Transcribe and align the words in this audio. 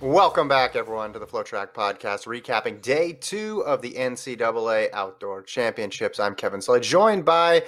Welcome 0.00 0.46
back, 0.46 0.76
everyone, 0.76 1.12
to 1.14 1.18
the 1.18 1.26
FloTrack 1.26 1.72
Podcast, 1.74 2.28
recapping 2.28 2.80
day 2.80 3.14
two 3.14 3.64
of 3.64 3.82
the 3.82 3.94
NCAA 3.94 4.90
Outdoor 4.92 5.42
Championships. 5.42 6.20
I'm 6.20 6.36
Kevin 6.36 6.60
Sully, 6.60 6.78
joined 6.78 7.24
by 7.24 7.64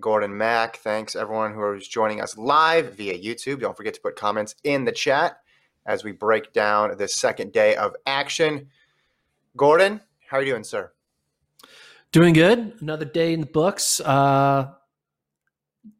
Gordon 0.00 0.34
Mack. 0.34 0.78
Thanks, 0.78 1.14
everyone 1.14 1.52
who 1.52 1.74
is 1.74 1.86
joining 1.86 2.22
us 2.22 2.38
live 2.38 2.94
via 2.94 3.18
YouTube. 3.18 3.60
Don't 3.60 3.76
forget 3.76 3.92
to 3.92 4.00
put 4.00 4.16
comments 4.16 4.54
in 4.64 4.86
the 4.86 4.90
chat 4.90 5.40
as 5.84 6.02
we 6.02 6.12
break 6.12 6.54
down 6.54 6.96
the 6.96 7.08
second 7.08 7.52
day 7.52 7.76
of 7.76 7.94
action. 8.06 8.68
Gordon, 9.54 10.00
how 10.30 10.38
are 10.38 10.42
you 10.42 10.52
doing, 10.52 10.64
sir? 10.64 10.90
Doing 12.10 12.32
good. 12.32 12.72
Another 12.80 13.04
day 13.04 13.34
in 13.34 13.40
the 13.40 13.46
books. 13.46 14.00
Uh, 14.00 14.72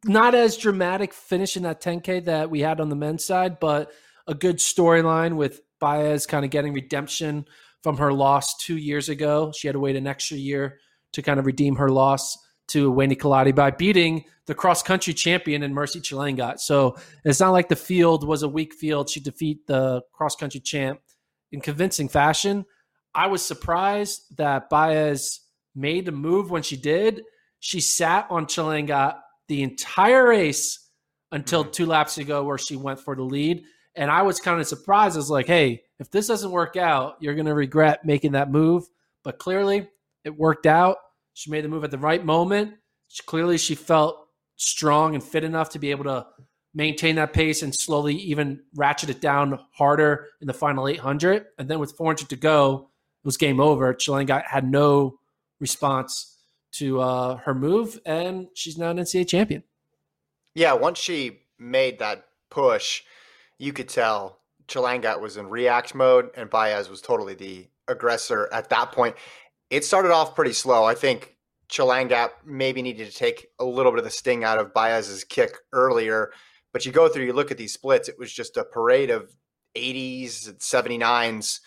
not 0.05 0.33
as 0.33 0.57
dramatic 0.57 1.13
finish 1.13 1.55
in 1.55 1.61
that 1.61 1.81
10K 1.81 2.25
that 2.25 2.49
we 2.49 2.61
had 2.61 2.81
on 2.81 2.89
the 2.89 2.95
men's 2.95 3.23
side, 3.23 3.59
but 3.59 3.91
a 4.25 4.33
good 4.33 4.57
storyline 4.57 5.35
with 5.35 5.61
Baez 5.79 6.25
kind 6.25 6.45
of 6.45 6.51
getting 6.51 6.73
redemption 6.73 7.45
from 7.83 7.97
her 7.97 8.13
loss 8.13 8.55
two 8.57 8.77
years 8.77 9.09
ago. 9.09 9.51
She 9.55 9.67
had 9.67 9.73
to 9.73 9.79
wait 9.79 9.95
an 9.95 10.07
extra 10.07 10.37
year 10.37 10.79
to 11.13 11.21
kind 11.21 11.39
of 11.39 11.45
redeem 11.45 11.75
her 11.75 11.89
loss 11.89 12.37
to 12.69 12.91
Weini 12.91 13.17
Kelati 13.17 13.55
by 13.55 13.71
beating 13.71 14.25
the 14.45 14.55
cross 14.55 14.83
country 14.83 15.13
champion 15.13 15.63
in 15.63 15.73
Mercy 15.73 15.99
Chelangat. 15.99 16.59
So 16.59 16.97
it's 17.23 17.39
not 17.39 17.51
like 17.51 17.69
the 17.69 17.75
field 17.75 18.27
was 18.27 18.43
a 18.43 18.49
weak 18.49 18.73
field. 18.73 19.09
She 19.09 19.19
defeat 19.19 19.67
the 19.67 20.01
cross 20.11 20.35
country 20.35 20.59
champ 20.59 20.99
in 21.51 21.61
convincing 21.61 22.09
fashion. 22.09 22.65
I 23.15 23.27
was 23.27 23.45
surprised 23.45 24.37
that 24.37 24.69
Baez 24.69 25.41
made 25.75 26.05
the 26.05 26.11
move 26.11 26.49
when 26.51 26.63
she 26.63 26.75
did. 26.75 27.23
She 27.59 27.79
sat 27.79 28.27
on 28.29 28.45
Chelangat 28.45 29.15
the 29.47 29.63
entire 29.63 30.27
race 30.27 30.89
until 31.31 31.63
mm-hmm. 31.63 31.71
two 31.71 31.85
laps 31.85 32.17
ago, 32.17 32.43
where 32.43 32.57
she 32.57 32.75
went 32.75 32.99
for 32.99 33.15
the 33.15 33.23
lead. 33.23 33.63
And 33.97 34.09
I 34.11 34.21
was 34.21 34.39
kind 34.39 34.61
of 34.61 34.67
surprised. 34.67 35.15
I 35.15 35.19
was 35.19 35.29
like, 35.29 35.47
hey, 35.47 35.83
if 35.99 36.11
this 36.11 36.27
doesn't 36.27 36.51
work 36.51 36.77
out, 36.77 37.17
you're 37.19 37.33
going 37.33 37.47
to 37.47 37.53
regret 37.53 38.05
making 38.05 38.33
that 38.33 38.51
move. 38.51 38.85
But 39.23 39.39
clearly, 39.39 39.89
it 40.23 40.37
worked 40.37 40.65
out. 40.65 40.97
She 41.33 41.51
made 41.51 41.63
the 41.63 41.69
move 41.69 41.83
at 41.83 41.91
the 41.91 41.97
right 41.97 42.23
moment. 42.23 42.75
She, 43.07 43.23
clearly, 43.23 43.57
she 43.57 43.75
felt 43.75 44.27
strong 44.55 45.15
and 45.15 45.23
fit 45.23 45.43
enough 45.43 45.71
to 45.71 45.79
be 45.79 45.91
able 45.91 46.05
to 46.05 46.27
maintain 46.73 47.15
that 47.15 47.33
pace 47.33 47.63
and 47.63 47.73
slowly 47.73 48.15
even 48.15 48.61
ratchet 48.75 49.09
it 49.09 49.19
down 49.19 49.59
harder 49.71 50.27
in 50.41 50.47
the 50.47 50.53
final 50.53 50.87
800. 50.87 51.45
And 51.57 51.67
then 51.67 51.79
with 51.79 51.93
400 51.97 52.29
to 52.29 52.35
go, 52.35 52.89
it 53.23 53.25
was 53.25 53.37
game 53.37 53.59
over. 53.59 53.93
Chelangat 53.93 54.45
had 54.45 54.69
no 54.69 55.19
response 55.59 56.37
to 56.73 57.01
uh, 57.01 57.37
her 57.37 57.55
move, 57.55 57.99
and 58.05 58.47
she's 58.53 58.77
now 58.77 58.91
an 58.91 58.97
NCAA 58.97 59.27
champion. 59.27 59.63
Yeah, 60.53 60.73
once 60.73 60.99
she 60.99 61.39
made 61.57 61.99
that 61.99 62.25
push, 62.49 63.01
you 63.59 63.73
could 63.73 63.89
tell 63.89 64.39
Chelangat 64.67 65.19
was 65.19 65.37
in 65.37 65.47
react 65.49 65.95
mode 65.95 66.29
and 66.35 66.49
Baez 66.49 66.89
was 66.89 67.01
totally 67.01 67.33
the 67.33 67.67
aggressor 67.87 68.49
at 68.51 68.69
that 68.69 68.91
point. 68.91 69.15
It 69.69 69.85
started 69.85 70.11
off 70.11 70.35
pretty 70.35 70.53
slow. 70.53 70.85
I 70.85 70.93
think 70.93 71.35
Chelangat 71.69 72.29
maybe 72.45 72.81
needed 72.81 73.09
to 73.09 73.15
take 73.15 73.47
a 73.59 73.65
little 73.65 73.91
bit 73.91 73.99
of 73.99 74.05
the 74.05 74.11
sting 74.11 74.43
out 74.43 74.59
of 74.59 74.73
Baez's 74.73 75.23
kick 75.23 75.57
earlier. 75.73 76.31
But 76.73 76.85
you 76.85 76.91
go 76.91 77.07
through, 77.07 77.25
you 77.25 77.33
look 77.33 77.51
at 77.51 77.57
these 77.57 77.73
splits, 77.73 78.09
it 78.09 78.19
was 78.19 78.31
just 78.31 78.57
a 78.57 78.63
parade 78.63 79.09
of 79.09 79.35
80s 79.75 80.47
and 80.47 80.59
79s 80.59 81.59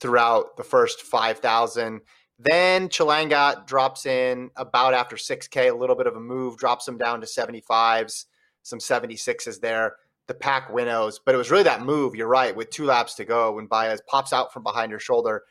throughout 0.00 0.56
the 0.56 0.64
first 0.64 1.02
5,000. 1.02 2.00
Then 2.38 2.88
Chelangat 2.88 3.66
drops 3.66 4.06
in 4.06 4.50
about 4.56 4.94
after 4.94 5.16
6K, 5.16 5.70
a 5.70 5.76
little 5.76 5.96
bit 5.96 6.06
of 6.06 6.16
a 6.16 6.20
move, 6.20 6.56
drops 6.56 6.88
him 6.88 6.98
down 6.98 7.20
to 7.20 7.26
75s, 7.26 8.24
some 8.62 8.78
76s 8.78 9.60
there 9.60 9.96
the 10.30 10.34
pack 10.34 10.72
winnows. 10.72 11.18
But 11.18 11.34
it 11.34 11.38
was 11.38 11.50
really 11.50 11.64
that 11.64 11.82
move, 11.82 12.14
you're 12.14 12.28
right, 12.28 12.54
with 12.54 12.70
two 12.70 12.84
laps 12.84 13.14
to 13.14 13.24
go 13.24 13.52
when 13.52 13.66
Baez 13.66 14.00
pops 14.06 14.32
out 14.32 14.52
from 14.52 14.62
behind 14.62 14.92
her 14.92 15.00
shoulder 15.00 15.42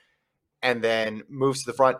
and 0.62 0.81
then 0.81 1.22
moves 1.28 1.63
to 1.63 1.72
the 1.72 1.75
front. 1.75 1.97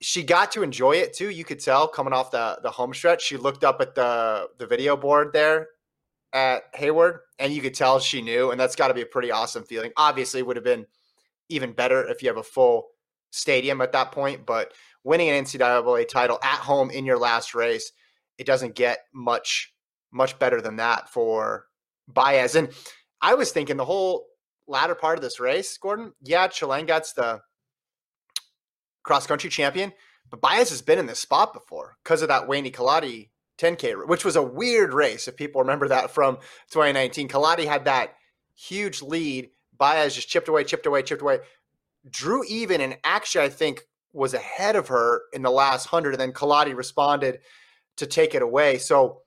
She 0.00 0.24
got 0.24 0.50
to 0.52 0.64
enjoy 0.64 0.96
it 0.96 1.14
too. 1.14 1.30
You 1.30 1.44
could 1.44 1.60
tell 1.60 1.86
coming 1.86 2.12
off 2.12 2.32
the 2.32 2.58
the 2.60 2.72
home 2.72 2.92
stretch. 2.92 3.22
She 3.22 3.36
looked 3.36 3.62
up 3.62 3.80
at 3.80 3.94
the 3.94 4.48
the 4.58 4.66
video 4.66 4.96
board 4.96 5.32
there 5.32 5.68
at 6.32 6.64
Hayward, 6.74 7.20
and 7.38 7.52
you 7.52 7.62
could 7.62 7.74
tell 7.74 8.00
she 8.00 8.20
knew, 8.20 8.50
and 8.50 8.58
that's 8.60 8.74
got 8.74 8.88
to 8.88 8.94
be 8.94 9.02
a 9.02 9.06
pretty 9.06 9.30
awesome 9.30 9.62
feeling. 9.62 9.92
Obviously, 9.96 10.42
would 10.42 10.56
have 10.56 10.64
been 10.64 10.86
even 11.50 11.72
better 11.72 12.04
if 12.08 12.20
you 12.20 12.28
have 12.28 12.36
a 12.36 12.42
full 12.42 12.88
stadium 13.30 13.80
at 13.80 13.92
that 13.92 14.10
point, 14.10 14.44
but 14.44 14.72
winning 15.04 15.28
an 15.28 15.44
NCAA 15.44 16.08
title 16.08 16.40
at 16.42 16.58
home 16.58 16.90
in 16.90 17.04
your 17.04 17.18
last 17.18 17.54
race, 17.54 17.92
it 18.38 18.46
doesn't 18.46 18.74
get 18.74 18.98
much 19.14 19.72
much 20.10 20.36
better 20.40 20.60
than 20.60 20.76
that 20.76 21.08
for 21.08 21.66
Baez. 22.14 22.54
And 22.54 22.70
I 23.20 23.34
was 23.34 23.52
thinking 23.52 23.76
the 23.76 23.84
whole 23.84 24.26
latter 24.66 24.94
part 24.94 25.18
of 25.18 25.22
this 25.22 25.40
race, 25.40 25.76
Gordon, 25.78 26.12
yeah, 26.22 26.48
Chelangat's 26.48 27.12
the 27.12 27.40
cross 29.02 29.26
country 29.26 29.50
champion, 29.50 29.92
but 30.30 30.40
Baez 30.40 30.70
has 30.70 30.82
been 30.82 30.98
in 30.98 31.06
this 31.06 31.20
spot 31.20 31.52
before 31.52 31.96
because 32.02 32.22
of 32.22 32.28
that 32.28 32.48
Weini 32.48 32.72
Kelati 32.72 33.30
10K, 33.58 34.06
which 34.08 34.24
was 34.24 34.36
a 34.36 34.42
weird 34.42 34.94
race. 34.94 35.28
If 35.28 35.36
people 35.36 35.60
remember 35.60 35.88
that 35.88 36.10
from 36.10 36.36
2019, 36.70 37.28
Kelati 37.28 37.66
had 37.66 37.84
that 37.84 38.14
huge 38.54 39.02
lead. 39.02 39.50
Baez 39.76 40.14
just 40.14 40.28
chipped 40.28 40.48
away, 40.48 40.64
chipped 40.64 40.86
away, 40.86 41.02
chipped 41.02 41.22
away. 41.22 41.40
Drew 42.08 42.44
even, 42.48 42.80
and 42.80 42.96
actually, 43.04 43.44
I 43.44 43.48
think 43.48 43.82
was 44.12 44.34
ahead 44.34 44.76
of 44.76 44.88
her 44.88 45.22
in 45.32 45.42
the 45.42 45.50
last 45.50 45.86
hundred, 45.86 46.14
and 46.14 46.20
then 46.20 46.32
Kelati 46.32 46.74
responded 46.76 47.40
to 47.96 48.06
take 48.06 48.34
it 48.34 48.42
away. 48.42 48.78
So 48.78 49.21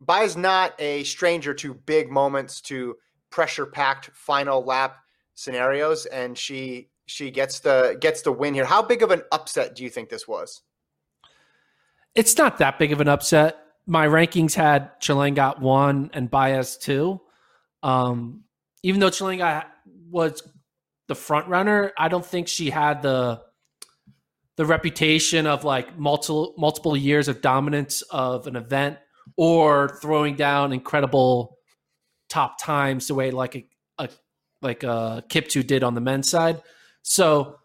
Baez 0.00 0.36
not 0.36 0.74
a 0.78 1.04
stranger 1.04 1.52
to 1.54 1.74
big 1.74 2.10
moments, 2.10 2.60
to 2.62 2.96
pressure 3.30 3.66
packed 3.66 4.10
final 4.14 4.64
lap 4.64 4.96
scenarios, 5.34 6.06
and 6.06 6.36
she 6.36 6.88
she 7.06 7.30
gets 7.30 7.60
the 7.60 7.96
gets 8.00 8.22
the 8.22 8.32
win 8.32 8.54
here. 8.54 8.64
How 8.64 8.82
big 8.82 9.02
of 9.02 9.10
an 9.10 9.22
upset 9.32 9.74
do 9.74 9.82
you 9.82 9.90
think 9.90 10.08
this 10.08 10.26
was? 10.26 10.62
It's 12.14 12.36
not 12.36 12.58
that 12.58 12.78
big 12.78 12.92
of 12.92 13.00
an 13.00 13.08
upset. 13.08 13.58
My 13.86 14.06
rankings 14.06 14.54
had 14.54 14.90
got 15.34 15.60
one 15.60 16.10
and 16.12 16.30
Baez 16.30 16.76
two. 16.76 17.20
Um, 17.82 18.44
even 18.82 19.00
though 19.00 19.10
got 19.38 19.68
was 20.10 20.42
the 21.08 21.14
front 21.14 21.48
runner, 21.48 21.92
I 21.98 22.08
don't 22.08 22.24
think 22.24 22.48
she 22.48 22.70
had 22.70 23.02
the 23.02 23.42
the 24.56 24.66
reputation 24.66 25.46
of 25.46 25.64
like 25.64 25.98
multiple 25.98 26.54
multiple 26.56 26.96
years 26.96 27.28
of 27.28 27.40
dominance 27.40 28.02
of 28.02 28.46
an 28.46 28.56
event 28.56 28.98
or 29.36 29.98
throwing 30.00 30.36
down 30.36 30.72
incredible 30.72 31.58
top 32.28 32.60
times 32.60 33.08
the 33.08 33.14
way 33.14 33.30
like 33.30 33.56
a, 33.56 33.66
a 33.98 34.08
like 34.62 34.84
uh 34.84 35.20
Kiptoo 35.22 35.66
did 35.66 35.82
on 35.82 35.94
the 35.94 36.00
men's 36.00 36.28
side. 36.28 36.62
So 37.02 37.56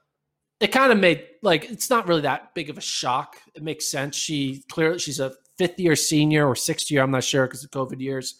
it 0.59 0.67
kind 0.71 0.91
of 0.91 0.99
made 0.99 1.25
like 1.43 1.69
it's 1.69 1.89
not 1.89 2.07
really 2.07 2.21
that 2.21 2.53
big 2.55 2.69
of 2.69 2.77
a 2.77 2.81
shock. 2.81 3.37
It 3.53 3.63
makes 3.63 3.89
sense. 3.89 4.15
She 4.15 4.63
clearly 4.69 4.99
she's 4.99 5.19
a 5.19 5.33
fifth 5.57 5.79
year 5.79 5.95
senior 5.95 6.47
or 6.47 6.55
sixth 6.55 6.89
year. 6.89 7.01
I'm 7.03 7.11
not 7.11 7.23
sure 7.23 7.45
because 7.45 7.63
of 7.63 7.71
COVID 7.71 7.99
years. 7.99 8.35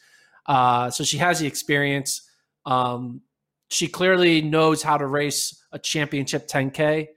Uh, 0.46 0.90
so 0.90 1.04
she 1.04 1.18
has 1.18 1.40
the 1.40 1.48
experience. 1.48 2.30
Um, 2.66 3.22
she 3.70 3.88
clearly 3.88 4.42
knows 4.42 4.84
how 4.84 4.98
to 4.98 5.08
race 5.08 5.64
a 5.72 5.80
championship 5.80 6.48
10K 6.48 7.08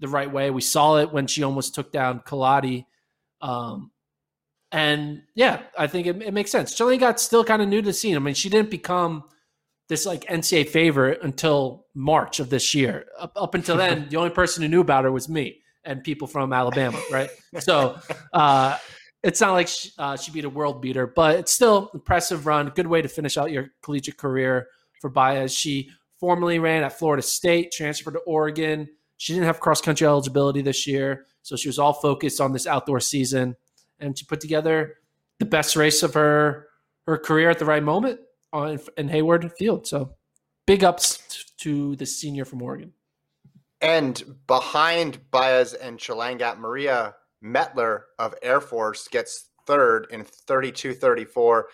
the 0.00 0.08
right 0.08 0.30
way. 0.30 0.50
We 0.50 0.60
saw 0.60 0.98
it 0.98 1.12
when 1.12 1.26
she 1.26 1.42
almost 1.42 1.74
took 1.74 1.92
down 1.92 2.20
Kelati. 2.20 2.84
Um, 3.40 3.90
and 4.74 5.22
yeah, 5.36 5.62
I 5.78 5.86
think 5.86 6.08
it, 6.08 6.20
it 6.20 6.34
makes 6.34 6.50
sense. 6.50 6.74
Chelangat 6.74 7.20
still 7.20 7.44
kind 7.44 7.62
of 7.62 7.68
new 7.68 7.80
to 7.80 7.86
the 7.86 7.92
scene. 7.92 8.16
I 8.16 8.18
mean, 8.18 8.34
she 8.34 8.48
didn't 8.48 8.70
become 8.70 9.22
this 9.88 10.04
like 10.04 10.24
NCAA 10.24 10.68
favorite 10.68 11.20
until 11.22 11.86
March 11.94 12.40
of 12.40 12.50
this 12.50 12.74
year. 12.74 13.06
Up, 13.16 13.32
up 13.36 13.54
until 13.54 13.76
then, 13.76 14.08
the 14.10 14.16
only 14.16 14.30
person 14.30 14.64
who 14.64 14.68
knew 14.68 14.80
about 14.80 15.04
her 15.04 15.12
was 15.12 15.28
me 15.28 15.60
and 15.84 16.02
people 16.02 16.26
from 16.26 16.52
Alabama, 16.52 17.00
right? 17.12 17.30
So 17.60 18.00
uh, 18.32 18.76
it's 19.22 19.40
not 19.40 19.52
like 19.52 19.68
she, 19.68 19.90
uh, 19.96 20.16
she 20.16 20.32
beat 20.32 20.44
a 20.44 20.50
world 20.50 20.82
beater, 20.82 21.06
but 21.06 21.36
it's 21.36 21.52
still 21.52 21.88
impressive 21.94 22.44
run. 22.44 22.72
Good 22.74 22.88
way 22.88 23.00
to 23.00 23.08
finish 23.08 23.38
out 23.38 23.52
your 23.52 23.68
collegiate 23.80 24.16
career 24.16 24.66
for 25.00 25.08
Baez. 25.08 25.54
She 25.54 25.88
formerly 26.18 26.58
ran 26.58 26.82
at 26.82 26.98
Florida 26.98 27.22
State, 27.22 27.70
transferred 27.70 28.14
to 28.14 28.20
Oregon. 28.20 28.88
She 29.18 29.34
didn't 29.34 29.46
have 29.46 29.60
cross 29.60 29.80
country 29.80 30.04
eligibility 30.04 30.62
this 30.62 30.84
year, 30.84 31.26
so 31.42 31.54
she 31.54 31.68
was 31.68 31.78
all 31.78 31.92
focused 31.92 32.40
on 32.40 32.52
this 32.52 32.66
outdoor 32.66 32.98
season, 32.98 33.54
and 34.04 34.18
she 34.18 34.24
put 34.24 34.40
together 34.40 34.96
the 35.38 35.44
best 35.44 35.76
race 35.76 36.02
of 36.02 36.14
her 36.14 36.68
her 37.06 37.18
career 37.18 37.50
at 37.50 37.58
the 37.58 37.64
right 37.64 37.82
moment 37.82 38.20
on 38.52 38.78
in 38.96 39.08
Hayward 39.08 39.52
Field. 39.52 39.86
So 39.86 40.14
big 40.66 40.84
ups 40.84 41.44
to 41.58 41.96
the 41.96 42.06
senior 42.06 42.44
from 42.44 42.62
Oregon. 42.62 42.92
And 43.80 44.22
behind 44.46 45.30
Baez 45.30 45.74
and 45.74 45.98
Chelangat, 45.98 46.58
Maria 46.58 47.14
Mettler 47.44 48.02
of 48.18 48.34
Air 48.42 48.60
Force 48.60 49.08
gets 49.08 49.50
third 49.66 50.06
in 50.10 50.24
32 50.24 50.94
34. 50.94 51.68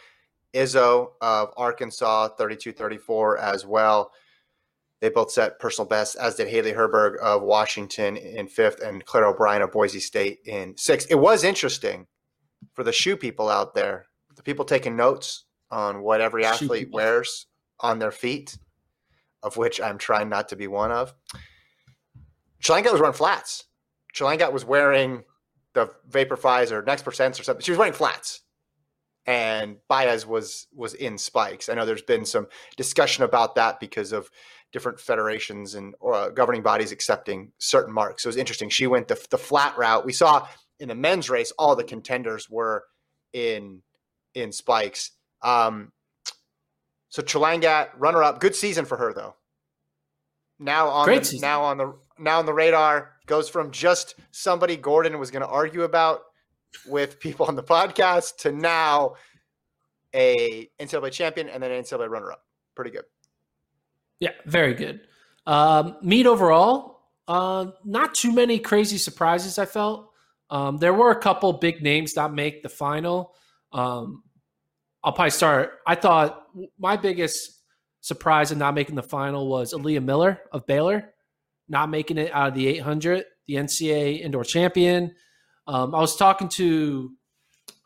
Izzo 0.52 1.12
of 1.20 1.52
Arkansas, 1.56 2.28
32 2.28 2.72
34 2.72 3.38
as 3.38 3.64
well. 3.64 4.10
They 5.00 5.08
both 5.08 5.30
set 5.30 5.60
personal 5.60 5.88
bests, 5.88 6.16
as 6.16 6.34
did 6.34 6.48
Haley 6.48 6.72
Herberg 6.72 7.16
of 7.18 7.42
Washington 7.42 8.16
in 8.16 8.48
fifth 8.48 8.82
and 8.82 9.04
Claire 9.06 9.26
O'Brien 9.26 9.62
of 9.62 9.72
Boise 9.72 10.00
State 10.00 10.40
in 10.44 10.76
sixth. 10.76 11.06
It 11.10 11.18
was 11.18 11.44
interesting 11.44 12.06
for 12.74 12.84
the 12.84 12.92
shoe 12.92 13.16
people 13.16 13.48
out 13.48 13.74
there, 13.74 14.06
the 14.36 14.42
people 14.42 14.64
taking 14.64 14.96
notes 14.96 15.44
on 15.70 16.02
what 16.02 16.20
every 16.20 16.44
athlete 16.44 16.90
wears 16.92 17.46
on 17.80 17.98
their 17.98 18.10
feet, 18.10 18.58
of 19.42 19.56
which 19.56 19.80
I'm 19.80 19.98
trying 19.98 20.28
not 20.28 20.48
to 20.48 20.56
be 20.56 20.66
one 20.66 20.90
of. 20.90 21.14
Chelangat 22.62 22.92
was 22.92 23.00
wearing 23.00 23.14
flats. 23.14 23.64
Chelangat 24.14 24.52
was 24.52 24.64
wearing 24.64 25.24
the 25.72 25.90
Vaporflies 26.10 26.72
or 26.72 26.82
Next 26.82 27.04
Percents 27.04 27.40
or 27.40 27.44
something. 27.44 27.62
She 27.62 27.70
was 27.70 27.78
wearing 27.78 27.94
flats. 27.94 28.40
And 29.26 29.76
Baez 29.88 30.26
was 30.26 30.66
was 30.74 30.94
in 30.94 31.18
spikes. 31.18 31.68
I 31.68 31.74
know 31.74 31.84
there's 31.84 32.02
been 32.02 32.24
some 32.24 32.48
discussion 32.76 33.22
about 33.22 33.54
that 33.54 33.78
because 33.78 34.12
of 34.12 34.30
different 34.72 34.98
federations 34.98 35.74
and 35.74 35.94
uh, 36.04 36.30
governing 36.30 36.62
bodies 36.62 36.90
accepting 36.90 37.52
certain 37.58 37.92
marks. 37.92 38.22
So 38.22 38.28
it 38.28 38.30
was 38.30 38.36
interesting. 38.38 38.70
She 38.70 38.86
went 38.86 39.08
the, 39.08 39.22
the 39.30 39.38
flat 39.38 39.76
route. 39.76 40.06
We 40.06 40.12
saw 40.12 40.48
in 40.80 40.88
the 40.88 40.94
men's 40.94 41.30
race, 41.30 41.52
all 41.58 41.76
the 41.76 41.84
contenders 41.84 42.50
were 42.50 42.84
in 43.32 43.82
in 44.34 44.50
spikes. 44.50 45.12
Um, 45.42 45.92
so 47.08 47.22
Chelangat, 47.22 47.90
runner 47.96 48.22
up, 48.22 48.40
good 48.40 48.54
season 48.54 48.84
for 48.84 48.96
her 48.96 49.12
though. 49.12 49.34
Now 50.58 50.88
on 50.88 51.06
Great 51.06 51.20
the, 51.20 51.24
season. 51.26 51.42
now 51.42 51.62
on 51.62 51.78
the 51.78 51.94
now 52.18 52.38
on 52.38 52.46
the 52.46 52.54
radar 52.54 53.12
goes 53.26 53.48
from 53.48 53.70
just 53.70 54.16
somebody 54.32 54.76
Gordon 54.76 55.18
was 55.18 55.30
going 55.30 55.42
to 55.42 55.48
argue 55.48 55.82
about 55.82 56.22
with 56.86 57.20
people 57.20 57.46
on 57.46 57.54
the 57.54 57.62
podcast 57.62 58.38
to 58.38 58.52
now 58.52 59.14
a 60.14 60.68
NCAA 60.80 61.12
champion 61.12 61.48
and 61.48 61.62
then 61.62 61.70
an 61.70 61.82
NCAA 61.82 62.08
runner 62.08 62.32
up. 62.32 62.44
Pretty 62.74 62.90
good. 62.90 63.04
Yeah, 64.18 64.32
very 64.44 64.74
good. 64.74 65.00
Um, 65.46 65.96
meet 66.02 66.26
overall, 66.26 67.00
uh, 67.26 67.66
not 67.84 68.14
too 68.14 68.32
many 68.32 68.58
crazy 68.58 68.98
surprises. 68.98 69.58
I 69.58 69.64
felt 69.64 70.09
um, 70.50 70.78
there 70.78 70.92
were 70.92 71.10
a 71.10 71.20
couple 71.20 71.52
big 71.54 71.82
names 71.82 72.14
that 72.14 72.32
make 72.32 72.62
the 72.62 72.68
final. 72.68 73.34
Um, 73.72 74.24
I'll 75.02 75.12
probably 75.12 75.30
start. 75.30 75.78
I 75.86 75.94
thought 75.94 76.42
my 76.78 76.96
biggest 76.96 77.62
surprise 78.00 78.52
in 78.52 78.58
not 78.58 78.74
making 78.74 78.96
the 78.96 79.02
final 79.02 79.48
was 79.48 79.72
Aaliyah 79.72 80.04
Miller 80.04 80.40
of 80.52 80.66
Baylor, 80.66 81.14
not 81.68 81.88
making 81.88 82.18
it 82.18 82.32
out 82.32 82.48
of 82.48 82.54
the 82.54 82.66
800, 82.66 83.24
the 83.46 83.54
NCAA 83.54 84.20
indoor 84.20 84.44
champion. 84.44 85.14
Um, 85.66 85.94
I 85.94 86.00
was 86.00 86.16
talking 86.16 86.48
to 86.50 87.12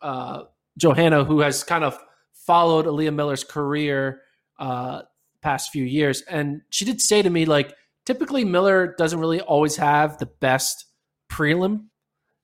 uh, 0.01 0.45
Johanna, 0.79 1.25
who 1.25 1.41
has 1.41 1.63
kind 1.63 1.85
of 1.85 1.99
followed 2.33 2.87
Aaliyah 2.87 3.15
Miller's 3.15 3.45
career 3.45 4.23
uh, 4.59 5.03
past 5.43 5.71
few 5.71 5.85
years. 5.85 6.23
And 6.23 6.63
she 6.71 6.85
did 6.85 7.01
say 7.01 7.23
to 7.23 7.31
me, 7.31 7.45
like, 7.45 7.75
typically 8.07 8.45
Miller 8.45 8.95
doesn't 8.97 9.19
really 9.19 9.41
always 9.41 9.77
have 9.77 10.19
the 10.19 10.27
best 10.27 10.87
prelim, 11.31 11.87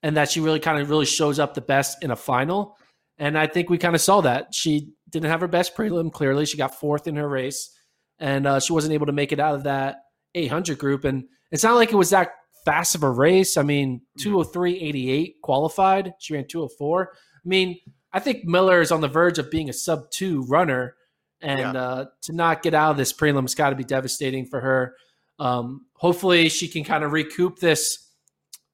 and 0.02 0.17
that 0.17 0.31
she 0.31 0.41
really 0.41 0.61
kind 0.61 0.81
of 0.81 0.91
really 0.91 1.06
shows 1.06 1.38
up 1.38 1.55
the 1.55 1.61
best 1.61 2.02
in 2.02 2.11
a 2.11 2.17
final. 2.17 2.76
And 3.19 3.37
I 3.37 3.47
think 3.47 3.69
we 3.69 3.79
kind 3.79 3.94
of 3.94 4.00
saw 4.00 4.23
that. 4.23 4.55
She 4.55 4.93
didn't 5.11 5.31
have 5.31 5.41
her 5.41 5.49
best 5.49 5.76
prelim, 5.76 6.12
clearly. 6.12 6.47
She 6.47 6.56
got 6.56 6.79
fourth 6.79 7.06
in 7.06 7.17
her 7.17 7.29
race, 7.29 7.70
and 8.19 8.47
uh, 8.47 8.61
she 8.61 8.73
wasn't 8.73 8.94
able 8.94 9.06
to 9.06 9.12
make 9.12 9.32
it 9.32 9.41
out 9.41 9.55
of 9.55 9.64
that 9.64 9.97
800 10.35 10.79
group. 10.79 11.05
And 11.05 11.25
it's 11.50 11.64
not 11.64 11.75
like 11.75 11.93
it 11.93 11.97
was 11.97 12.11
that 12.11 12.31
fast 12.64 12.94
of 12.94 13.02
a 13.02 13.11
race. 13.11 13.56
I 13.56 13.62
mean, 13.62 14.00
203.88 14.20 15.35
qualified. 15.43 16.14
She 16.19 16.35
ran 16.35 16.46
204. 16.46 17.12
I 17.12 17.49
mean, 17.49 17.79
I 18.12 18.20
think 18.20 18.44
Miller 18.44 18.81
is 18.81 18.93
on 18.93 19.00
the 19.00 19.08
verge 19.08 19.38
of 19.38 19.50
being 19.50 19.69
a 19.69 19.73
sub 19.73 20.11
two 20.11 20.43
runner 20.43 20.94
and 21.41 21.75
yeah. 21.75 21.82
uh, 21.82 22.05
to 22.23 22.32
not 22.32 22.62
get 22.62 22.75
out 22.75 22.93
of 22.93 22.96
this 22.96 23.12
prelim 23.12 23.43
has 23.43 23.55
got 23.55 23.70
to 23.70 23.76
be 23.76 23.85
devastating 23.85 24.46
for 24.46 24.61
her. 24.61 24.94
Um, 25.38 25.87
hopefully, 25.94 26.49
she 26.49 26.69
can 26.69 26.85
kind 26.85 27.03
of 27.03 27.12
recoup 27.12 27.58
this 27.58 28.10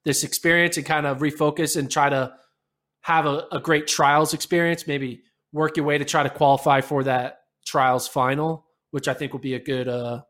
this 0.07 0.23
experience 0.23 0.77
and 0.77 0.87
kind 0.87 1.05
of 1.05 1.19
refocus 1.19 1.77
and 1.77 1.91
try 1.91 2.09
to 2.09 2.33
have 3.01 3.27
a, 3.27 3.45
a 3.51 3.59
great 3.59 3.89
trials 3.89 4.35
experience. 4.35 4.87
Maybe 4.87 5.25
work 5.53 5.77
your 5.77 5.85
way 5.85 5.99
to 5.99 6.05
try 6.05 6.23
to 6.23 6.31
qualify 6.31 6.81
for 6.81 7.03
that 7.03 7.41
trials 7.67 8.07
final, 8.07 8.67
which 8.93 9.09
I 9.09 9.15
think 9.15 9.33
will 9.33 9.41
be 9.41 9.55
a 9.55 9.59
good 9.59 9.89
uh, 9.89 10.23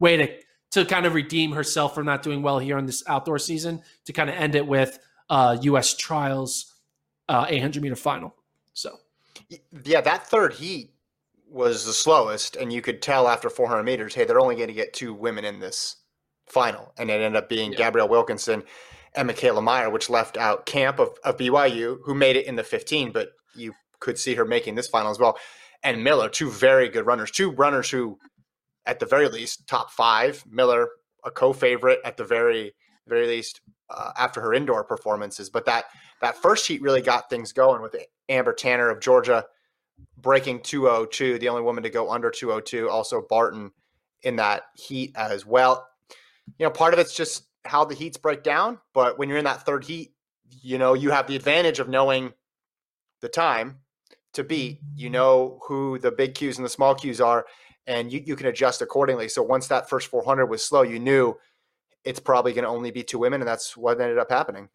way 0.00 0.16
to 0.16 0.34
to 0.72 0.84
kind 0.86 1.04
of 1.04 1.12
redeem 1.12 1.52
herself 1.52 1.94
for 1.94 2.02
not 2.02 2.22
doing 2.22 2.42
well 2.42 2.58
here 2.58 2.78
in 2.78 2.86
this 2.86 3.04
outdoor 3.06 3.38
season. 3.38 3.82
To 4.06 4.14
kind 4.14 4.30
of 4.30 4.36
end 4.36 4.54
it 4.54 4.66
with 4.66 4.98
uh, 5.28 5.58
U.S. 5.60 5.94
trials 5.94 6.74
uh, 7.28 7.44
800 7.48 7.82
meter 7.82 7.96
final. 7.96 8.34
So, 8.72 8.96
yeah, 9.84 10.00
that 10.00 10.26
third 10.26 10.54
heat 10.54 10.94
was 11.50 11.84
the 11.84 11.92
slowest, 11.92 12.56
and 12.56 12.72
you 12.72 12.80
could 12.80 13.02
tell 13.02 13.28
after 13.28 13.50
400 13.50 13.82
meters, 13.82 14.14
hey, 14.14 14.24
they're 14.24 14.40
only 14.40 14.56
going 14.56 14.68
to 14.68 14.74
get 14.74 14.94
two 14.94 15.12
women 15.12 15.44
in 15.44 15.60
this 15.60 15.96
final, 16.46 16.92
and 16.98 17.10
it 17.10 17.20
ended 17.20 17.36
up 17.36 17.48
being 17.48 17.72
yeah. 17.72 17.78
Gabrielle 17.78 18.08
Wilkinson 18.08 18.62
and 19.14 19.26
Michaela 19.26 19.62
Meyer, 19.62 19.90
which 19.90 20.10
left 20.10 20.36
out 20.36 20.66
Camp 20.66 20.98
of, 20.98 21.18
of 21.24 21.36
BYU, 21.36 21.98
who 22.04 22.14
made 22.14 22.36
it 22.36 22.46
in 22.46 22.56
the 22.56 22.62
15, 22.62 23.12
but 23.12 23.30
you 23.54 23.72
could 24.00 24.18
see 24.18 24.34
her 24.34 24.44
making 24.44 24.74
this 24.74 24.88
final 24.88 25.10
as 25.10 25.18
well, 25.18 25.38
and 25.82 26.02
Miller, 26.02 26.28
two 26.28 26.50
very 26.50 26.88
good 26.88 27.06
runners, 27.06 27.30
two 27.30 27.50
runners 27.50 27.90
who, 27.90 28.18
at 28.86 28.98
the 28.98 29.06
very 29.06 29.28
least, 29.28 29.66
top 29.66 29.90
five. 29.90 30.44
Miller, 30.50 30.88
a 31.24 31.30
co-favorite 31.30 32.00
at 32.04 32.16
the 32.16 32.24
very 32.24 32.74
very 33.08 33.28
least 33.28 33.60
uh, 33.88 34.10
after 34.18 34.40
her 34.40 34.52
indoor 34.52 34.84
performances, 34.84 35.48
but 35.48 35.64
that 35.66 35.84
that 36.20 36.36
first 36.36 36.66
heat 36.66 36.82
really 36.82 37.02
got 37.02 37.30
things 37.30 37.52
going 37.52 37.82
with 37.82 37.94
Amber 38.28 38.52
Tanner 38.52 38.90
of 38.90 39.00
Georgia 39.00 39.44
breaking 40.18 40.60
202, 40.60 41.38
the 41.38 41.48
only 41.48 41.62
woman 41.62 41.82
to 41.82 41.90
go 41.90 42.10
under 42.10 42.30
202. 42.30 42.88
Also, 42.88 43.22
Barton 43.28 43.70
in 44.22 44.36
that 44.36 44.64
heat 44.74 45.12
as 45.16 45.46
well. 45.46 45.86
You 46.58 46.66
know, 46.66 46.70
part 46.70 46.94
of 46.94 47.00
it's 47.00 47.14
just 47.14 47.44
how 47.64 47.84
the 47.84 47.94
heats 47.94 48.16
break 48.16 48.42
down, 48.42 48.78
but 48.94 49.18
when 49.18 49.28
you're 49.28 49.38
in 49.38 49.44
that 49.44 49.66
third 49.66 49.84
heat, 49.84 50.12
you 50.62 50.78
know, 50.78 50.94
you 50.94 51.10
have 51.10 51.26
the 51.26 51.36
advantage 51.36 51.80
of 51.80 51.88
knowing 51.88 52.32
the 53.20 53.28
time 53.28 53.78
to 54.34 54.44
beat. 54.44 54.80
You 54.94 55.10
know 55.10 55.58
who 55.66 55.98
the 55.98 56.12
big 56.12 56.34
cues 56.34 56.58
and 56.58 56.64
the 56.64 56.70
small 56.70 56.94
cues 56.94 57.20
are, 57.20 57.46
and 57.86 58.12
you, 58.12 58.22
you 58.24 58.36
can 58.36 58.46
adjust 58.46 58.82
accordingly. 58.82 59.28
So 59.28 59.42
once 59.42 59.66
that 59.68 59.88
first 59.88 60.08
400 60.08 60.46
was 60.46 60.64
slow, 60.64 60.82
you 60.82 60.98
knew 60.98 61.36
it's 62.04 62.20
probably 62.20 62.52
going 62.52 62.64
to 62.64 62.70
only 62.70 62.90
be 62.90 63.02
two 63.02 63.18
women, 63.18 63.40
and 63.40 63.48
that's 63.48 63.76
what 63.76 64.00
ended 64.00 64.18
up 64.18 64.30
happening. 64.30 64.68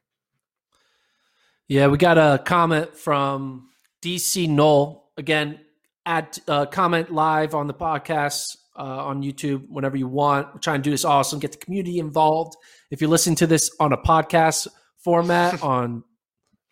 Yeah, 1.68 1.88
we 1.88 1.98
got 1.98 2.18
a 2.18 2.42
comment 2.44 2.96
from 2.96 3.70
DC 4.02 4.50
Knoll 4.50 5.10
again, 5.18 5.60
add 6.06 6.38
uh, 6.48 6.66
comment 6.66 7.12
live 7.12 7.56
on 7.56 7.68
the 7.68 7.74
podcast 7.74 8.58
uh, 8.78 9.06
on 9.06 9.22
YouTube 9.22 9.66
whenever 9.70 9.98
you 9.98 10.08
want. 10.08 10.54
We're 10.54 10.60
trying 10.60 10.80
to 10.80 10.84
do 10.84 10.92
this 10.92 11.06
awesome, 11.06 11.40
get 11.40 11.52
the 11.52 11.58
community 11.58 12.00
involved. 12.00 12.56
If 12.90 13.02
you're 13.02 13.10
listening 13.10 13.36
to 13.38 13.48
this 13.48 13.72
on 13.80 13.94
a 13.94 13.98
podcast 13.98 14.68
format 15.04 15.62
on 15.64 16.04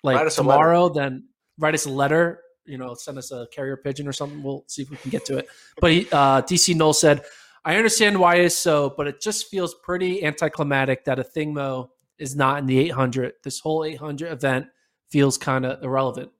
like 0.03 0.31
tomorrow, 0.33 0.89
then 0.89 1.27
write 1.57 1.73
us 1.73 1.85
a 1.85 1.91
letter. 1.91 2.41
You 2.65 2.77
know, 2.77 2.93
send 2.93 3.17
us 3.17 3.31
a 3.31 3.47
carrier 3.51 3.77
pigeon 3.77 4.07
or 4.07 4.13
something. 4.13 4.43
We'll 4.43 4.63
see 4.67 4.83
if 4.83 4.89
we 4.91 4.97
can 4.97 5.09
get 5.09 5.25
to 5.25 5.37
it. 5.37 5.47
But 5.81 5.91
he, 5.91 6.07
uh, 6.11 6.43
DC 6.43 6.75
Null 6.75 6.93
said, 6.93 7.23
I 7.65 7.75
understand 7.75 8.19
why 8.19 8.35
it's 8.37 8.55
so, 8.55 8.93
but 8.95 9.07
it 9.07 9.21
just 9.21 9.47
feels 9.47 9.75
pretty 9.83 10.23
anticlimactic 10.23 11.05
that 11.05 11.17
Athing 11.17 11.53
Mu 11.53 11.85
is 12.17 12.35
not 12.35 12.59
in 12.59 12.65
the 12.67 12.77
800. 12.77 13.33
This 13.43 13.59
whole 13.59 13.83
800 13.83 14.31
event 14.31 14.67
feels 15.09 15.37
kind 15.37 15.65
of 15.65 15.83
irrelevant. 15.83 16.31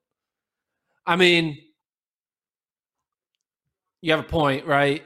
I 1.06 1.16
mean, 1.16 1.58
you 4.02 4.12
have 4.12 4.20
a 4.22 4.28
point, 4.28 4.66
right? 4.66 5.04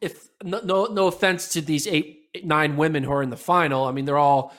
If 0.00 0.28
no, 0.42 0.60
no, 0.60 0.86
no 0.86 1.06
offense 1.06 1.48
to 1.50 1.60
these 1.60 1.86
eight, 1.86 2.28
nine 2.42 2.76
women 2.76 3.02
who 3.04 3.12
are 3.12 3.22
in 3.22 3.30
the 3.30 3.36
final. 3.36 3.84
I 3.84 3.92
mean, 3.92 4.04
they're 4.04 4.18
all 4.18 4.54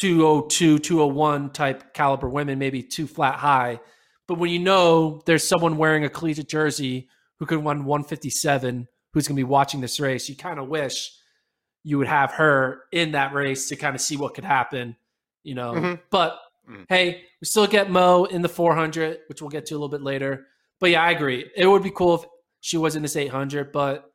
202, 0.00 0.78
201 0.78 1.50
type 1.50 1.94
caliber 1.94 2.28
women, 2.28 2.58
maybe 2.58 2.82
two 2.82 3.06
flat 3.06 3.36
high. 3.36 3.80
But 4.26 4.38
when 4.38 4.50
you 4.50 4.60
know 4.60 5.22
there's 5.26 5.46
someone 5.46 5.76
wearing 5.76 6.04
a 6.04 6.08
collegiate 6.08 6.48
jersey 6.48 7.08
who 7.38 7.46
could 7.46 7.64
run 7.64 7.84
157 7.84 8.86
who's 9.12 9.26
going 9.26 9.36
to 9.36 9.40
be 9.40 9.44
watching 9.44 9.80
this 9.80 9.98
race, 9.98 10.28
you 10.28 10.36
kind 10.36 10.60
of 10.60 10.68
wish 10.68 11.12
you 11.82 11.98
would 11.98 12.06
have 12.06 12.32
her 12.32 12.82
in 12.92 13.12
that 13.12 13.32
race 13.32 13.68
to 13.68 13.76
kind 13.76 13.94
of 13.94 14.00
see 14.00 14.16
what 14.16 14.34
could 14.34 14.44
happen, 14.44 14.96
you 15.42 15.54
know. 15.54 15.72
Mm-hmm. 15.72 15.94
But 16.10 16.38
mm-hmm. 16.68 16.82
hey, 16.88 17.22
we 17.40 17.44
still 17.46 17.66
get 17.66 17.90
Mo 17.90 18.24
in 18.24 18.42
the 18.42 18.48
400, 18.48 19.20
which 19.28 19.42
we'll 19.42 19.50
get 19.50 19.66
to 19.66 19.74
a 19.74 19.76
little 19.76 19.88
bit 19.88 20.02
later. 20.02 20.46
But 20.78 20.90
yeah, 20.90 21.02
I 21.02 21.10
agree. 21.10 21.50
It 21.56 21.66
would 21.66 21.82
be 21.82 21.90
cool 21.90 22.14
if 22.16 22.24
she 22.60 22.76
was 22.76 22.96
in 22.96 23.02
this 23.02 23.16
800, 23.16 23.72
but 23.72 24.10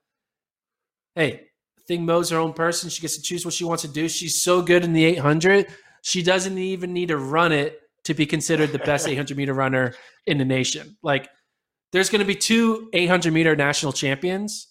hey, 1.16 1.34
I 1.78 1.82
think 1.88 2.02
Mo's 2.02 2.30
her 2.30 2.38
own 2.38 2.54
person. 2.54 2.90
She 2.90 3.02
gets 3.02 3.16
to 3.16 3.22
choose 3.22 3.46
what 3.46 3.54
she 3.54 3.64
wants 3.64 3.84
to 3.84 3.88
do. 3.88 4.08
She's 4.08 4.42
so 4.42 4.62
good 4.62 4.84
in 4.84 4.94
the 4.94 5.06
800. 5.06 5.68
She 6.02 6.22
doesn't 6.22 6.58
even 6.58 6.94
need 6.94 7.08
to 7.10 7.18
run 7.18 7.52
it 7.52 7.80
to 8.06 8.14
be 8.14 8.26
considered 8.26 8.72
the 8.72 8.80
best 8.80 9.08
800 9.08 9.36
meter 9.36 9.54
runner 9.54 9.94
in 10.26 10.38
the 10.38 10.46
nation. 10.46 10.98
Like, 11.02 11.30
there's 11.92 12.10
going 12.10 12.20
to 12.20 12.26
be 12.26 12.36
two 12.36 12.90
800 12.94 13.34
meter 13.34 13.56
national 13.56 13.94
champions. 13.94 14.68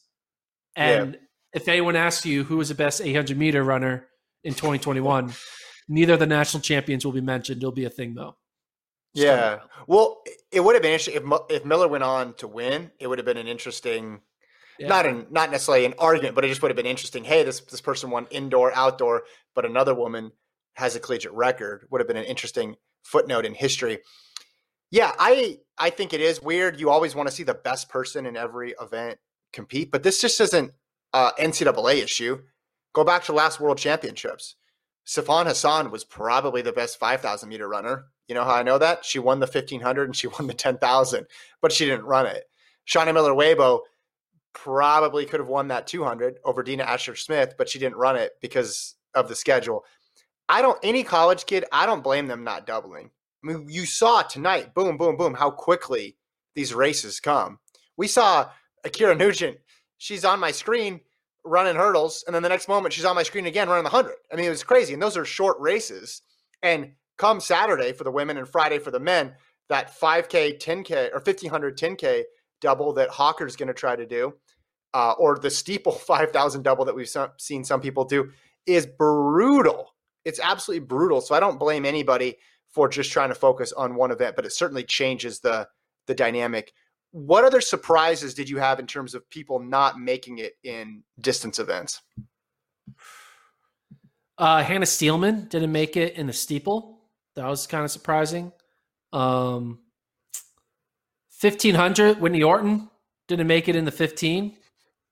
And 0.76 1.14
yeah. 1.14 1.20
if 1.54 1.68
anyone 1.68 1.96
asks 1.96 2.26
you 2.26 2.44
who 2.44 2.56
was 2.56 2.68
the 2.68 2.74
best 2.74 3.00
800 3.00 3.36
meter 3.36 3.62
runner 3.62 4.08
in 4.42 4.52
2021, 4.52 5.32
neither 5.88 6.14
of 6.14 6.18
the 6.18 6.26
national 6.26 6.60
champions 6.60 7.04
will 7.04 7.12
be 7.12 7.20
mentioned. 7.20 7.58
It'll 7.58 7.72
be 7.72 7.84
a 7.84 7.90
thing, 7.90 8.14
though. 8.14 8.36
Yeah. 9.14 9.60
Well, 9.86 10.22
it 10.50 10.60
would 10.60 10.74
have 10.74 10.82
been 10.82 10.92
interesting 10.92 11.14
if 11.14 11.40
if 11.50 11.64
Miller 11.64 11.88
went 11.88 12.04
on 12.04 12.34
to 12.34 12.48
win. 12.48 12.90
It 12.98 13.06
would 13.06 13.18
have 13.18 13.26
been 13.26 13.36
an 13.36 13.46
interesting, 13.46 14.20
yeah. 14.78 14.88
not 14.88 15.06
an 15.06 15.26
not 15.30 15.50
necessarily 15.50 15.84
an 15.84 15.94
argument, 15.98 16.34
but 16.34 16.44
it 16.44 16.48
just 16.48 16.62
would 16.62 16.70
have 16.70 16.76
been 16.76 16.86
interesting. 16.86 17.24
Hey, 17.24 17.42
this 17.44 17.60
this 17.60 17.80
person 17.80 18.10
won 18.10 18.26
indoor, 18.30 18.74
outdoor, 18.74 19.22
but 19.54 19.64
another 19.64 19.94
woman 19.94 20.32
has 20.74 20.96
a 20.96 21.00
collegiate 21.00 21.32
record. 21.32 21.86
Would 21.90 22.00
have 22.00 22.08
been 22.08 22.16
an 22.16 22.24
interesting 22.24 22.76
footnote 23.04 23.44
in 23.44 23.54
history. 23.54 24.00
Yeah, 24.90 25.12
I 25.18 25.60
I 25.78 25.90
think 25.90 26.12
it 26.12 26.20
is 26.20 26.42
weird. 26.42 26.80
You 26.80 26.90
always 26.90 27.14
want 27.14 27.28
to 27.28 27.34
see 27.34 27.42
the 27.44 27.54
best 27.54 27.88
person 27.88 28.26
in 28.26 28.36
every 28.36 28.74
event 28.80 29.18
compete, 29.52 29.90
but 29.90 30.02
this 30.02 30.20
just 30.20 30.40
isn't 30.40 30.72
a 31.12 31.32
NCAA 31.38 32.02
issue. 32.02 32.42
Go 32.92 33.04
back 33.04 33.24
to 33.24 33.32
last 33.32 33.60
World 33.60 33.78
Championships. 33.78 34.56
Sifan 35.06 35.46
Hassan 35.46 35.90
was 35.90 36.04
probably 36.04 36.62
the 36.62 36.72
best 36.72 36.98
5,000 36.98 37.48
meter 37.48 37.68
runner. 37.68 38.06
You 38.28 38.34
know 38.34 38.44
how 38.44 38.54
I 38.54 38.62
know 38.62 38.78
that? 38.78 39.04
She 39.04 39.18
won 39.18 39.40
the 39.40 39.46
1500 39.46 40.04
and 40.04 40.16
she 40.16 40.26
won 40.38 40.46
the 40.46 40.54
10,000, 40.54 41.26
but 41.60 41.72
she 41.72 41.84
didn't 41.84 42.04
run 42.04 42.26
it. 42.26 42.44
Shaunae 42.86 43.14
Miller 43.14 43.32
Uibo 43.32 43.80
probably 44.52 45.26
could 45.26 45.40
have 45.40 45.48
won 45.48 45.68
that 45.68 45.86
200 45.86 46.38
over 46.44 46.62
Dina 46.62 46.84
Asher 46.84 47.16
Smith, 47.16 47.54
but 47.58 47.68
she 47.68 47.78
didn't 47.78 47.96
run 47.96 48.16
it 48.16 48.32
because 48.40 48.94
of 49.14 49.28
the 49.28 49.34
schedule. 49.34 49.84
I 50.48 50.62
don't, 50.62 50.78
any 50.82 51.02
college 51.02 51.46
kid, 51.46 51.64
I 51.72 51.86
don't 51.86 52.04
blame 52.04 52.26
them 52.26 52.44
not 52.44 52.66
doubling. 52.66 53.10
I 53.42 53.46
mean, 53.46 53.66
you 53.68 53.86
saw 53.86 54.22
tonight, 54.22 54.74
boom, 54.74 54.96
boom, 54.96 55.16
boom, 55.16 55.34
how 55.34 55.50
quickly 55.50 56.16
these 56.54 56.74
races 56.74 57.20
come. 57.20 57.58
We 57.96 58.06
saw 58.06 58.50
Ackera 58.86 59.16
Nugent, 59.16 59.58
she's 59.98 60.24
on 60.24 60.38
my 60.40 60.50
screen 60.50 61.00
running 61.44 61.76
hurdles, 61.76 62.24
and 62.26 62.34
then 62.34 62.42
the 62.42 62.48
next 62.48 62.68
moment 62.68 62.94
she's 62.94 63.04
on 63.04 63.16
my 63.16 63.22
screen 63.22 63.46
again 63.46 63.68
running 63.68 63.84
the 63.84 63.90
100. 63.90 64.14
I 64.32 64.36
mean, 64.36 64.46
it 64.46 64.50
was 64.50 64.64
crazy. 64.64 64.94
And 64.94 65.02
those 65.02 65.16
are 65.16 65.24
short 65.24 65.58
races. 65.60 66.22
And 66.62 66.92
come 67.18 67.40
Saturday 67.40 67.92
for 67.92 68.04
the 68.04 68.10
women 68.10 68.36
and 68.36 68.48
Friday 68.48 68.78
for 68.78 68.90
the 68.90 69.00
men, 69.00 69.34
that 69.68 69.98
5K, 69.98 70.60
10K, 70.60 71.10
or 71.10 71.20
1500 71.20 71.78
10K 71.78 72.22
double 72.60 72.92
that 72.94 73.10
Hocker's 73.10 73.56
going 73.56 73.68
to 73.68 73.74
try 73.74 73.96
to 73.96 74.06
do, 74.06 74.34
uh, 74.92 75.12
or 75.18 75.38
the 75.38 75.50
steeple 75.50 75.92
5,000 75.92 76.62
double 76.62 76.84
that 76.84 76.94
we've 76.94 77.12
seen 77.38 77.64
some 77.64 77.80
people 77.80 78.04
do, 78.04 78.30
is 78.66 78.86
brutal. 78.86 79.94
It's 80.24 80.40
absolutely 80.40 80.86
brutal. 80.86 81.20
So 81.20 81.34
I 81.34 81.40
don't 81.40 81.58
blame 81.58 81.84
anybody 81.84 82.36
for 82.70 82.88
just 82.88 83.12
trying 83.12 83.28
to 83.28 83.34
focus 83.34 83.72
on 83.72 83.94
one 83.94 84.10
event, 84.10 84.36
but 84.36 84.44
it 84.44 84.52
certainly 84.52 84.84
changes 84.84 85.40
the 85.40 85.68
the 86.06 86.14
dynamic. 86.14 86.72
What 87.12 87.44
other 87.44 87.60
surprises 87.60 88.34
did 88.34 88.48
you 88.50 88.58
have 88.58 88.80
in 88.80 88.86
terms 88.86 89.14
of 89.14 89.28
people 89.30 89.60
not 89.60 89.98
making 89.98 90.38
it 90.38 90.54
in 90.64 91.02
distance 91.20 91.58
events? 91.58 92.02
Uh, 94.36 94.62
Hannah 94.62 94.84
Steelman 94.84 95.46
didn't 95.48 95.70
make 95.70 95.96
it 95.96 96.14
in 96.16 96.26
the 96.26 96.32
steeple. 96.32 96.93
That 97.36 97.46
was 97.46 97.66
kind 97.66 97.84
of 97.84 97.90
surprising. 97.90 98.52
Um, 99.12 99.80
1500, 101.40 102.20
Whitney 102.20 102.42
Orton 102.42 102.88
didn't 103.28 103.46
make 103.46 103.68
it 103.68 103.76
in 103.76 103.84
the 103.84 103.92
15. 103.92 104.56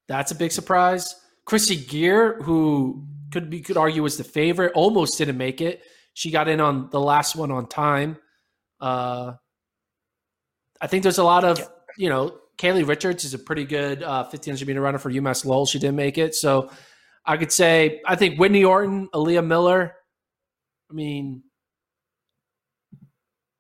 That's 0.09 0.31
a 0.31 0.35
big 0.35 0.52
surprise. 0.52 1.14
Krissy 1.47 1.88
Gear, 1.88 2.41
who 2.43 3.07
could 3.33 3.50
be 3.50 3.61
could 3.61 3.76
argue 3.76 4.02
was 4.02 4.19
the 4.19 4.25
favorite, 4.25 4.73
almost 4.75 5.19
didn't 5.19 5.37
make 5.37 5.61
it. 5.61 5.83
She 6.14 6.31
got 6.31 6.49
in 6.49 6.61
on 6.61 6.91
the 6.91 7.00
last 7.00 7.35
one 7.35 7.50
on 7.50 7.67
time. 7.67 8.19
Uh, 8.81 9.33
I 10.81 10.87
think 10.87 11.02
there's 11.02 11.19
a 11.19 11.25
lot 11.25 11.45
of 11.45 11.59
you 11.97 12.09
know 12.09 12.38
Kaylee 12.59 12.87
Richards 12.87 13.25
is 13.25 13.35
a 13.35 13.38
pretty 13.38 13.64
good 13.64 14.02
uh, 14.02 14.25
1500 14.25 14.67
meter 14.67 14.81
runner 14.81 14.99
for 14.99 15.11
UMass 15.11 15.45
Lowell. 15.45 15.67
She 15.67 15.79
didn't 15.79 15.97
make 15.97 16.19
it, 16.19 16.35
so 16.35 16.71
I 17.25 17.37
could 17.37 17.52
say 17.52 18.00
I 18.07 18.17
think 18.17 18.38
Whitney 18.38 18.64
Orton, 18.64 19.09
Aaliyah 19.14 19.47
Miller. 19.47 19.95
I 20.91 20.95
mean, 20.95 21.43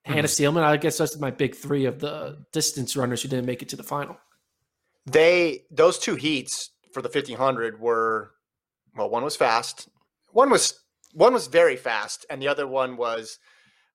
Hannah 0.04 0.28
Steelman. 0.28 0.64
I 0.64 0.76
guess 0.76 0.98
that's 0.98 1.18
my 1.18 1.30
big 1.30 1.54
three 1.54 1.84
of 1.84 2.00
the 2.00 2.44
distance 2.52 2.96
runners 2.96 3.22
who 3.22 3.28
didn't 3.28 3.46
make 3.46 3.62
it 3.62 3.68
to 3.70 3.76
the 3.76 3.82
final. 3.82 4.16
They 5.06 5.64
those 5.70 5.98
two 5.98 6.16
heats 6.16 6.70
for 6.92 7.02
the 7.02 7.08
fifteen 7.08 7.36
hundred 7.36 7.80
were 7.80 8.32
well, 8.96 9.10
one 9.10 9.24
was 9.24 9.36
fast, 9.36 9.88
one 10.30 10.50
was 10.50 10.80
one 11.12 11.32
was 11.32 11.46
very 11.46 11.76
fast, 11.76 12.26
and 12.30 12.40
the 12.40 12.48
other 12.48 12.66
one 12.66 12.96
was 12.96 13.38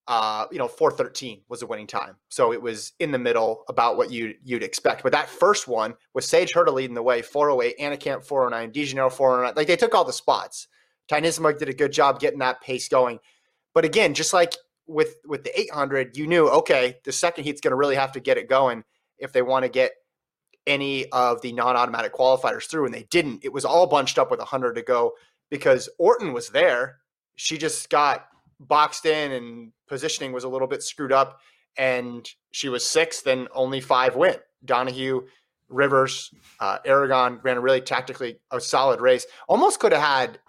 uh, 0.08 0.46
you 0.52 0.58
know, 0.58 0.70
413 0.70 1.42
was 1.50 1.62
a 1.62 1.68
winning 1.68 1.88
time. 1.88 2.16
So 2.30 2.54
it 2.54 2.62
was 2.62 2.94
in 3.00 3.12
the 3.12 3.20
middle 3.20 3.66
about 3.68 3.98
what 3.98 4.10
you 4.10 4.36
you'd 4.44 4.64
expect. 4.64 5.04
But 5.04 5.12
that 5.12 5.30
first 5.30 5.68
one 5.68 5.96
was 6.14 6.28
Sage 6.28 6.54
Hurta 6.54 6.72
leading 6.72 6.96
the 6.96 7.04
way, 7.04 7.22
408, 7.22 7.76
Anna 7.78 7.98
Camp 7.98 8.24
409, 8.24 8.72
DeJaneiro 8.72 9.12
409. 9.12 9.54
Like 9.56 9.68
they 9.68 9.76
took 9.76 9.94
all 9.94 10.06
the 10.06 10.14
spots. 10.14 10.68
Tynismark 11.10 11.60
did 11.60 11.70
a 11.70 11.74
good 11.74 11.92
job 11.92 12.20
getting 12.20 12.40
that 12.40 12.62
pace 12.62 12.88
going. 12.88 13.20
But 13.74 13.84
again, 13.84 14.14
just 14.14 14.34
like 14.34 14.56
with 14.88 15.17
with 15.25 15.44
the 15.44 15.60
800, 15.60 16.17
you 16.17 16.27
knew 16.27 16.48
okay, 16.48 16.98
the 17.03 17.12
second 17.12 17.44
heat's 17.44 17.62
going 17.62 17.72
to 17.72 17.77
really 17.77 17.96
have 17.96 18.13
to 18.13 18.20
get 18.20 18.38
it 18.38 18.50
going 18.50 18.84
if 19.17 19.34
they 19.34 19.41
want 19.41 19.63
to 19.63 19.70
get 19.70 19.91
any 20.65 21.10
of 21.12 21.41
the 21.41 21.53
non-automatic 21.53 22.13
qualifiers 22.13 22.70
through, 22.70 22.86
and 22.86 22.94
they 22.94 23.08
didn't. 23.10 23.44
It 23.44 23.53
was 23.53 23.65
all 23.65 23.88
bunched 23.88 24.20
up 24.20 24.29
with 24.29 24.39
100 24.39 24.74
to 24.74 24.82
go 24.82 25.13
because 25.50 25.89
Orton 25.98 26.34
was 26.34 26.50
there. 26.50 26.98
She 27.36 27.58
just 27.58 27.89
got 27.89 28.27
boxed 28.60 29.06
in, 29.06 29.32
and 29.32 29.72
positioning 29.88 30.34
was 30.34 30.44
a 30.44 30.50
little 30.50 30.67
bit 30.67 30.84
screwed 30.84 31.12
up, 31.12 31.39
and 31.77 32.27
she 32.51 32.70
was 32.70 32.86
sixth, 32.86 33.27
and 33.27 33.48
only 33.53 33.79
five 33.79 34.15
went. 34.15 34.39
Donaghu, 34.65 35.24
Rivers, 35.70 36.32
uh, 36.60 36.79
Aragon 36.86 37.39
ran 37.44 37.58
a 37.58 37.62
really 37.62 37.82
tactically 37.82 38.39
a 38.51 38.60
solid 38.60 39.01
race. 39.01 39.25
Almost 39.48 39.79
could 39.79 39.91
have 39.91 40.01
had 40.01 40.39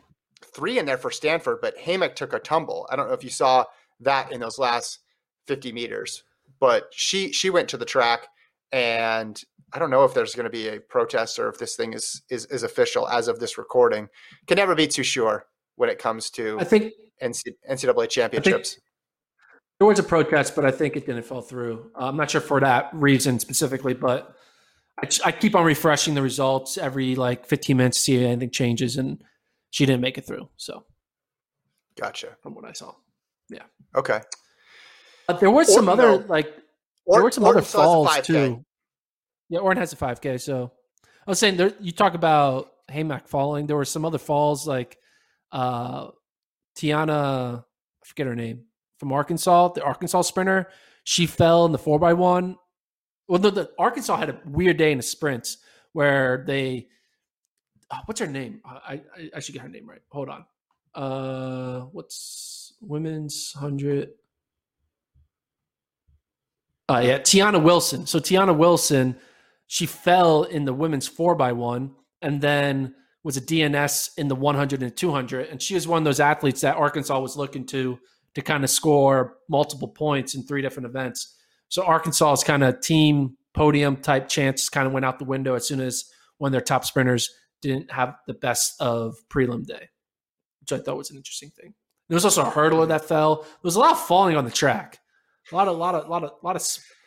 three 0.54 0.78
in 0.78 0.86
there 0.86 0.98
for 0.98 1.10
Stanford, 1.10 1.58
but 1.60 1.76
Heymach 1.78 2.14
took 2.14 2.32
a 2.32 2.38
tumble. 2.38 2.88
I 2.90 2.96
don't 2.96 3.08
know 3.08 3.14
if 3.14 3.24
you 3.24 3.30
saw 3.30 3.64
that 4.00 4.32
in 4.32 4.40
those 4.40 4.58
last 4.58 5.00
50 5.46 5.72
meters. 5.72 6.22
But 6.60 6.88
she 6.90 7.32
she 7.32 7.50
went 7.50 7.68
to 7.70 7.76
the 7.76 7.84
track 7.84 8.26
and 8.72 9.40
I 9.72 9.78
don't 9.78 9.90
know 9.90 10.04
if 10.04 10.14
there's 10.14 10.34
going 10.34 10.44
to 10.44 10.50
be 10.50 10.68
a 10.68 10.80
protest 10.80 11.38
or 11.38 11.48
if 11.48 11.58
this 11.58 11.76
thing 11.76 11.92
is 11.92 12.22
is 12.30 12.46
is 12.46 12.62
official 12.62 13.08
as 13.08 13.28
of 13.28 13.38
this 13.38 13.58
recording. 13.58 14.08
Can 14.46 14.56
never 14.56 14.74
be 14.74 14.86
too 14.86 15.02
sure 15.02 15.46
when 15.76 15.88
it 15.90 15.98
comes 15.98 16.30
to 16.30 16.58
I 16.60 16.64
think 16.64 16.92
NCAA 17.22 18.08
championships. 18.08 18.78
There 19.78 19.86
was 19.86 19.98
a 19.98 20.02
protest, 20.02 20.56
but 20.56 20.64
I 20.64 20.72
think 20.72 20.96
it 20.96 21.06
didn't 21.06 21.22
fall 21.22 21.40
through. 21.40 21.92
Uh, 21.94 22.08
I'm 22.08 22.16
not 22.16 22.30
sure 22.30 22.40
for 22.40 22.58
that 22.60 22.90
reason 22.92 23.38
specifically, 23.38 23.94
but 23.94 24.34
I, 24.98 25.08
I 25.26 25.32
keep 25.32 25.54
on 25.54 25.64
refreshing 25.64 26.14
the 26.14 26.22
results 26.22 26.76
every 26.76 27.14
like 27.14 27.46
15 27.46 27.76
minutes 27.76 27.98
to 27.98 28.02
see 28.02 28.16
if 28.16 28.22
anything 28.22 28.50
changes, 28.50 28.96
and 28.96 29.22
she 29.70 29.86
didn't 29.86 30.00
make 30.00 30.18
it 30.18 30.26
through. 30.26 30.48
So, 30.56 30.84
gotcha. 31.96 32.36
From 32.42 32.56
what 32.56 32.64
I 32.64 32.72
saw. 32.72 32.94
Yeah. 33.50 33.64
Okay. 33.96 34.20
But 35.26 35.40
there 35.40 35.50
was 35.50 35.72
some 35.72 35.88
other 35.88 36.18
like 36.18 36.54
there 37.06 37.22
were 37.22 37.30
some 37.30 37.44
other 37.44 37.62
falls 37.62 38.18
too. 38.20 38.64
Yeah, 39.48 39.60
Orton 39.60 39.80
has 39.80 39.92
a 39.92 39.96
5K. 39.96 40.40
So 40.40 40.72
I 41.26 41.30
was 41.30 41.38
saying 41.38 41.56
there, 41.56 41.72
you 41.80 41.92
talk 41.92 42.14
about 42.14 42.70
Heymach 42.90 43.28
falling. 43.28 43.66
There 43.66 43.76
were 43.76 43.84
some 43.84 44.04
other 44.04 44.18
falls 44.18 44.66
like 44.66 44.98
uh, 45.52 46.08
Tiana, 46.76 47.60
I 47.60 48.04
forget 48.04 48.26
her 48.26 48.34
name 48.34 48.64
from 48.98 49.12
Arkansas, 49.12 49.68
the 49.68 49.82
Arkansas 49.82 50.22
sprinter. 50.22 50.68
She 51.04 51.26
fell 51.26 51.64
in 51.64 51.72
the 51.72 51.78
four 51.78 51.98
by 51.98 52.12
one. 52.12 52.56
Well, 53.26 53.38
the, 53.38 53.50
the 53.50 53.70
Arkansas 53.78 54.16
had 54.16 54.30
a 54.30 54.40
weird 54.46 54.76
day 54.76 54.92
in 54.92 54.98
the 54.98 55.02
sprints 55.02 55.58
where 55.92 56.44
they. 56.46 56.88
Oh, 57.90 58.00
what's 58.04 58.20
her 58.20 58.26
name? 58.26 58.60
I, 58.66 59.00
I 59.16 59.30
I 59.36 59.40
should 59.40 59.54
get 59.54 59.62
her 59.62 59.68
name 59.68 59.88
right. 59.88 60.02
Hold 60.10 60.28
on. 60.28 60.44
Uh, 60.94 61.80
what's 61.92 62.67
women's 62.80 63.52
hundred? 63.52 64.10
Uh, 66.88 67.02
yeah, 67.04 67.18
Tiana 67.18 67.62
Wilson. 67.62 68.06
So 68.06 68.18
Tiana 68.18 68.56
Wilson, 68.56 69.16
she 69.66 69.84
fell 69.84 70.44
in 70.44 70.64
the 70.64 70.72
women's 70.72 71.06
four 71.06 71.34
by 71.34 71.52
one, 71.52 71.94
and 72.22 72.40
then 72.40 72.94
was 73.22 73.36
a 73.36 73.42
DNS 73.42 74.10
in 74.16 74.28
the 74.28 74.34
100 74.34 74.82
and 74.82 74.96
200. 74.96 75.48
And 75.48 75.60
she 75.60 75.74
was 75.74 75.86
one 75.86 75.98
of 75.98 76.04
those 76.04 76.20
athletes 76.20 76.62
that 76.62 76.76
Arkansas 76.76 77.20
was 77.20 77.36
looking 77.36 77.66
to 77.66 77.98
to 78.34 78.42
kind 78.42 78.62
of 78.62 78.70
score 78.70 79.38
multiple 79.48 79.88
points 79.88 80.34
in 80.34 80.42
three 80.44 80.62
different 80.62 80.86
events. 80.86 81.36
So 81.68 81.84
Arkansas's 81.84 82.44
kind 82.44 82.62
of 82.62 82.80
team 82.80 83.36
podium 83.52 83.96
type 83.96 84.28
chance 84.28 84.68
kind 84.68 84.86
of 84.86 84.92
went 84.92 85.04
out 85.04 85.18
the 85.18 85.24
window 85.24 85.54
as 85.54 85.66
soon 85.66 85.80
as 85.80 86.04
one 86.38 86.48
of 86.48 86.52
their 86.52 86.60
top 86.60 86.84
sprinters 86.84 87.30
didn't 87.60 87.90
have 87.90 88.14
the 88.26 88.34
best 88.34 88.80
of 88.80 89.16
prelim 89.28 89.66
day, 89.66 89.88
which 90.60 90.72
I 90.72 90.78
thought 90.78 90.96
was 90.96 91.10
an 91.10 91.16
interesting 91.16 91.50
thing. 91.50 91.74
There 92.08 92.16
was 92.16 92.24
also 92.24 92.42
a 92.42 92.50
hurdler 92.50 92.88
that 92.88 93.04
fell. 93.04 93.42
There 93.42 93.48
was 93.62 93.76
a 93.76 93.80
lot 93.80 93.92
of 93.92 94.00
falling 94.00 94.36
on 94.36 94.44
the 94.44 94.50
track. 94.50 94.98
A 95.52 95.54
lot 95.56 95.68
of, 95.68 95.76
lot 95.76 95.94
of, 95.94 96.08
lot 96.08 96.24
of, 96.24 96.32
lot 96.42 96.56
of. 96.56 96.62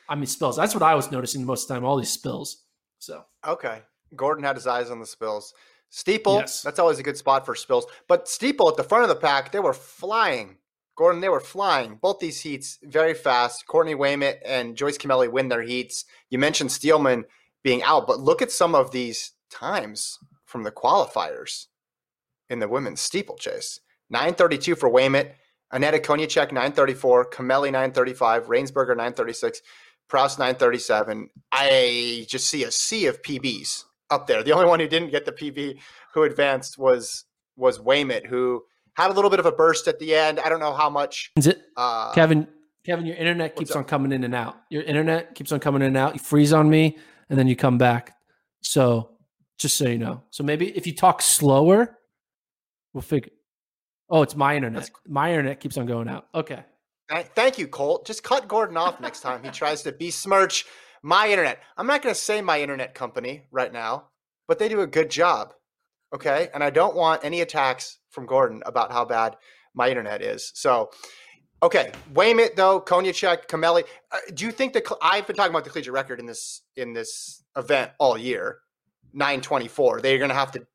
I 0.09 0.15
mean, 0.15 0.25
spills. 0.25 0.55
That's 0.55 0.73
what 0.73 0.83
I 0.83 0.95
was 0.95 1.11
noticing 1.11 1.45
most 1.45 1.63
of 1.63 1.67
the 1.69 1.73
time. 1.75 1.85
All 1.85 1.97
these 1.97 2.11
spills. 2.11 2.63
So 2.99 3.23
okay, 3.47 3.81
Gordon 4.15 4.43
had 4.43 4.55
his 4.55 4.67
eyes 4.67 4.91
on 4.91 4.99
the 4.99 5.05
spills. 5.05 5.53
Steeple, 5.89 6.35
Yes. 6.37 6.61
that's 6.61 6.79
always 6.79 6.99
a 6.99 7.03
good 7.03 7.17
spot 7.17 7.45
for 7.45 7.53
spills. 7.55 7.85
But 8.07 8.27
Steeple 8.27 8.69
at 8.69 8.77
the 8.77 8.83
front 8.83 9.03
of 9.03 9.09
the 9.09 9.15
pack, 9.15 9.51
they 9.51 9.59
were 9.59 9.73
flying. 9.73 10.57
Gordon, 10.95 11.19
they 11.19 11.29
were 11.29 11.39
flying. 11.41 11.95
Both 12.01 12.19
these 12.19 12.39
heats 12.41 12.77
very 12.83 13.13
fast. 13.13 13.65
Courtney 13.67 13.95
Wayment 13.95 14.37
and 14.45 14.77
Joyce 14.77 14.97
Kimeli 14.97 15.29
win 15.31 15.49
their 15.49 15.63
heats. 15.63 16.05
You 16.29 16.37
mentioned 16.39 16.71
Steelman 16.71 17.25
being 17.63 17.81
out, 17.83 18.07
but 18.07 18.19
look 18.19 18.41
at 18.41 18.51
some 18.51 18.73
of 18.75 18.91
these 18.91 19.31
times 19.49 20.17
from 20.45 20.63
the 20.63 20.71
qualifiers 20.71 21.67
in 22.49 22.59
the 22.59 22.67
women's 22.69 23.01
steeplechase. 23.01 23.79
932 24.11 24.75
for 24.75 24.89
Wayment, 24.89 25.29
Aneta 25.73 25.97
Konieczek 25.99 26.51
934, 26.51 27.29
Kimeli 27.31 27.71
935, 27.71 28.45
Rainsberger 28.47 28.89
936, 28.89 29.61
Proust 30.09 30.37
937. 30.37 31.29
I 31.51 32.25
just 32.27 32.47
see 32.47 32.63
a 32.65 32.71
sea 32.71 33.05
of 33.07 33.21
PBs 33.21 33.85
up 34.09 34.27
there. 34.27 34.43
The 34.43 34.51
only 34.51 34.65
one 34.65 34.79
who 34.81 34.87
didn't 34.87 35.11
get 35.11 35.25
the 35.25 35.31
PB 35.31 35.79
who 36.13 36.23
advanced 36.23 36.77
was 36.77 37.25
was 37.55 37.79
Wayment, 37.79 38.25
who 38.25 38.63
had 38.95 39.11
a 39.11 39.13
little 39.13 39.29
bit 39.29 39.39
of 39.39 39.45
a 39.45 39.51
burst 39.51 39.87
at 39.87 39.99
the 39.99 40.13
end. 40.15 40.39
I 40.39 40.49
don't 40.49 40.59
know 40.59 40.73
how 40.73 40.89
much. 40.89 41.31
is 41.37 41.47
it 41.47 41.61
Uh, 41.77 42.11
Kevin? 42.13 42.47
Kevin, 42.83 43.05
your 43.05 43.15
internet 43.15 43.55
keeps 43.55 43.71
on 43.75 43.83
coming 43.85 44.11
in 44.11 44.23
and 44.23 44.33
out. 44.33 44.57
Your 44.69 44.81
internet 44.81 45.35
keeps 45.35 45.51
on 45.51 45.59
coming 45.59 45.81
in 45.83 45.89
and 45.89 45.97
out. 45.97 46.15
You 46.15 46.19
freeze 46.19 46.51
on 46.51 46.67
me, 46.69 46.97
and 47.29 47.37
then 47.37 47.47
you 47.47 47.55
come 47.55 47.77
back. 47.77 48.15
So 48.61 49.11
just 49.59 49.77
so 49.77 49.87
you 49.87 49.99
know. 49.99 50.23
So 50.31 50.43
maybe 50.43 50.75
if 50.75 50.87
you 50.87 50.95
talk 50.95 51.21
slower, 51.21 51.99
we'll 52.93 53.03
figure. 53.03 53.31
Oh, 54.11 54.21
it's 54.21 54.35
my 54.35 54.55
internet. 54.55 54.81
That's- 54.83 55.01
My 55.07 55.29
internet 55.31 55.59
keeps 55.61 55.77
on 55.77 55.85
going 55.85 56.07
out. 56.09 56.27
Okay. 56.35 56.63
Thank 57.35 57.57
you, 57.57 57.67
Colt. 57.67 58.05
Just 58.05 58.23
cut 58.23 58.47
Gordon 58.47 58.77
off 58.77 59.01
next 59.01 59.21
time 59.21 59.43
he 59.43 59.49
tries 59.49 59.83
to 59.83 59.91
besmirch 59.91 60.65
my 61.03 61.27
internet. 61.29 61.59
I'm 61.75 61.87
not 61.87 62.01
going 62.01 62.13
to 62.15 62.19
say 62.19 62.41
my 62.41 62.61
internet 62.61 62.93
company 62.93 63.43
right 63.51 63.71
now, 63.73 64.09
but 64.47 64.59
they 64.59 64.69
do 64.69 64.81
a 64.81 64.87
good 64.87 65.09
job. 65.09 65.53
Okay. 66.13 66.49
And 66.53 66.63
I 66.63 66.69
don't 66.69 66.95
want 66.95 67.25
any 67.25 67.41
attacks 67.41 67.97
from 68.11 68.25
Gordon 68.27 68.61
about 68.65 68.91
how 68.93 69.03
bad 69.05 69.35
my 69.73 69.89
internet 69.89 70.21
is. 70.21 70.51
So, 70.55 70.91
okay. 71.63 71.91
Wayment, 72.13 72.55
though, 72.55 72.79
Konieczek, 72.79 73.47
Kimeli. 73.47 73.83
Uh, 74.11 74.17
do 74.33 74.45
you 74.45 74.51
think 74.51 74.71
that 74.73 74.83
I've 75.01 75.27
been 75.27 75.35
talking 75.35 75.51
about 75.51 75.63
the 75.65 75.69
collegiate 75.69 75.93
record 75.93 76.19
in 76.19 76.25
this 76.25 76.61
in 76.77 76.93
this 76.93 77.43
event 77.57 77.91
all 77.99 78.17
year? 78.17 78.59
924. 79.13 79.99
They're 80.01 80.17
going 80.17 80.29
to 80.29 80.35
have 80.35 80.51
to 80.53 80.65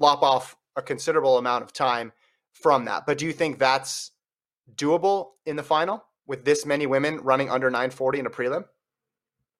lop 0.00 0.22
off 0.22 0.56
a 0.74 0.82
considerable 0.82 1.38
amount 1.38 1.62
of 1.62 1.72
time 1.72 2.12
from 2.54 2.86
that. 2.86 3.04
But 3.06 3.18
do 3.18 3.26
you 3.26 3.32
think 3.32 3.58
that's 3.58 4.12
doable 4.74 5.32
in 5.44 5.56
the 5.56 5.62
final 5.62 6.04
with 6.26 6.44
this 6.44 6.64
many 6.64 6.86
women 6.86 7.18
running 7.18 7.50
under 7.50 7.70
940 7.70 8.20
in 8.20 8.26
a 8.26 8.30
prelim? 8.30 8.64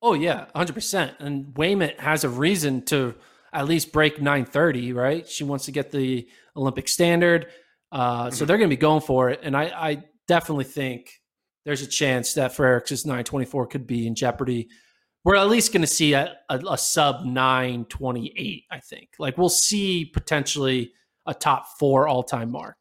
Oh 0.06 0.12
yeah, 0.12 0.44
hundred 0.54 0.74
percent. 0.74 1.14
And 1.18 1.56
Wayment 1.56 1.98
has 1.98 2.24
a 2.24 2.28
reason 2.28 2.82
to 2.86 3.14
at 3.54 3.66
least 3.66 3.90
break 3.90 4.20
nine 4.20 4.44
thirty, 4.44 4.92
right? 4.92 5.26
She 5.26 5.44
wants 5.44 5.64
to 5.64 5.72
get 5.72 5.90
the 5.90 6.28
Olympic 6.54 6.88
standard, 6.88 7.46
uh, 7.90 8.30
so 8.30 8.44
they're 8.44 8.58
going 8.58 8.68
to 8.68 8.76
be 8.76 8.78
going 8.78 9.00
for 9.00 9.30
it. 9.30 9.40
And 9.42 9.56
I, 9.56 9.62
I 9.64 10.04
definitely 10.28 10.64
think 10.64 11.22
there's 11.64 11.80
a 11.80 11.86
chance 11.86 12.34
that 12.34 12.54
twenty 12.54 13.46
four 13.46 13.66
could 13.66 13.86
be 13.86 14.06
in 14.06 14.14
jeopardy. 14.14 14.68
We're 15.24 15.36
at 15.36 15.48
least 15.48 15.72
going 15.72 15.80
to 15.80 15.86
see 15.86 16.12
a, 16.12 16.36
a, 16.50 16.58
a 16.72 16.76
sub 16.76 17.24
nine 17.24 17.86
twenty 17.86 18.30
eight. 18.36 18.64
I 18.70 18.80
think. 18.80 19.08
Like 19.18 19.38
we'll 19.38 19.48
see 19.48 20.04
potentially 20.04 20.92
a 21.26 21.34
top 21.34 21.66
four 21.78 22.06
all 22.08 22.22
time 22.22 22.50
mark. 22.50 22.76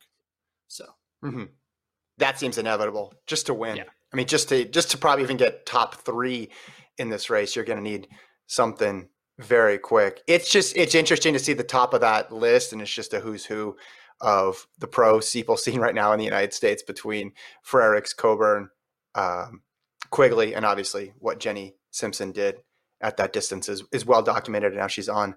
So 0.68 0.86
Mm-hmm. 1.24 1.44
That 2.18 2.38
seems 2.38 2.58
inevitable 2.58 3.14
just 3.26 3.48
to 3.48 3.54
win. 3.54 3.78
Yeah. 3.78 3.84
I 4.12 4.16
mean, 4.16 4.28
just 4.28 4.50
to 4.50 4.66
just 4.66 4.92
to 4.92 4.98
probably 4.98 5.24
even 5.24 5.38
get 5.38 5.66
top 5.66 5.96
three 5.96 6.50
in 6.98 7.10
this 7.10 7.30
race, 7.30 7.56
you're 7.56 7.66
going 7.66 7.84
to 7.84 7.90
need 7.90 8.08
something 8.46 9.10
very 9.40 9.78
quick. 9.80 10.22
It's 10.28 10.52
just 10.52 10.78
it's 10.78 10.94
interesting 10.94 11.34
to 11.34 11.40
see 11.40 11.54
the 11.54 11.64
top 11.64 11.94
of 11.94 12.02
that 12.02 12.32
list, 12.32 12.74
and 12.74 12.82
it's 12.82 12.94
just 12.94 13.14
a 13.14 13.20
who's 13.20 13.46
who 13.46 13.76
of 14.22 14.68
the 14.78 14.88
pro 14.88 15.20
steeple 15.20 15.58
scene 15.64 15.80
right 15.80 15.96
now 15.96 16.12
in 16.14 16.20
the 16.20 16.26
United 16.26 16.54
States 16.54 16.84
between 16.84 17.32
Frerichs, 17.68 18.16
Coburn, 18.16 18.70
um, 19.16 19.62
Quigley, 20.12 20.54
and 20.54 20.66
obviously 20.66 21.14
what 21.18 21.40
Jenny 21.40 21.76
Simpson 21.90 22.32
did 22.32 22.58
at 23.02 23.18
that 23.18 23.34
distance 23.34 23.68
is, 23.68 23.84
is 23.92 24.06
well 24.06 24.22
documented. 24.22 24.72
And 24.72 24.80
now 24.80 24.88
she's 24.88 25.10
on 25.10 25.36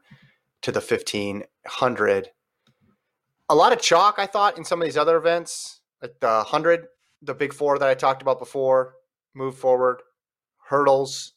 to 0.62 0.70
the 0.70 0.80
1500. 0.80 2.30
A 3.48 3.54
lot 3.54 3.72
of 3.72 3.80
chalk, 3.80 4.16
I 4.18 4.26
thought, 4.26 4.58
in 4.58 4.64
some 4.64 4.80
of 4.80 4.86
these 4.86 4.96
other 4.96 5.16
events. 5.16 5.80
Like 6.02 6.18
the 6.20 6.28
100, 6.28 6.86
the 7.22 7.34
big 7.34 7.52
four 7.52 7.78
that 7.78 7.88
I 7.88 7.94
talked 7.94 8.22
about 8.22 8.38
before, 8.38 8.94
move 9.34 9.56
forward. 9.56 10.02
Hurdles 10.68 11.32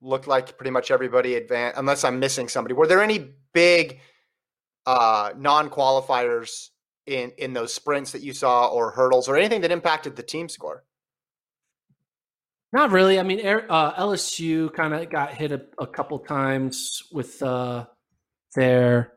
looked 0.00 0.28
like 0.28 0.56
pretty 0.56 0.70
much 0.70 0.90
everybody 0.90 1.34
advanced, 1.34 1.78
unless 1.78 2.04
I'm 2.04 2.20
missing 2.20 2.48
somebody. 2.48 2.74
Were 2.74 2.86
there 2.86 3.02
any 3.02 3.32
big 3.52 4.00
uh, 4.86 5.32
non 5.36 5.68
qualifiers 5.68 6.68
in, 7.06 7.32
in 7.38 7.52
those 7.52 7.72
sprints 7.72 8.12
that 8.12 8.22
you 8.22 8.32
saw, 8.32 8.68
or 8.68 8.92
hurdles, 8.92 9.28
or 9.28 9.36
anything 9.36 9.62
that 9.62 9.72
impacted 9.72 10.16
the 10.16 10.22
team 10.22 10.48
score? 10.48 10.84
Not 12.72 12.90
really. 12.90 13.18
I 13.18 13.22
mean, 13.22 13.40
uh, 13.46 13.94
LSU 13.94 14.72
kind 14.72 14.94
of 14.94 15.08
got 15.10 15.34
hit 15.34 15.52
a, 15.52 15.62
a 15.78 15.86
couple 15.86 16.18
times 16.18 17.02
with 17.12 17.42
uh, 17.42 17.86
their 18.54 19.12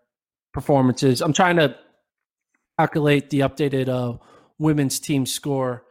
performances. 0.53 1.21
I'm 1.21 1.33
trying 1.33 1.57
to 1.57 1.75
calculate 2.79 3.29
the 3.29 3.41
updated 3.41 3.89
uh, 3.89 4.17
women's 4.57 4.99
team 4.99 5.25
score 5.25 5.83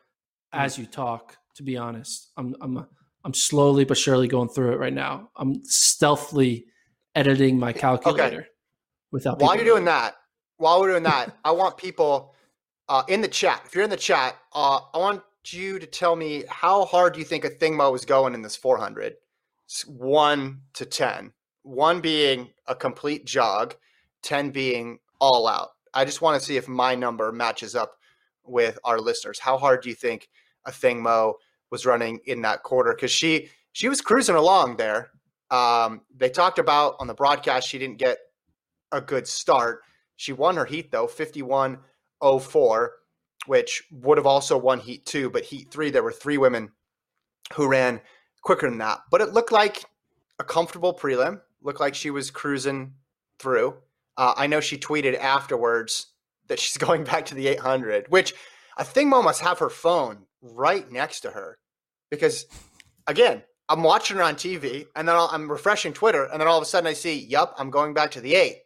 as 0.53 0.79
you 0.79 0.87
talk. 0.87 1.37
To 1.57 1.63
be 1.63 1.77
honest, 1.77 2.31
I'm 2.37 2.55
I'm 2.61 2.87
I'm 3.25 3.35
slowly 3.35 3.85
but 3.85 3.99
surely 3.99 4.29
going 4.29 4.49
through 4.49 4.73
it 4.73 4.79
right 4.79 4.93
now. 4.93 5.31
I'm 5.37 5.63
stealthily 5.65 6.67
editing 7.15 7.59
my 7.59 7.73
calculator 7.73 8.47
without. 9.11 9.41
while 9.41 9.57
you're 9.57 9.65
doing 9.65 9.85
that, 9.87 10.17
while 10.57 10.81
we're 10.81 10.91
doing 10.91 11.03
that, 11.03 11.37
I 11.45 11.51
want 11.51 11.77
people 11.77 12.35
uh, 12.89 13.03
in 13.09 13.21
the 13.21 13.29
chat. 13.29 13.63
If 13.67 13.75
you're 13.75 13.85
in 13.85 13.91
the 13.91 13.97
chat, 13.97 14.37
uh, 14.55 14.81
I 14.95 14.99
want 14.99 15.23
you 15.47 15.79
to 15.79 15.87
tell 15.87 16.15
me 16.15 16.45
how 16.49 16.85
hard 16.85 17.15
do 17.15 17.19
you 17.19 17.25
think 17.25 17.45
Athing 17.45 17.75
Mu 17.77 17.93
is 17.95 18.05
going 18.05 18.35
in 18.35 18.43
this 18.43 18.55
400? 18.57 19.15
S- 19.69 19.85
One 19.87 20.61
to 20.75 20.87
ten. 20.87 21.33
One 21.65 22.01
being 22.01 22.51
a 22.67 22.75
complete 22.75 23.27
jog, 23.27 23.75
ten 24.23 24.51
being 24.51 25.01
all 25.21 25.49
out. 25.49 25.71
I 25.99 26.05
just 26.05 26.23
want 26.23 26.39
to 26.39 26.47
see 26.47 26.57
if 26.57 26.69
my 26.69 26.95
number 26.95 27.33
matches 27.33 27.75
up 27.75 27.97
with 28.45 28.79
our 28.85 29.01
listeners. 29.01 29.41
How 29.41 29.59
hard 29.59 29.83
do 29.83 29.89
you 29.89 29.97
think 29.97 30.29
Athing 30.67 31.01
Mu 31.01 31.33
was 31.71 31.85
running 31.85 32.21
in 32.27 32.43
that 32.43 32.63
quarter? 32.63 32.95
Because 32.95 33.11
she 33.11 33.49
she 33.73 33.89
was 33.89 34.01
cruising 34.01 34.37
along 34.37 34.77
there. 34.77 35.11
Um, 35.51 36.03
they 36.15 36.31
talked 36.31 36.61
about 36.61 36.95
on 37.01 37.09
the 37.09 37.15
broadcast 37.15 37.69
she 37.69 37.79
didn't 37.79 37.99
get 37.99 38.19
a 38.93 39.01
good 39.01 39.27
start. 39.27 39.83
She 40.15 40.33
won 40.33 40.57
her 40.57 40.65
heat 40.65 40.93
though, 40.93 41.09
51.04, 41.09 42.89
which 43.47 43.83
would 43.91 44.19
have 44.19 44.27
also 44.27 44.57
won 44.57 44.79
heat 44.79 45.05
two, 45.05 45.31
but 45.31 45.45
heat 45.45 45.69
three, 45.73 45.91
there 45.91 46.05
were 46.05 46.13
three 46.13 46.39
women 46.39 46.71
who 47.55 47.67
ran 47.67 48.01
quicker 48.43 48.69
than 48.69 48.79
that. 48.79 49.01
But 49.11 49.21
it 49.21 49.33
looked 49.33 49.53
like 49.53 49.85
a 50.39 50.45
comfortable 50.45 50.95
prelim, 50.95 51.41
looked 51.61 51.81
like 51.81 51.97
she 51.97 52.11
was 52.11 52.31
cruising 52.31 52.95
through. 53.41 53.75
Uh, 54.19 54.35
I 54.37 54.49
know 54.49 54.61
she 54.61 54.77
tweeted 54.77 55.17
afterwards 55.17 56.09
that 56.49 56.59
she's 56.59 56.77
going 56.87 57.05
back 57.05 57.25
to 57.27 57.35
the 57.35 57.47
800, 57.47 58.07
which 58.11 58.35
I 58.77 58.85
think 58.85 59.09
Mo 59.09 59.23
must 59.23 59.41
have 59.41 59.61
her 59.61 59.71
phone 59.71 60.27
right 60.43 60.91
next 60.91 61.21
to 61.21 61.31
her 61.31 61.59
because, 62.11 62.47
again, 63.07 63.43
I'm 63.69 63.83
watching 63.83 64.17
her 64.17 64.23
on 64.23 64.35
TV, 64.35 64.87
and 64.97 65.07
then 65.07 65.15
I'll, 65.15 65.29
I'm 65.31 65.51
refreshing 65.51 65.93
Twitter, 65.93 66.25
and 66.25 66.41
then 66.41 66.49
all 66.49 66.57
of 66.57 66.63
a 66.63 66.67
sudden 66.67 66.87
I 66.87 66.95
see, 66.95 67.19
"Yup, 67.27 67.55
I'm 67.59 67.71
going 67.71 67.93
back 67.93 68.11
to 68.13 68.21
the 68.21 68.35
eight. 68.35 68.63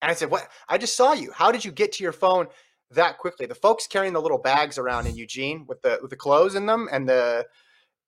And 0.00 0.10
I 0.10 0.14
said, 0.14 0.30
"What? 0.30 0.48
I 0.70 0.78
just 0.78 0.96
saw 0.96 1.12
you. 1.12 1.32
How 1.32 1.52
did 1.52 1.64
you 1.66 1.70
get 1.70 1.92
to 1.92 2.02
your 2.02 2.12
phone 2.12 2.46
that 2.92 3.18
quickly?" 3.18 3.44
The 3.44 3.54
folks 3.54 3.86
carrying 3.86 4.14
the 4.14 4.22
little 4.22 4.38
bags 4.38 4.78
around 4.78 5.06
in 5.06 5.16
Eugene 5.16 5.66
with 5.68 5.82
the 5.82 5.98
with 6.00 6.10
the 6.10 6.16
clothes 6.16 6.54
in 6.54 6.64
them 6.64 6.88
and 6.90 7.06
the 7.06 7.46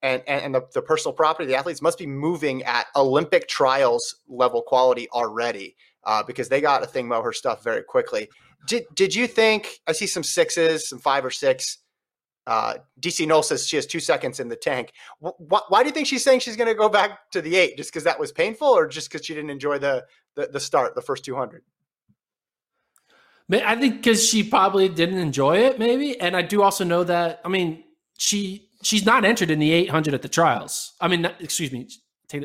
and 0.01 0.23
and, 0.27 0.44
and 0.44 0.55
the, 0.55 0.62
the 0.73 0.81
personal 0.81 1.12
property, 1.12 1.47
the 1.47 1.57
athletes 1.57 1.83
must 1.83 1.99
be 1.99 2.07
moving 2.07 2.62
at 2.62 2.87
Olympic 2.97 3.47
trials 3.47 4.16
level 4.29 4.62
quality 4.62 5.11
already 5.11 5.77
uh, 6.04 6.22
because 6.22 6.48
they 6.48 6.61
got 6.61 6.82
a 6.82 6.87
thing 6.87 7.06
about 7.06 7.24
her 7.24 7.32
stuff 7.32 7.62
very 7.62 7.82
quickly. 7.82 8.28
Did 8.66 8.84
did 8.94 9.14
you 9.14 9.26
think 9.26 9.80
I 9.87 9.92
see 9.92 10.06
some 10.06 10.22
sixes, 10.22 10.88
some 10.88 10.98
five 10.98 11.24
or 11.24 11.30
six? 11.30 11.78
Uh, 12.46 12.78
DC 12.98 13.26
Null 13.26 13.42
says 13.42 13.66
she 13.66 13.76
has 13.76 13.84
two 13.84 14.00
seconds 14.00 14.40
in 14.40 14.48
the 14.48 14.56
tank. 14.56 14.92
Why, 15.18 15.61
why 15.68 15.82
do 15.82 15.88
you 15.88 15.92
think 15.92 16.06
she's 16.06 16.24
saying 16.24 16.40
she's 16.40 16.56
going 16.56 16.68
to 16.68 16.74
go 16.74 16.88
back 16.88 17.30
to 17.32 17.42
the 17.42 17.56
eight? 17.56 17.76
Just 17.76 17.90
because 17.90 18.04
that 18.04 18.18
was 18.18 18.32
painful, 18.32 18.68
or 18.68 18.87
just 18.87 19.11
because 19.11 19.24
she 19.26 19.34
didn't 19.34 19.50
enjoy 19.50 19.78
the, 19.78 20.04
the 20.34 20.46
the 20.46 20.61
start, 20.61 20.94
the 20.94 21.02
first 21.02 21.24
two 21.24 21.37
hundred? 21.37 21.62
I 23.50 23.76
think 23.76 23.96
because 23.96 24.26
she 24.26 24.42
probably 24.42 24.88
didn't 24.88 25.18
enjoy 25.18 25.58
it, 25.58 25.78
maybe. 25.78 26.20
And 26.20 26.37
I 26.37 26.42
do 26.42 26.62
also 26.62 26.84
know 26.84 27.04
that. 27.04 27.40
I 27.44 27.48
mean, 27.48 27.84
she 28.18 28.68
she's 28.82 29.04
not 29.04 29.24
entered 29.24 29.50
in 29.50 29.58
the 29.58 29.72
800 29.72 30.14
at 30.14 30.22
the 30.22 30.28
trials. 30.28 30.94
I 31.00 31.08
mean, 31.08 31.24
excuse 31.40 31.72
me, 31.72 31.88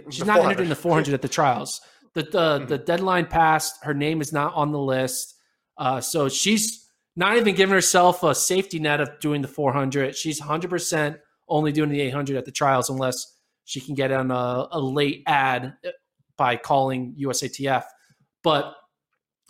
she's 0.09 0.25
not 0.25 0.39
entered 0.39 0.63
in 0.63 0.69
the 0.69 0.75
400 0.75 1.13
at 1.13 1.21
the 1.21 1.27
trials. 1.27 1.81
The 2.13 2.23
the, 2.23 2.29
mm-hmm. 2.29 2.65
the 2.67 2.77
deadline 2.77 3.25
passed. 3.25 3.83
Her 3.83 3.93
name 3.93 4.21
is 4.21 4.33
not 4.33 4.53
on 4.53 4.71
the 4.71 4.79
list. 4.79 5.35
Uh, 5.77 6.01
so 6.01 6.29
she's 6.29 6.87
not 7.15 7.37
even 7.37 7.55
giving 7.55 7.73
herself 7.73 8.23
a 8.23 8.33
safety 8.33 8.79
net 8.79 9.01
of 9.01 9.19
doing 9.19 9.41
the 9.41 9.47
400. 9.47 10.15
She's 10.15 10.41
100% 10.41 11.19
only 11.47 11.71
doing 11.71 11.89
the 11.89 12.01
800 12.01 12.37
at 12.37 12.45
the 12.45 12.51
trials 12.51 12.89
unless 12.89 13.37
she 13.65 13.79
can 13.81 13.95
get 13.95 14.11
on 14.11 14.31
a, 14.31 14.67
a 14.71 14.79
late 14.79 15.23
ad 15.27 15.73
by 16.37 16.57
calling 16.57 17.15
USATF. 17.19 17.83
But 18.43 18.75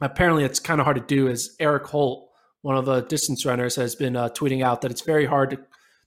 apparently, 0.01 0.43
it's 0.43 0.59
kind 0.59 0.79
of 0.79 0.85
hard 0.85 0.97
to 0.97 1.03
do. 1.03 1.27
As 1.29 1.55
Eric 1.59 1.85
Holt, 1.85 2.29
one 2.61 2.77
of 2.77 2.85
the 2.85 3.01
distance 3.01 3.45
runners, 3.45 3.75
has 3.75 3.95
been 3.95 4.15
uh, 4.15 4.29
tweeting 4.29 4.63
out 4.63 4.81
that 4.81 4.91
it's 4.91 5.01
very 5.01 5.25
hard 5.25 5.51
to 5.51 5.59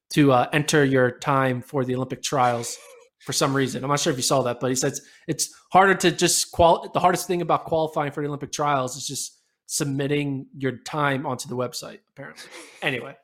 to 0.09 0.31
uh, 0.31 0.49
enter 0.53 0.85
your 0.85 1.11
time 1.19 1.61
for 1.61 1.85
the 1.85 1.95
Olympic 1.95 2.23
trials 2.23 2.79
for 3.21 3.33
some 3.33 3.55
reason. 3.55 3.83
I'm 3.83 3.91
not 3.91 4.01
sure 4.01 4.13
if 4.13 4.19
you 4.19 4.23
saw 4.23 4.43
that, 4.43 4.61
but 4.61 4.69
he 4.69 4.77
says 4.77 5.03
it's 5.27 5.55
harder 5.73 5.95
to 5.95 6.11
just 6.11 6.53
qual. 6.53 6.89
The 6.93 7.01
hardest 7.01 7.27
thing 7.27 7.43
about 7.43 7.65
qualifying 7.65 8.13
for 8.13 8.23
the 8.23 8.29
Olympic 8.29 8.53
trials 8.53 8.97
is 8.97 9.07
just 9.07 9.41
submitting 9.67 10.47
your 10.57 10.79
time 10.79 11.27
onto 11.27 11.49
the 11.49 11.57
website. 11.57 12.01
Apparently, 12.11 12.49
anyway. 12.83 13.17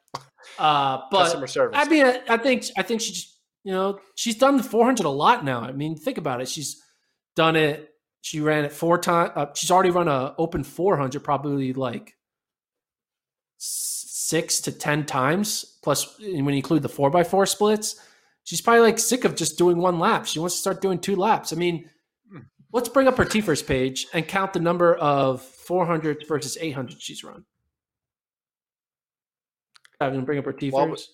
Uh, 0.58 1.02
but 1.10 1.24
Customer 1.24 1.46
service. 1.46 1.78
I 1.78 1.88
mean, 1.88 2.04
I, 2.04 2.20
I 2.28 2.36
think 2.36 2.64
I 2.76 2.82
think 2.82 3.00
she 3.00 3.12
just 3.12 3.38
you 3.64 3.72
know 3.72 3.98
she's 4.16 4.36
done 4.36 4.56
the 4.56 4.62
400 4.62 5.06
a 5.06 5.08
lot 5.08 5.44
now. 5.44 5.60
I 5.60 5.72
mean, 5.72 5.96
think 5.96 6.18
about 6.18 6.40
it. 6.40 6.48
She's 6.48 6.82
done 7.36 7.56
it. 7.56 7.90
She 8.22 8.40
ran 8.40 8.64
it 8.64 8.72
four 8.72 8.98
times. 8.98 9.32
Uh, 9.34 9.46
she's 9.54 9.70
already 9.70 9.90
run 9.90 10.08
a 10.08 10.34
open 10.38 10.64
400 10.64 11.22
probably 11.24 11.72
like 11.72 12.14
six 13.58 14.60
to 14.62 14.72
ten 14.72 15.04
times. 15.06 15.78
Plus, 15.82 16.18
when 16.18 16.36
you 16.36 16.48
include 16.48 16.82
the 16.82 16.88
four 16.88 17.10
by 17.10 17.24
four 17.24 17.46
splits, 17.46 18.00
she's 18.44 18.60
probably 18.60 18.80
like 18.80 18.98
sick 18.98 19.24
of 19.24 19.34
just 19.34 19.58
doing 19.58 19.78
one 19.78 19.98
lap. 19.98 20.26
She 20.26 20.38
wants 20.38 20.56
to 20.56 20.60
start 20.60 20.80
doing 20.82 20.98
two 20.98 21.16
laps. 21.16 21.52
I 21.52 21.56
mean, 21.56 21.88
let's 22.72 22.88
bring 22.88 23.08
up 23.08 23.16
her 23.18 23.24
TFRRS 23.24 23.66
page 23.66 24.06
and 24.12 24.26
count 24.26 24.52
the 24.52 24.60
number 24.60 24.94
of 24.96 25.42
400 25.42 26.24
versus 26.28 26.56
800 26.60 27.00
she's 27.00 27.22
run. 27.22 27.44
I'm 30.00 30.12
gonna 30.12 30.26
bring 30.26 30.38
up 30.38 30.44
her 30.46 30.52
TFRRS. 30.52 31.06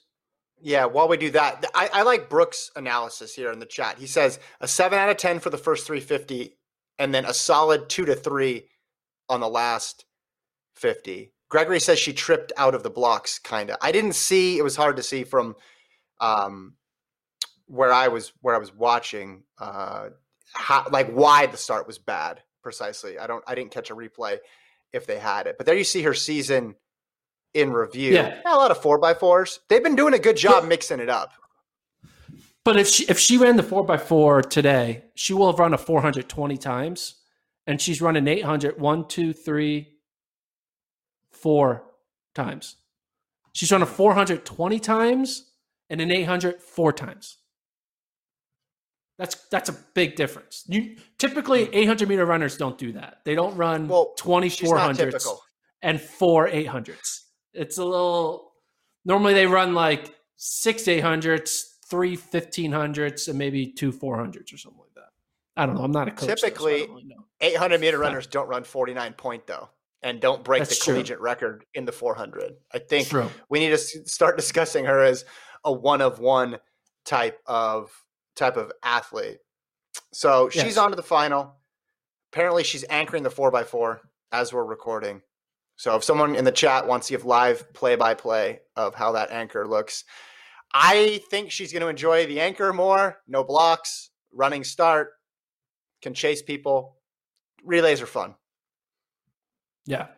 Yeah, 0.61 0.87
while 0.87 1.09
we 1.09 1.17
do 1.17 1.31
that, 1.31 1.65
I, 1.75 1.89
I 1.93 2.03
like 2.03 2.29
Brooks' 2.29 2.71
analysis 2.75 3.35
here 3.35 3.53
in 3.53 3.61
the 3.61 3.67
chat. 3.67 3.99
He 3.99 4.07
says 4.07 4.41
a 4.61 4.67
seven 4.67 4.99
out 4.99 5.09
of 5.09 5.17
ten 5.17 5.39
for 5.39 5.51
the 5.51 5.59
first 5.59 5.87
350, 5.87 6.57
and 6.99 7.15
then 7.15 7.25
a 7.25 7.35
solid 7.35 7.89
two 7.89 8.05
to 8.07 8.17
three 8.17 8.69
on 9.29 9.41
the 9.41 9.49
last 9.49 10.05
50. 10.77 11.33
Gregory 11.49 11.81
says 11.81 11.99
she 11.99 12.13
tripped 12.13 12.53
out 12.57 12.75
of 12.75 12.83
the 12.83 12.91
blocks, 12.91 13.39
kind 13.39 13.71
of. 13.71 13.77
I 13.81 13.93
didn't 13.93 14.15
see. 14.15 14.59
It 14.59 14.63
was 14.63 14.77
hard 14.77 14.97
to 14.97 15.03
see 15.03 15.25
from 15.25 15.55
um, 16.21 16.75
where 17.69 17.93
I 17.93 18.09
was 18.09 18.33
where 18.41 18.55
I 18.55 18.59
was 18.59 18.75
watching. 18.75 19.45
Uh, 19.59 20.09
how, 20.55 20.87
like 20.91 21.11
why 21.11 21.47
the 21.47 21.57
start 21.57 21.87
was 21.87 21.99
bad 21.99 22.43
precisely. 22.63 23.19
I 23.19 23.27
don't. 23.27 23.45
I 23.47 23.55
didn't 23.55 23.71
catch 23.71 23.91
a 23.91 23.95
replay 23.95 24.39
if 24.93 25.07
they 25.07 25.19
had 25.19 25.47
it. 25.47 25.57
But 25.59 25.67
there 25.67 25.77
you 25.77 25.85
see 25.85 26.03
her 26.03 26.15
season 26.15 26.75
in 27.55 27.73
review. 27.73 28.15
Yeah, 28.15 28.41
a 28.45 28.57
lot 28.57 28.71
of 28.71 28.83
four 28.83 28.99
by 28.99 29.15
fours. 29.15 29.61
They've 29.69 29.83
been 29.83 29.97
doing 29.97 30.15
a 30.15 30.19
good 30.19 30.37
job 30.37 30.63
but, 30.63 30.69
mixing 30.69 31.01
it 31.01 31.09
up. 31.09 31.33
But 32.65 32.77
if 32.77 32.89
she 32.89 33.05
if 33.05 33.19
she 33.19 33.39
ran 33.39 33.57
the 33.57 33.63
four 33.63 33.85
by 33.85 33.99
four 33.99 34.43
today, 34.43 35.05
she 35.15 35.33
will 35.33 35.51
have 35.51 35.59
run 35.59 35.75
a 35.75 35.79
420 35.79 36.57
times, 36.57 37.17
and 37.67 37.81
she's 37.81 38.03
running 38.03 38.27
800. 38.27 38.81
One, 38.81 39.07
two, 39.07 39.33
three, 39.33 39.99
four 41.31 41.85
times. 42.35 42.77
She's 43.53 43.73
run 43.73 43.83
a 43.83 43.87
420 43.87 44.79
times 44.79 45.51
and 45.91 46.01
an 46.01 46.11
800 46.11 46.61
four 46.61 46.93
times. 46.93 47.39
That's 49.19 49.35
that's 49.51 49.69
a 49.69 49.77
big 49.95 50.15
difference. 50.15 50.65
You 50.69 50.97
typically 51.19 51.69
800 51.75 52.09
meter 52.09 52.25
runners 52.25 52.57
don't 52.57 52.79
do 52.79 52.93
that. 52.93 53.19
They 53.25 53.35
don't 53.35 53.57
run 53.57 53.89
well, 53.89 54.15
2400s 54.19 55.27
and 55.83 56.01
four 56.01 56.49
800s. 56.49 57.23
It's 57.53 57.79
a 57.79 57.85
little 57.85 58.53
normally 59.05 59.35
they 59.35 59.47
run 59.47 59.75
like 59.75 60.15
six 60.37 60.85
800s, 60.85 61.65
three 61.91 62.17
1500s 62.17 63.29
and 63.29 63.37
maybe 63.37 63.67
two 63.67 63.93
400s 63.93 64.55
or 64.55 64.57
something 64.57 64.81
like 64.81 64.95
that. 64.95 65.11
I 65.57 65.67
don't 65.67 65.75
know. 65.75 65.83
I'm 65.83 65.91
not 65.91 66.07
a 66.07 66.13
coach. 66.13 66.41
Typically, 66.41 66.87
so 66.87 66.95
really 66.95 67.17
800 67.41 67.81
meter 67.81 67.99
runners 67.99 68.29
don't 68.29 68.47
run 68.47 68.63
49 68.63 69.15
point 69.15 69.49
though 69.49 69.69
and 70.03 70.21
don't 70.21 70.45
break 70.45 70.61
That's 70.61 70.79
the 70.79 70.85
true. 70.85 70.95
collegiate 70.95 71.21
record 71.21 71.65
in 71.75 71.85
the 71.85 71.93
400. 71.93 72.53
I 72.73 72.79
think 72.79 73.09
true. 73.09 73.29
we 73.49 73.59
need 73.59 73.71
to 73.71 73.79
start 73.79 74.37
discussing 74.37 74.85
her 74.85 75.01
as 75.01 75.25
a 75.65 75.73
one 75.73 76.01
of 76.01 76.21
one 76.21 76.59
type 77.05 77.41
of 77.47 77.91
type 78.39 78.57
of 78.57 78.73
athlete. 78.83 79.39
So 80.13 80.51
yes. 80.55 80.65
she's 80.65 80.79
on 80.79 80.91
to 80.91 80.97
the 80.97 81.03
final. 81.03 81.57
Apparently, 82.33 82.65
she's 82.65 82.85
anchoring 82.85 83.23
the 83.23 83.31
four 83.31 83.51
by 83.51 83.65
four 83.65 84.03
as 84.33 84.53
we're 84.53 84.65
recording. 84.65 85.23
So 85.77 85.97
if 85.97 86.05
someone 86.05 86.35
in 86.35 86.45
the 86.45 86.53
chat 86.53 86.87
wants 86.87 87.07
to 87.07 87.15
give 87.15 87.25
live 87.25 87.73
play 87.73 87.97
by 87.97 88.15
play 88.15 88.61
of 88.77 88.95
how 88.95 89.13
that 89.13 89.31
anchor 89.31 89.67
looks, 89.67 90.05
I 90.73 91.21
think 91.31 91.51
she's 91.51 91.73
going 91.73 91.83
to 91.83 91.89
enjoy 91.89 92.27
the 92.27 92.41
anchor 92.41 92.73
more. 92.73 93.19
No 93.27 93.45
blocks, 93.45 94.11
running 94.33 94.65
start, 94.65 95.11
can 96.03 96.15
chase 96.15 96.43
people. 96.43 96.97
Relays 97.65 98.03
are 98.03 98.07
fun. 98.07 98.35
Yeah. 99.87 100.09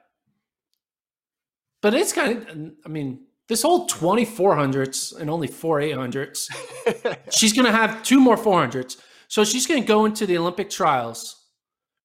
But 1.83 1.95
it's 1.95 2.13
kind 2.13 2.49
of, 2.49 2.73
I 2.85 2.89
mean, 2.89 3.27
this 3.51 3.63
whole 3.63 3.89
2400s 3.89 5.19
and 5.19 5.29
only 5.29 5.49
four 5.49 5.81
800s, 5.81 6.49
she's 7.33 7.53
going 7.53 7.67
to 7.67 7.73
have 7.73 8.05
two 8.05 8.21
more 8.21 8.37
400s. 8.37 8.97
So 9.27 9.45
she's 9.45 9.67
going 9.67 9.83
to 9.83 9.87
go 9.87 10.05
into 10.05 10.25
the 10.25 10.39
Olympic 10.39 10.71
trials 10.71 11.37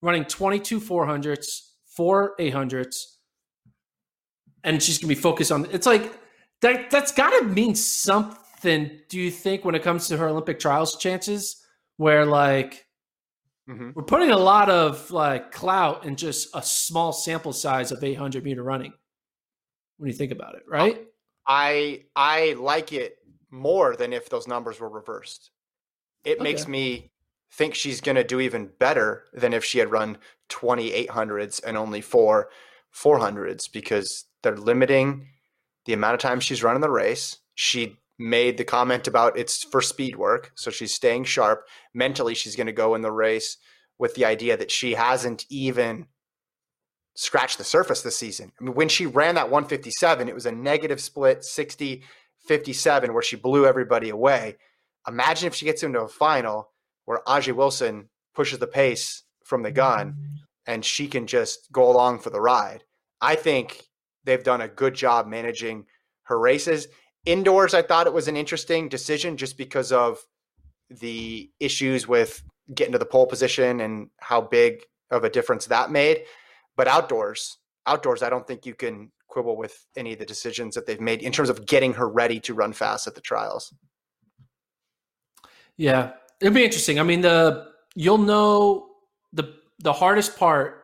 running 0.01 0.25
22 0.25 0.81
400s, 0.81 1.69
four 1.95 2.35
800s, 2.39 2.95
and 4.63 4.81
she's 4.81 4.97
going 4.97 5.09
to 5.09 5.15
be 5.15 5.21
focused 5.21 5.51
on 5.51 5.67
it's 5.71 5.85
like 5.85 6.11
that 6.61 6.89
that's 6.89 7.11
got 7.11 7.29
to 7.39 7.45
mean 7.45 7.75
something 7.75 8.89
do 9.09 9.19
you 9.19 9.29
think 9.29 9.63
when 9.63 9.75
it 9.75 9.83
comes 9.83 10.07
to 10.07 10.17
her 10.17 10.27
Olympic 10.27 10.59
trials 10.59 10.97
chances 10.97 11.63
where 11.97 12.25
like 12.25 12.85
Mm-hmm. 13.67 13.91
We're 13.95 14.03
putting 14.03 14.29
a 14.29 14.37
lot 14.37 14.69
of 14.69 15.09
like 15.09 15.51
clout 15.51 16.05
in 16.05 16.15
just 16.15 16.49
a 16.53 16.61
small 16.61 17.11
sample 17.11 17.51
size 17.51 17.91
of 17.91 18.03
800 18.03 18.43
meter 18.43 18.61
running. 18.61 18.93
When 19.97 20.07
you 20.07 20.15
think 20.15 20.31
about 20.31 20.53
it, 20.53 20.61
right? 20.69 21.03
I 21.47 22.03
I 22.15 22.55
like 22.59 22.93
it 22.93 23.17
more 23.51 23.95
than 23.95 24.13
if 24.13 24.29
those 24.29 24.47
numbers 24.47 24.79
were 24.79 24.89
reversed. 24.89 25.51
It 26.23 26.35
okay. 26.35 26.43
makes 26.43 26.67
me 26.67 27.11
think 27.51 27.75
she's 27.75 28.01
going 28.01 28.15
to 28.15 28.23
do 28.23 28.39
even 28.39 28.69
better 28.79 29.25
than 29.33 29.53
if 29.53 29.63
she 29.63 29.79
had 29.79 29.91
run 29.91 30.17
2800s 30.49 31.63
and 31.65 31.77
only 31.77 32.01
four 32.01 32.49
400s 32.93 33.71
because 33.71 34.25
they're 34.41 34.57
limiting 34.57 35.27
the 35.85 35.93
amount 35.93 36.15
of 36.15 36.19
time 36.19 36.39
she's 36.39 36.63
running 36.63 36.81
the 36.81 36.89
race. 36.89 37.37
She 37.53 37.97
made 38.17 38.57
the 38.57 38.63
comment 38.63 39.07
about 39.07 39.37
it's 39.37 39.63
for 39.63 39.81
speed 39.81 40.15
work. 40.15 40.51
So 40.55 40.71
she's 40.71 40.93
staying 40.93 41.25
sharp. 41.25 41.67
Mentally, 41.93 42.35
she's 42.35 42.55
going 42.55 42.67
to 42.67 42.73
go 42.73 42.95
in 42.95 43.01
the 43.01 43.11
race 43.11 43.57
with 43.99 44.15
the 44.15 44.25
idea 44.25 44.57
that 44.57 44.71
she 44.71 44.93
hasn't 44.93 45.45
even 45.49 46.07
scratched 47.15 47.57
the 47.57 47.63
surface 47.63 48.01
this 48.01 48.17
season. 48.17 48.51
I 48.59 48.63
mean, 48.63 48.75
when 48.75 48.89
she 48.89 49.05
ran 49.05 49.35
that 49.35 49.49
157, 49.49 50.27
it 50.27 50.35
was 50.35 50.45
a 50.45 50.51
negative 50.51 51.01
split 51.01 51.43
60 51.43 52.03
57 52.45 53.13
where 53.13 53.23
she 53.23 53.35
blew 53.35 53.65
everybody 53.65 54.09
away. 54.09 54.57
Imagine 55.07 55.47
if 55.47 55.55
she 55.55 55.65
gets 55.65 55.83
into 55.83 56.01
a 56.01 56.07
final 56.07 56.71
where 57.05 57.21
Ajeé 57.27 57.53
Wilson 57.55 58.09
pushes 58.33 58.59
the 58.59 58.67
pace 58.67 59.23
from 59.43 59.63
the 59.63 59.71
gun 59.71 60.11
mm-hmm. 60.11 60.35
and 60.67 60.83
she 60.83 61.07
can 61.07 61.27
just 61.27 61.71
go 61.71 61.89
along 61.89 62.19
for 62.19 62.29
the 62.29 62.41
ride. 62.41 62.83
I 63.21 63.35
think 63.35 63.83
they've 64.23 64.43
done 64.43 64.61
a 64.61 64.67
good 64.67 64.93
job 64.93 65.27
managing 65.27 65.85
her 66.23 66.39
races. 66.39 66.87
Indoors, 67.25 67.73
I 67.73 67.81
thought 67.81 68.07
it 68.07 68.13
was 68.13 68.27
an 68.27 68.37
interesting 68.37 68.89
decision 68.89 69.37
just 69.37 69.57
because 69.57 69.91
of 69.91 70.19
the 70.89 71.49
issues 71.59 72.07
with 72.07 72.43
getting 72.73 72.93
to 72.93 72.99
the 72.99 73.05
pole 73.05 73.27
position 73.27 73.81
and 73.81 74.09
how 74.17 74.41
big 74.41 74.83
of 75.11 75.23
a 75.23 75.29
difference 75.29 75.67
that 75.67 75.91
made. 75.91 76.23
But 76.75 76.87
outdoors, 76.87 77.57
outdoors, 77.85 78.23
I 78.23 78.29
don't 78.29 78.45
think 78.45 78.65
you 78.65 78.73
can 78.73 79.11
quibble 79.27 79.57
with 79.57 79.85
any 79.95 80.13
of 80.13 80.19
the 80.19 80.25
decisions 80.25 80.75
that 80.75 80.85
they've 80.85 81.01
made 81.01 81.21
in 81.21 81.31
terms 81.31 81.49
of 81.49 81.65
getting 81.65 81.93
her 81.93 82.07
ready 82.07 82.39
to 82.41 82.53
run 82.53 82.73
fast 82.73 83.07
at 83.07 83.15
the 83.15 83.21
trials. 83.21 83.73
Yeah, 85.77 86.11
it'll 86.41 86.53
be 86.53 86.63
interesting. 86.63 86.99
I 86.99 87.03
mean, 87.03 87.21
the 87.21 87.67
you'll 87.95 88.17
know 88.17 88.87
the 89.33 89.55
the 89.79 89.93
hardest 89.93 90.37
part 90.37 90.83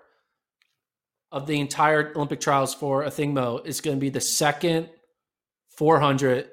of 1.32 1.48
the 1.48 1.60
entire 1.60 2.12
Olympic 2.16 2.42
trials 2.42 2.74
for 2.74 3.04
Athing 3.04 3.66
is 3.66 3.80
going 3.80 3.96
to 3.96 4.02
be 4.02 4.10
the 4.10 4.22
second 4.22 4.90
400 5.78 6.50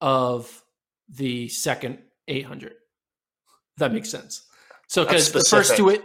of 0.00 0.62
the 1.08 1.48
second 1.48 1.98
800. 2.28 2.74
That 3.78 3.92
makes 3.92 4.10
sense. 4.10 4.44
So 4.86 5.04
because 5.04 5.32
the 5.32 5.40
first 5.40 5.76
two 5.76 5.98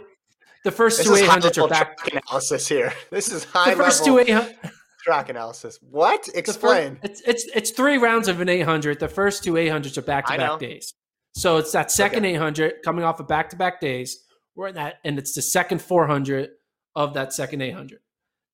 the 0.64 0.72
first 0.72 0.98
this 0.98 1.06
two 1.06 1.12
800s 1.12 1.62
are 1.62 1.68
back 1.68 1.98
analysis 2.10 2.66
here. 2.66 2.92
This 3.10 3.30
is 3.30 3.44
high 3.44 3.70
the 3.70 3.76
first 3.76 4.00
level 4.06 4.24
two 4.24 4.32
800 4.32 4.56
track 5.04 5.28
analysis. 5.28 5.78
What? 5.82 6.28
Explain. 6.34 6.96
First, 6.96 7.04
it's, 7.04 7.20
it's 7.26 7.44
it's 7.54 7.70
three 7.70 7.98
rounds 7.98 8.26
of 8.26 8.40
an 8.40 8.48
800. 8.48 8.98
The 8.98 9.08
first 9.08 9.44
two 9.44 9.52
800s 9.52 9.96
are 9.98 10.02
back 10.02 10.26
to 10.26 10.36
back 10.36 10.58
days. 10.58 10.94
So 11.34 11.58
it's 11.58 11.72
that 11.72 11.90
second 11.90 12.24
okay. 12.24 12.34
800 12.34 12.74
coming 12.84 13.04
off 13.04 13.20
of 13.20 13.28
back 13.28 13.50
to 13.50 13.56
back 13.56 13.80
days. 13.80 14.24
We're 14.56 14.68
in 14.68 14.76
that, 14.76 14.96
and 15.04 15.18
it's 15.18 15.34
the 15.34 15.42
second 15.42 15.82
400 15.82 16.50
of 16.96 17.14
that 17.14 17.32
second 17.32 17.60
800. 17.60 17.98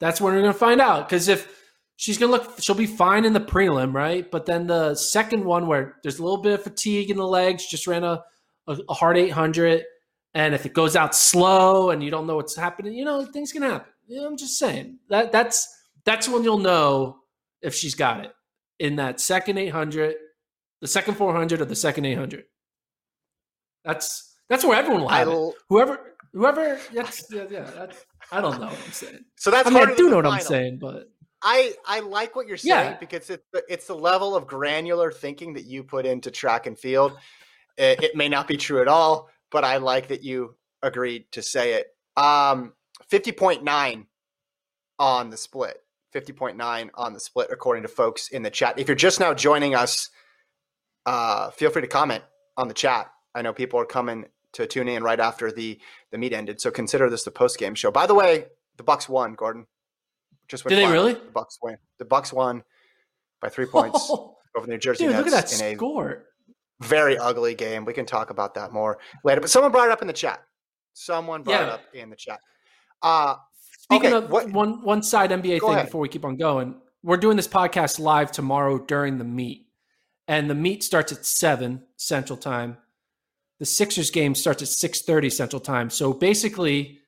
That's 0.01 0.20
when 0.20 0.35
we're 0.35 0.40
going 0.40 0.53
to 0.53 0.59
find 0.59 0.81
out. 0.81 1.09
Because 1.09 1.29
if 1.29 1.46
she's 1.96 2.16
going 2.16 2.33
to 2.33 2.38
look, 2.38 2.61
she'll 2.61 2.75
be 2.75 2.87
fine 2.87 3.27
in 3.27 3.35
the 3.35 3.40
prelim, 3.40 3.92
right? 3.92 4.29
But 4.31 4.46
then 4.46 4.66
the 4.66 4.94
second 4.94 5.44
one 5.44 5.66
where 5.66 5.96
there's 6.03 6.18
a 6.18 6.23
little 6.23 6.40
bit 6.40 6.55
of 6.55 6.62
fatigue 6.62 7.11
in 7.11 7.18
the 7.18 7.27
legs, 7.27 7.66
just 7.66 7.87
ran 7.87 8.03
a, 8.03 8.25
a, 8.66 8.79
a 8.88 8.94
hard 8.94 9.18
800. 9.18 9.85
And 10.35 10.55
if 10.55 10.64
it 10.64 10.75
goes 10.75 10.95
out 10.95 11.14
slow 11.14 11.90
and 11.90 12.03
you 12.03 12.11
don't 12.11 12.27
know 12.27 12.37
what's 12.37 12.55
happening, 12.57 12.95
you 12.95 13.05
know, 13.05 13.25
things 13.25 13.53
can 13.53 13.62
happen. 13.62 13.93
You 14.07 14.21
know, 14.21 14.27
I'm 14.27 14.37
just 14.37 14.59
saying 14.59 14.99
that 15.09 15.33
that's 15.33 15.69
that's 16.05 16.29
when 16.29 16.45
you'll 16.45 16.59
know 16.59 17.19
if 17.62 17.75
she's 17.75 17.95
got 17.95 18.25
it 18.25 18.33
in 18.79 18.97
that 18.97 19.21
second 19.21 19.59
800, 19.59 20.16
the 20.81 20.88
second 20.88 21.14
400 21.14 21.61
or 21.61 21.64
the 21.64 21.77
second 21.77 22.07
800. 22.07 22.45
That's 23.85 24.37
that's 24.49 24.64
where 24.64 24.79
everyone 24.79 25.03
will 25.03 25.09
have 25.09 25.29
it. 25.29 25.55
Whoever 25.69 26.16
whoever 26.33 26.79
that's 26.93 27.25
yeah, 27.33 27.45
yeah 27.51 27.71
that's 27.75 28.05
I 28.31 28.40
don't 28.40 28.61
know 28.61 28.66
what 28.66 28.79
I'm 28.85 28.93
saying. 28.93 29.25
So 29.37 29.51
that's 29.51 29.69
I 29.69 29.71
mean 29.71 29.88
I 29.88 29.95
do 29.95 30.11
know 30.11 30.16
what 30.16 30.27
I'm 30.27 30.40
saying, 30.40 30.79
but 30.79 31.09
I 31.43 31.75
I 31.87 32.01
like 32.01 32.37
what 32.37 32.47
you're 32.47 32.57
saying 32.57 32.93
yeah. 32.93 32.97
because 32.99 33.31
it's 33.31 33.45
the, 33.53 33.62
it's 33.69 33.87
the 33.87 33.95
level 33.95 34.37
of 34.37 34.47
granular 34.47 35.11
thinking 35.11 35.55
that 35.55 35.64
you 35.64 35.83
put 35.83 36.07
into 36.07 36.31
track 36.31 36.66
and 36.66 36.79
field. 36.79 37.16
It, 37.79 38.03
it, 38.03 38.16
may 38.16 38.29
not 38.29 38.47
be 38.47 38.59
true 38.59 38.83
at 38.83 38.88
all, 38.88 39.31
but 39.51 39.65
I 39.65 39.79
like 39.79 40.09
that 40.09 40.23
you 40.23 40.57
agreed 40.83 41.27
to 41.33 41.43
say 41.43 41.75
it. 41.75 41.87
Um, 42.17 42.75
fifty 43.09 43.33
point 43.33 43.65
nine 43.65 44.07
on 44.99 45.31
the 45.31 45.37
split. 45.37 45.79
50.9 46.15 46.91
on 46.95 47.13
the 47.13 47.21
split, 47.21 47.49
according 47.51 47.83
to 47.83 47.89
folks 47.89 48.29
in 48.29 48.43
the 48.43 48.51
chat. 48.51 48.79
If 48.79 48.89
you're 48.89 48.97
just 48.97 49.21
now 49.21 49.33
joining 49.33 49.75
us, 49.75 50.11
uh, 51.07 51.51
feel 51.51 51.71
free 51.71 51.83
to 51.83 51.89
comment 51.89 52.25
on 52.57 52.69
the 52.69 52.75
chat. 52.75 53.11
I 53.35 53.43
know 53.43 53.53
people 53.53 53.81
are 53.81 53.87
coming 53.87 54.27
to 54.53 54.67
tune 54.67 54.89
in 54.89 55.03
right 55.05 55.21
after 55.21 55.53
the 55.53 55.81
the 56.11 56.19
meet 56.19 56.33
ended, 56.33 56.61
so 56.61 56.71
consider 56.71 57.09
this 57.09 57.23
the 57.23 57.31
post 57.31 57.59
game 57.59 57.75
show. 57.75 57.91
By 57.91 58.07
the 58.07 58.15
way, 58.15 58.47
the 58.77 58.83
Bucks 58.83 59.09
won. 59.09 59.35
Gordon 59.35 59.67
just 60.49 60.65
went. 60.65 60.77
Did 60.77 60.85
they 60.85 60.93
really? 60.93 61.15
The 61.15 61.31
Bucks 61.33 61.59
win. 61.63 61.77
The 61.99 62.05
Bucks 62.05 62.33
won 62.33 62.65
by 63.41 63.49
three 63.49 63.67
points 63.67 64.09
oh, 64.11 64.37
over 64.57 64.67
the 64.67 64.73
New 64.73 64.79
Jersey 64.79 65.05
dude, 65.05 65.13
Nets. 65.13 65.25
Look 65.25 65.35
at 65.35 65.49
that 65.49 65.77
score. 65.77 66.25
Very 66.81 67.19
ugly 67.19 67.55
game. 67.55 67.85
We 67.85 67.93
can 67.93 68.07
talk 68.07 68.31
about 68.31 68.55
that 68.55 68.73
more 68.73 68.99
later. 69.25 69.40
But 69.40 69.51
someone 69.51 69.73
brought 69.73 69.87
it 69.87 69.93
up 69.93 70.01
in 70.01 70.07
the 70.07 70.12
chat. 70.12 70.43
Someone 70.95 71.43
brought 71.43 71.61
yeah. 71.61 71.66
it 71.66 71.73
up 71.73 71.81
in 71.95 72.11
the 72.11 72.16
chat. 72.16 72.40
Uh, 73.03 73.37
Speaking 73.79 74.14
okay, 74.14 74.25
of 74.25 74.31
what, 74.31 74.51
one 74.51 74.83
one 74.83 75.03
side 75.03 75.31
NBA 75.31 75.61
thing 75.61 75.71
ahead. 75.71 75.87
before 75.87 76.01
we 76.01 76.09
keep 76.09 76.25
on 76.25 76.37
going, 76.37 76.77
we're 77.03 77.16
doing 77.16 77.37
this 77.37 77.49
podcast 77.49 77.99
live 77.99 78.31
tomorrow 78.31 78.79
during 78.79 79.19
the 79.19 79.25
meet, 79.25 79.66
and 80.29 80.49
the 80.49 80.55
meet 80.55 80.85
starts 80.85 81.11
at 81.12 81.27
seven 81.27 81.83
Central 81.97 82.37
Time. 82.37 82.77
The 83.59 83.66
Sixers 83.66 84.11
game 84.11 84.35
starts 84.35 84.62
at 84.62 84.69
six 84.69 85.03
thirty 85.03 85.29
Central 85.29 85.59
Time. 85.59 85.90
So 85.90 86.12
basically, 86.12 87.01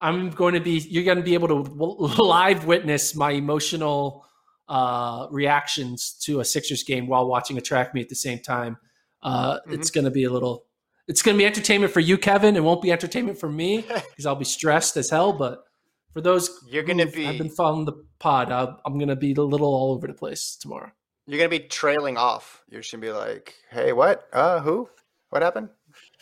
I'm 0.00 0.30
going 0.30 0.54
to 0.54 0.60
be 0.60 0.78
you're 0.78 1.04
going 1.04 1.16
to 1.16 1.24
be 1.24 1.34
able 1.34 1.48
to 1.48 2.22
live 2.22 2.66
witness 2.66 3.16
my 3.16 3.32
emotional 3.32 4.24
uh, 4.68 5.26
reactions 5.30 6.12
to 6.24 6.38
a 6.38 6.44
Sixers 6.44 6.84
game 6.84 7.08
while 7.08 7.26
watching 7.26 7.58
a 7.58 7.60
track 7.60 7.94
meet 7.94 8.02
at 8.02 8.08
the 8.10 8.14
same 8.14 8.38
time. 8.38 8.76
Uh, 9.22 9.54
mm-hmm. 9.54 9.74
It's 9.74 9.90
going 9.90 10.04
to 10.04 10.10
be 10.10 10.24
a 10.24 10.30
little. 10.30 10.64
It's 11.06 11.22
going 11.22 11.36
to 11.36 11.38
be 11.38 11.46
entertainment 11.46 11.92
for 11.92 12.00
you, 12.00 12.18
Kevin. 12.18 12.56
It 12.56 12.62
won't 12.62 12.82
be 12.82 12.92
entertainment 12.92 13.38
for 13.38 13.48
me 13.48 13.80
because 13.88 14.26
I'll 14.26 14.34
be 14.34 14.44
stressed 14.44 14.96
as 14.96 15.10
hell. 15.10 15.32
But 15.32 15.64
for 16.12 16.20
those 16.20 16.50
you're 16.68 16.82
going 16.82 16.98
to 16.98 17.06
be 17.06 17.26
I've 17.26 17.38
been 17.38 17.50
following 17.50 17.84
the 17.84 18.04
pod, 18.18 18.50
i 18.50 18.62
am 18.86 18.98
going 18.98 19.08
to 19.08 19.16
be 19.16 19.32
a 19.32 19.42
little 19.42 19.74
all 19.74 19.92
over 19.92 20.06
the 20.06 20.14
place 20.14 20.56
tomorrow. 20.56 20.90
You're 21.26 21.38
going 21.38 21.50
to 21.50 21.58
be 21.58 21.68
trailing 21.68 22.16
off. 22.16 22.62
You're 22.70 22.80
going 22.80 22.90
to 22.90 22.98
be 22.98 23.12
like, 23.12 23.54
"Hey, 23.70 23.92
what? 23.92 24.28
Uh, 24.32 24.60
who? 24.60 24.88
What 25.30 25.42
happened?" 25.42 25.68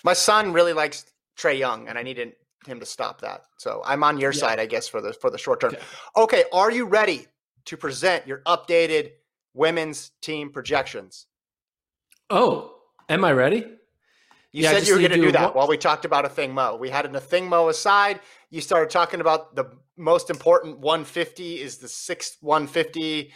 My 0.04 0.12
son 0.12 0.52
really 0.52 0.72
likes 0.72 1.06
Trae 1.37 1.59
Young, 1.59 1.88
and 1.88 1.96
I 1.96 2.02
needed 2.02 2.35
him 2.66 2.80
to 2.80 2.87
stop 2.87 3.20
that. 3.20 3.42
So 3.56 3.82
I'm 3.85 4.02
on 4.02 4.18
your 4.18 4.32
yeah. 4.32 4.40
side, 4.40 4.61
I 4.61 4.66
guess, 4.66 4.88
for 4.88 5.00
the 5.00 5.12
for 5.12 5.30
the 5.30 5.38
short 5.38 5.61
term. 5.61 5.74
Okay. 5.74 5.82
okay, 6.16 6.44
are 6.52 6.70
you 6.70 6.87
ready 6.87 7.26
to 7.66 7.76
present 7.76 8.26
your 8.26 8.42
updated 8.46 9.12
women's 9.54 10.11
team 10.20 10.50
projections? 10.50 11.26
Oh, 12.30 12.76
am 13.09 13.25
I 13.25 13.33
ready? 13.33 13.64
You 14.53 14.62
yeah, 14.62 14.73
said 14.73 14.87
you 14.87 14.95
were 14.95 15.01
going 15.01 15.11
to 15.11 15.16
do, 15.16 15.33
that 15.33 15.42
what? 15.42 15.57
while 15.57 15.69
we 15.69 15.77
talked 15.77 16.05
about 16.05 16.25
Athing 16.25 16.53
Mu. 16.53 16.79
We 16.79 16.88
had 16.88 17.05
an 17.05 17.12
Athing 17.12 17.49
Mu 17.49 17.69
aside 17.69 18.21
you 18.51 18.61
started 18.61 18.90
talking 18.90 19.21
about 19.21 19.55
the 19.55 19.66
most 19.97 20.31
important 20.31 20.79
150 20.79 21.61
is 21.61 21.79
the 21.79 21.88
sixth 21.88 22.38
150 22.40 23.33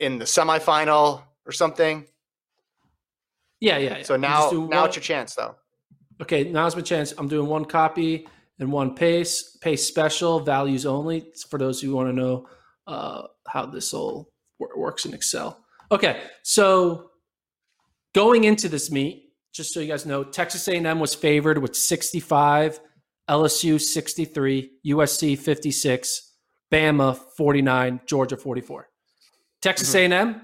in 0.00 0.18
the 0.18 0.24
semifinal 0.24 1.22
or 1.44 1.52
something. 1.52 2.06
Yeah, 3.60 3.78
yeah. 3.78 3.98
yeah. 3.98 4.02
So 4.02 4.16
now, 4.16 4.50
now 4.50 4.58
one, 4.58 4.86
it's 4.86 4.96
your 4.96 5.02
chance, 5.02 5.34
though. 5.34 5.56
Okay, 6.20 6.44
now's 6.44 6.74
my 6.74 6.82
chance. 6.82 7.12
I'm 7.16 7.28
doing 7.28 7.48
one 7.48 7.64
copy 7.64 8.26
and 8.58 8.72
one 8.72 8.94
pace, 8.94 9.56
pace 9.60 9.84
special, 9.84 10.40
values 10.40 10.86
only. 10.86 11.18
It's 11.18 11.44
for 11.44 11.58
those 11.58 11.80
who 11.80 11.94
want 11.94 12.08
to 12.08 12.12
know 12.12 12.48
uh, 12.86 13.22
how 13.46 13.66
this 13.66 13.92
all 13.92 14.32
works 14.58 15.04
in 15.04 15.12
Excel. 15.12 15.64
Okay, 15.92 16.22
so 16.42 17.10
going 18.16 18.44
into 18.44 18.66
this 18.66 18.90
meet, 18.90 19.34
just 19.52 19.74
so 19.74 19.80
you 19.80 19.88
guys 19.88 20.06
know, 20.06 20.24
Texas 20.24 20.66
A&M 20.68 20.98
was 20.98 21.14
favored 21.14 21.58
with 21.58 21.76
65 21.76 22.80
LSU 23.28 23.78
63, 23.78 24.70
USC 24.86 25.38
56, 25.38 26.32
Bama 26.72 27.18
49, 27.36 28.00
Georgia 28.06 28.38
44. 28.38 28.88
Texas 29.60 29.94
mm-hmm. 29.94 30.12
A&M 30.12 30.40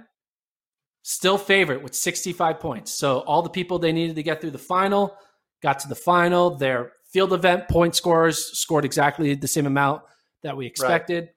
still 1.03 1.39
favorite 1.39 1.83
with 1.83 1.95
65 1.95 2.61
points. 2.61 2.93
So 2.93 3.21
all 3.21 3.41
the 3.41 3.49
people 3.49 3.79
they 3.79 3.93
needed 3.93 4.17
to 4.17 4.23
get 4.23 4.43
through 4.43 4.51
the 4.51 4.59
final 4.59 5.17
got 5.63 5.79
to 5.79 5.89
the 5.89 5.95
final. 5.95 6.55
Their 6.55 6.93
field 7.11 7.33
event 7.33 7.69
point 7.69 7.97
scorers 7.97 8.59
scored 8.59 8.85
exactly 8.85 9.35
the 9.35 9.49
same 9.49 9.67
amount 9.67 10.03
that 10.43 10.55
we 10.55 10.67
expected. 10.67 11.31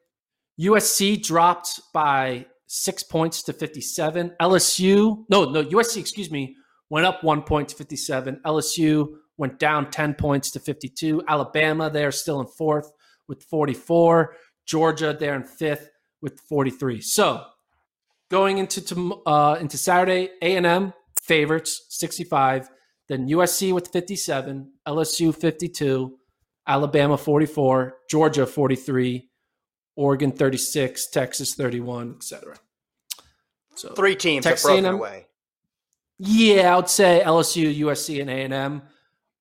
Right. 0.59 0.67
USC 0.67 1.23
dropped 1.23 1.79
by 1.93 2.47
6 2.75 3.03
points 3.03 3.41
to 3.43 3.53
57. 3.53 4.33
LSU, 4.41 5.23
no, 5.29 5.45
no, 5.45 5.63
USC, 5.63 5.97
excuse 5.97 6.29
me, 6.29 6.55
went 6.89 7.05
up 7.05 7.23
1 7.23 7.43
point 7.43 7.69
to 7.69 7.75
57. 7.75 8.41
LSU 8.45 9.15
went 9.37 9.59
down 9.59 9.89
10 9.89 10.15
points 10.15 10.51
to 10.51 10.59
52. 10.59 11.23
Alabama, 11.27 11.89
they're 11.89 12.11
still 12.11 12.41
in 12.41 12.47
fourth 12.47 12.91
with 13.27 13.43
44. 13.43 14.35
Georgia, 14.65 15.15
they're 15.17 15.35
in 15.35 15.43
fifth 15.43 15.89
with 16.21 16.39
43. 16.41 16.99
So 17.01 17.45
going 18.29 18.57
into 18.57 19.21
uh, 19.25 19.57
into 19.59 19.77
Saturday, 19.77 20.31
A&M 20.41 20.93
favorites 21.21 21.85
65, 21.89 22.69
then 23.07 23.29
USC 23.29 23.73
with 23.73 23.87
57, 23.87 24.71
LSU 24.87 25.33
52, 25.33 26.17
Alabama 26.67 27.17
44, 27.17 27.97
Georgia 28.09 28.45
43, 28.45 29.29
Oregon 29.95 30.31
36, 30.31 31.07
Texas 31.07 31.55
31, 31.55 32.15
etc. 32.15 32.57
So 33.75 33.89
three 33.89 34.15
teams 34.15 34.45
Texas 34.45 34.63
that 34.63 34.69
broken 34.69 34.85
A&M, 34.85 34.95
away. 34.95 35.27
Yeah, 36.17 36.73
I 36.73 36.77
would 36.77 36.89
say 36.89 37.21
LSU, 37.25 37.77
USC, 37.79 38.21
and 38.21 38.29
A&M 38.29 38.83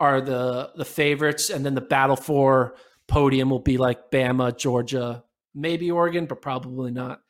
are 0.01 0.21
the 0.21 0.73
the 0.77 0.85
favorites, 0.85 1.51
and 1.51 1.65
then 1.65 1.75
the 1.75 1.81
battle 1.81 2.17
for 2.17 2.77
podium 3.07 3.51
will 3.51 3.61
be 3.61 3.77
like 3.77 4.11
Bama, 4.11 4.57
Georgia, 4.57 5.25
maybe 5.55 5.91
Oregon, 5.91 6.27
but 6.27 6.43
probably 6.43 6.91
not. 6.91 7.21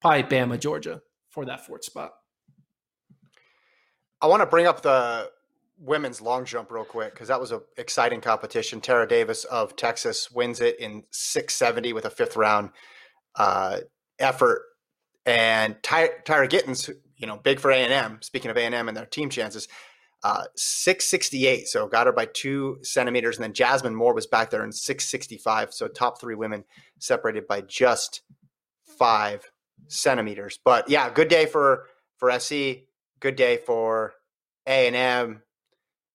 Probably 0.00 0.22
Bama, 0.22 0.58
Georgia 0.60 1.02
for 1.30 1.44
that 1.46 1.66
fourth 1.66 1.84
spot. 1.84 2.12
I 4.20 4.26
want 4.26 4.40
to 4.40 4.46
bring 4.46 4.66
up 4.66 4.82
the 4.82 5.30
women's 5.78 6.20
long 6.20 6.44
jump 6.44 6.70
real 6.70 6.84
quick 6.84 7.12
because 7.12 7.28
that 7.28 7.40
was 7.40 7.52
an 7.52 7.60
exciting 7.76 8.20
competition. 8.20 8.80
Tara 8.80 9.06
Davis 9.06 9.44
of 9.44 9.76
Texas 9.76 10.30
wins 10.30 10.60
it 10.60 10.78
in 10.80 11.04
670 11.10 11.92
with 11.92 12.06
a 12.06 12.10
fifth 12.10 12.36
round 12.36 12.70
uh, 13.34 13.80
effort, 14.18 14.62
and 15.26 15.76
Ty- 15.82 16.10
Tyra 16.24 16.48
Gittens, 16.48 16.88
you 17.16 17.26
know, 17.26 17.36
big 17.36 17.60
for 17.60 17.70
A 17.70 17.76
and 17.76 17.92
M. 17.92 18.18
Speaking 18.22 18.50
of 18.50 18.56
A 18.56 18.60
and 18.60 18.96
their 18.96 19.06
team 19.06 19.28
chances, 19.28 19.68
uh, 20.22 20.44
668. 20.54 21.68
So 21.68 21.86
got 21.88 22.06
her 22.06 22.12
by 22.12 22.26
two 22.26 22.78
centimeters. 22.82 23.36
And 23.36 23.44
then 23.44 23.52
Jasmine 23.52 23.94
Moore 23.94 24.14
was 24.14 24.26
back 24.26 24.50
there 24.50 24.64
in 24.64 24.72
665. 24.72 25.74
So 25.74 25.88
top 25.88 26.20
three 26.20 26.36
women 26.36 26.64
separated 26.98 27.46
by 27.46 27.60
just 27.62 28.22
five 28.98 29.50
centimeters. 29.88 30.58
But 30.64 30.88
yeah, 30.88 31.10
good 31.10 31.28
day 31.28 31.46
for 31.46 31.86
for 32.16 32.36
SC. 32.38 32.84
Good 33.20 33.36
day 33.36 33.56
for 33.56 34.14
A 34.66 34.86
and 34.86 34.96
M, 34.96 35.42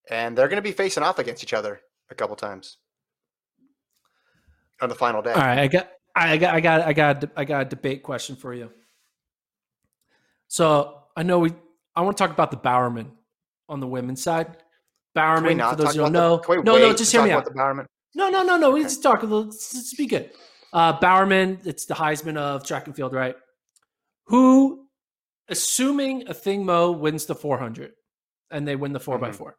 and 0.09 0.37
they're 0.37 0.47
going 0.47 0.57
to 0.57 0.61
be 0.61 0.71
facing 0.71 1.03
off 1.03 1.19
against 1.19 1.43
each 1.43 1.53
other 1.53 1.81
a 2.09 2.15
couple 2.15 2.35
times 2.35 2.77
on 4.81 4.89
the 4.89 4.95
final 4.95 5.21
day. 5.21 5.33
All 5.33 5.41
right, 5.41 5.59
I 5.59 5.67
got, 5.67 5.89
I 6.15 6.37
got, 6.37 6.53
I 6.53 6.59
got, 6.59 6.81
I 6.81 6.93
got, 6.93 7.23
I 7.35 7.45
got 7.45 7.61
a 7.61 7.65
debate 7.65 8.03
question 8.03 8.35
for 8.35 8.53
you. 8.53 8.71
So 10.51 11.03
I 11.15 11.23
know 11.23 11.39
we, 11.39 11.53
I 11.95 12.01
want 12.01 12.17
to 12.17 12.21
talk 12.21 12.31
about 12.31 12.51
the 12.51 12.57
Bowerman 12.57 13.09
on 13.69 13.79
the 13.79 13.87
women's 13.87 14.21
side. 14.21 14.57
Bowerman, 15.15 15.59
for 15.59 15.77
those 15.77 15.95
who 15.95 16.01
don't 16.01 16.11
know, 16.11 16.41
no, 16.49 16.61
no, 16.61 16.93
just 16.93 17.13
hear 17.13 17.23
me 17.23 17.31
out. 17.31 17.47
No, 17.55 18.29
no, 18.29 18.43
no, 18.43 18.57
no. 18.57 18.71
We 18.71 18.83
just 18.83 19.01
talk 19.01 19.23
a 19.23 19.25
little. 19.25 19.45
Let's 19.45 19.93
be 19.93 20.07
good. 20.07 20.31
Uh, 20.73 20.99
Bowerman, 20.99 21.59
it's 21.63 21.85
the 21.85 21.93
Heisman 21.93 22.35
of 22.35 22.65
track 22.65 22.87
and 22.87 22.93
field, 22.93 23.13
right? 23.13 23.37
Who, 24.25 24.87
assuming 25.47 26.23
Athing 26.23 26.65
Mu 26.65 26.91
wins 26.91 27.25
the 27.27 27.35
400 27.35 27.93
and 28.51 28.67
they 28.67 28.75
win 28.75 28.91
the 28.91 28.99
4 28.99 29.19
by 29.19 29.29
mm-hmm. 29.29 29.37
4 29.37 29.55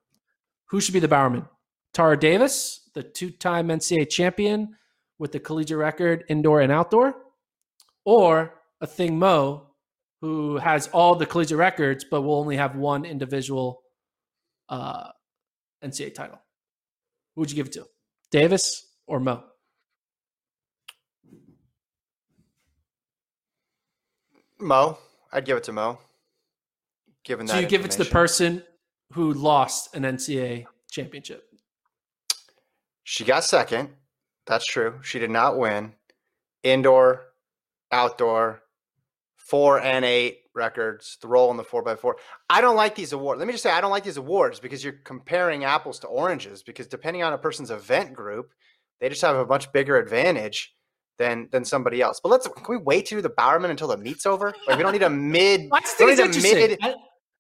who 0.67 0.81
should 0.81 0.93
be 0.93 1.01
the 1.01 1.09
Bowerman? 1.09 1.47
Tara 1.95 2.19
Davis, 2.21 2.91
the 2.93 3.03
two 3.03 3.31
time 3.31 3.69
NCAA 3.69 4.11
champion 4.11 4.77
with 5.19 5.33
the 5.33 5.41
collegiate 5.41 5.79
record 5.79 6.25
indoor 6.29 6.61
and 6.61 6.71
outdoor, 6.71 7.15
or 8.05 8.61
Athing 8.83 9.13
Mu, 9.13 9.61
who 10.23 10.57
has 10.57 10.87
all 10.93 11.17
the 11.17 11.27
collegiate 11.27 11.59
records 11.59 12.05
but 12.09 12.23
will 12.23 12.37
only 12.37 12.57
have 12.57 12.77
one 12.77 13.05
individual 13.05 13.83
uh, 14.69 15.09
NCAA 15.85 16.15
title? 16.15 16.39
Who 17.35 17.41
would 17.41 17.51
you 17.51 17.57
give 17.57 17.67
it 17.67 17.73
to? 17.73 17.87
Davis 18.31 18.87
or 19.07 19.19
Mo? 19.19 19.43
Mo, 24.61 24.97
I'd 25.33 25.45
give 25.45 25.57
it 25.57 25.65
to 25.65 25.73
Mo. 25.73 25.99
Given 27.25 27.47
that, 27.47 27.55
so 27.55 27.59
you 27.59 27.67
give 27.67 27.85
it 27.85 27.91
to 27.91 27.99
the 27.99 28.05
person 28.05 28.63
who 29.13 29.33
lost 29.35 29.95
an 29.95 30.05
NCAA 30.05 30.67
championship. 30.91 31.49
She 33.03 33.25
got 33.25 33.43
second. 33.43 33.91
That's 34.47 34.65
true. 34.65 35.01
She 35.03 35.19
did 35.19 35.31
not 35.31 35.59
win. 35.59 35.95
Indoor, 36.63 37.27
outdoor, 37.91 38.62
four 39.53 39.83
and 39.83 40.03
eight 40.03 40.45
records, 40.55 41.19
the 41.21 41.29
role 41.29 41.51
in 41.51 41.59
the 41.59 41.63
four 41.63 41.83
by 41.83 41.95
four. 41.95 42.17
I 42.49 42.63
don't 42.63 42.75
like 42.75 42.95
these 42.95 43.13
awards. 43.13 43.39
Let 43.39 43.47
me 43.47 43.53
just 43.53 43.63
say 43.63 43.71
I 43.71 43.83
don't 43.83 43.91
like 43.91 44.03
these 44.03 44.17
awards 44.17 44.59
because 44.59 44.83
you're 44.83 44.95
comparing 45.05 45.65
apples 45.65 45.99
to 45.99 46.07
oranges. 46.07 46.63
Because 46.63 46.87
depending 46.87 47.23
on 47.23 47.35
a 47.35 47.39
person's 47.39 47.71
event 47.71 48.15
group, 48.15 48.55
they 48.99 49.11
just 49.11 49.21
have 49.21 49.37
a 49.37 49.45
much 49.45 49.71
bigger 49.71 49.99
advantage 49.99 50.75
than 51.19 51.51
than 51.53 51.67
somebody 51.67 52.01
else. 52.01 52.19
But 52.19 52.31
let's 52.31 52.49
can 52.49 52.65
we 52.67 52.79
wait 52.79 53.05
to 53.09 53.21
the 53.21 53.29
Bowerman 53.29 53.71
until 53.71 53.89
the 53.89 53.99
meet's 53.99 54.25
over? 54.25 54.55
Like 54.67 54.79
we 54.79 54.83
don't 54.83 54.93
need 54.93 55.03
a 55.03 55.11
mid. 55.37 55.69
I 55.71 55.81
think 55.83 56.19
it's 56.19 56.43
mid 56.43 56.79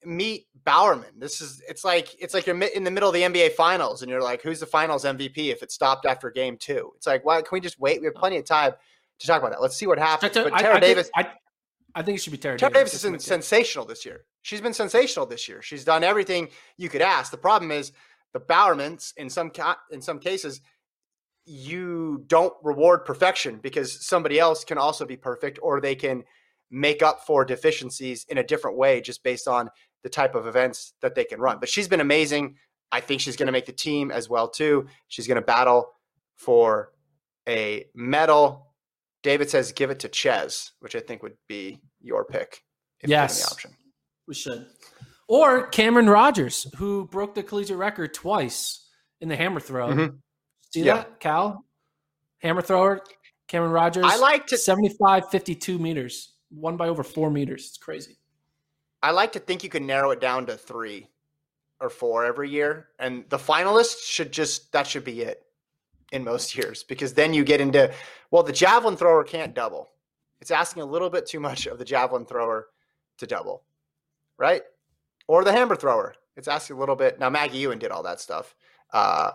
meet 0.04 0.48
Bowerman. 0.66 1.18
This 1.18 1.40
is 1.40 1.62
it's 1.66 1.82
like 1.82 2.14
it's 2.20 2.34
like 2.34 2.46
you're 2.46 2.60
in 2.62 2.84
the 2.84 2.90
middle 2.90 3.08
of 3.08 3.14
the 3.14 3.22
NBA 3.22 3.52
finals 3.52 4.02
and 4.02 4.10
you're 4.10 4.20
like, 4.20 4.42
who's 4.42 4.60
the 4.60 4.66
finals 4.66 5.06
MVP 5.06 5.50
if 5.50 5.62
it 5.62 5.72
stopped 5.72 6.04
after 6.04 6.30
game 6.30 6.58
two? 6.58 6.92
It's 6.94 7.06
like, 7.06 7.24
why 7.24 7.40
can 7.40 7.48
we 7.52 7.60
just 7.60 7.80
wait? 7.80 8.02
We 8.02 8.06
have 8.08 8.16
plenty 8.16 8.36
of 8.36 8.44
time 8.44 8.72
to 9.20 9.26
talk 9.26 9.40
about 9.40 9.52
that. 9.52 9.62
Let's 9.62 9.78
see 9.78 9.86
what 9.86 9.98
happens. 9.98 10.34
But 10.34 10.50
Tara 10.58 10.74
I, 10.74 10.76
I 10.76 10.80
Davis, 10.80 11.10
think, 11.16 11.26
I, 11.26 11.32
I, 11.94 12.02
think 12.02 12.18
it 12.18 12.22
should 12.22 12.32
be 12.32 12.38
Tara. 12.38 12.58
Tara 12.58 12.72
Davis, 12.72 13.02
Davis 13.02 13.22
is 13.22 13.26
sensational 13.26 13.84
this 13.84 14.04
year. 14.04 14.24
She's 14.42 14.60
been 14.60 14.74
sensational 14.74 15.26
this 15.26 15.48
year. 15.48 15.62
She's 15.62 15.84
done 15.84 16.04
everything 16.04 16.48
you 16.76 16.88
could 16.88 17.02
ask. 17.02 17.30
The 17.30 17.38
problem 17.38 17.70
is 17.70 17.92
the 18.32 18.40
Bowermans 18.40 19.12
in 19.16 19.28
some 19.30 19.50
ca- 19.50 19.78
in 19.90 20.00
some 20.00 20.18
cases 20.18 20.60
you 21.44 22.24
don't 22.28 22.54
reward 22.62 23.04
perfection 23.04 23.58
because 23.62 24.06
somebody 24.06 24.38
else 24.38 24.64
can 24.64 24.78
also 24.78 25.04
be 25.04 25.16
perfect 25.16 25.58
or 25.62 25.80
they 25.80 25.94
can 25.94 26.22
make 26.70 27.02
up 27.02 27.26
for 27.26 27.44
deficiencies 27.44 28.24
in 28.28 28.38
a 28.38 28.44
different 28.44 28.76
way 28.76 29.00
just 29.00 29.22
based 29.22 29.48
on 29.48 29.68
the 30.02 30.08
type 30.08 30.34
of 30.34 30.46
events 30.46 30.94
that 31.02 31.14
they 31.14 31.24
can 31.24 31.40
run. 31.40 31.58
But 31.58 31.68
she's 31.68 31.88
been 31.88 32.00
amazing. 32.00 32.56
I 32.90 33.00
think 33.00 33.20
she's 33.20 33.36
going 33.36 33.46
to 33.46 33.52
make 33.52 33.66
the 33.66 33.72
team 33.72 34.10
as 34.10 34.28
well 34.28 34.48
too. 34.48 34.86
She's 35.08 35.26
going 35.26 35.36
to 35.36 35.42
battle 35.42 35.92
for 36.36 36.92
a 37.48 37.86
medal. 37.94 38.71
David 39.22 39.48
says 39.48 39.72
give 39.72 39.90
it 39.90 40.00
to 40.00 40.08
Ches, 40.08 40.72
which 40.80 40.96
I 40.96 41.00
think 41.00 41.22
would 41.22 41.36
be 41.48 41.80
your 42.00 42.24
pick. 42.24 42.62
If 43.00 43.10
yes, 43.10 43.42
the 43.42 43.50
option. 43.52 43.70
we 44.26 44.34
should. 44.34 44.66
Or 45.28 45.70
Camryn 45.70 46.12
Rogers, 46.12 46.66
who 46.76 47.06
broke 47.06 47.34
the 47.34 47.42
collegiate 47.42 47.78
record 47.78 48.14
twice 48.14 48.88
in 49.20 49.28
the 49.28 49.36
hammer 49.36 49.60
throw. 49.60 49.88
Mm-hmm. 49.88 50.16
See 50.72 50.84
yeah. 50.84 50.94
that, 50.96 51.20
Cal? 51.20 51.64
Hammer 52.38 52.62
thrower, 52.62 53.02
Camryn 53.48 53.72
Rogers. 53.72 54.04
I 54.06 54.16
like 54.16 54.46
to 54.48 54.58
75, 54.58 55.30
52 55.30 55.78
meters, 55.78 56.34
one 56.50 56.76
by 56.76 56.88
over 56.88 57.02
four 57.02 57.30
meters. 57.30 57.66
It's 57.68 57.78
crazy. 57.78 58.18
I 59.02 59.10
like 59.10 59.32
to 59.32 59.38
think 59.38 59.64
you 59.64 59.70
can 59.70 59.86
narrow 59.86 60.10
it 60.10 60.20
down 60.20 60.46
to 60.46 60.56
three 60.56 61.08
or 61.80 61.90
four 61.90 62.24
every 62.24 62.50
year, 62.50 62.88
and 62.98 63.24
the 63.28 63.38
finalists 63.38 64.04
should 64.04 64.32
just 64.32 64.72
that 64.72 64.86
should 64.86 65.04
be 65.04 65.22
it 65.22 65.42
in 66.12 66.22
most 66.22 66.56
years 66.56 66.84
because 66.84 67.14
then 67.14 67.34
you 67.34 67.42
get 67.42 67.60
into 67.60 67.92
well, 68.30 68.42
the 68.42 68.52
javelin 68.52 68.96
thrower 68.96 69.24
can't 69.24 69.54
double. 69.54 69.90
It's 70.40 70.50
asking 70.50 70.82
a 70.82 70.86
little 70.86 71.10
bit 71.10 71.26
too 71.26 71.40
much 71.40 71.66
of 71.66 71.78
the 71.78 71.84
javelin 71.84 72.26
thrower 72.26 72.68
to 73.18 73.26
double, 73.26 73.64
right? 74.38 74.62
Or 75.26 75.44
the 75.44 75.52
hammer 75.52 75.76
thrower. 75.76 76.14
It's 76.36 76.48
asking 76.48 76.76
a 76.76 76.80
little 76.80 76.96
bit. 76.96 77.18
Now 77.18 77.30
Maggie 77.30 77.58
Ewen 77.58 77.78
did 77.78 77.90
all 77.90 78.02
that 78.04 78.20
stuff, 78.20 78.54
uh, 78.92 79.32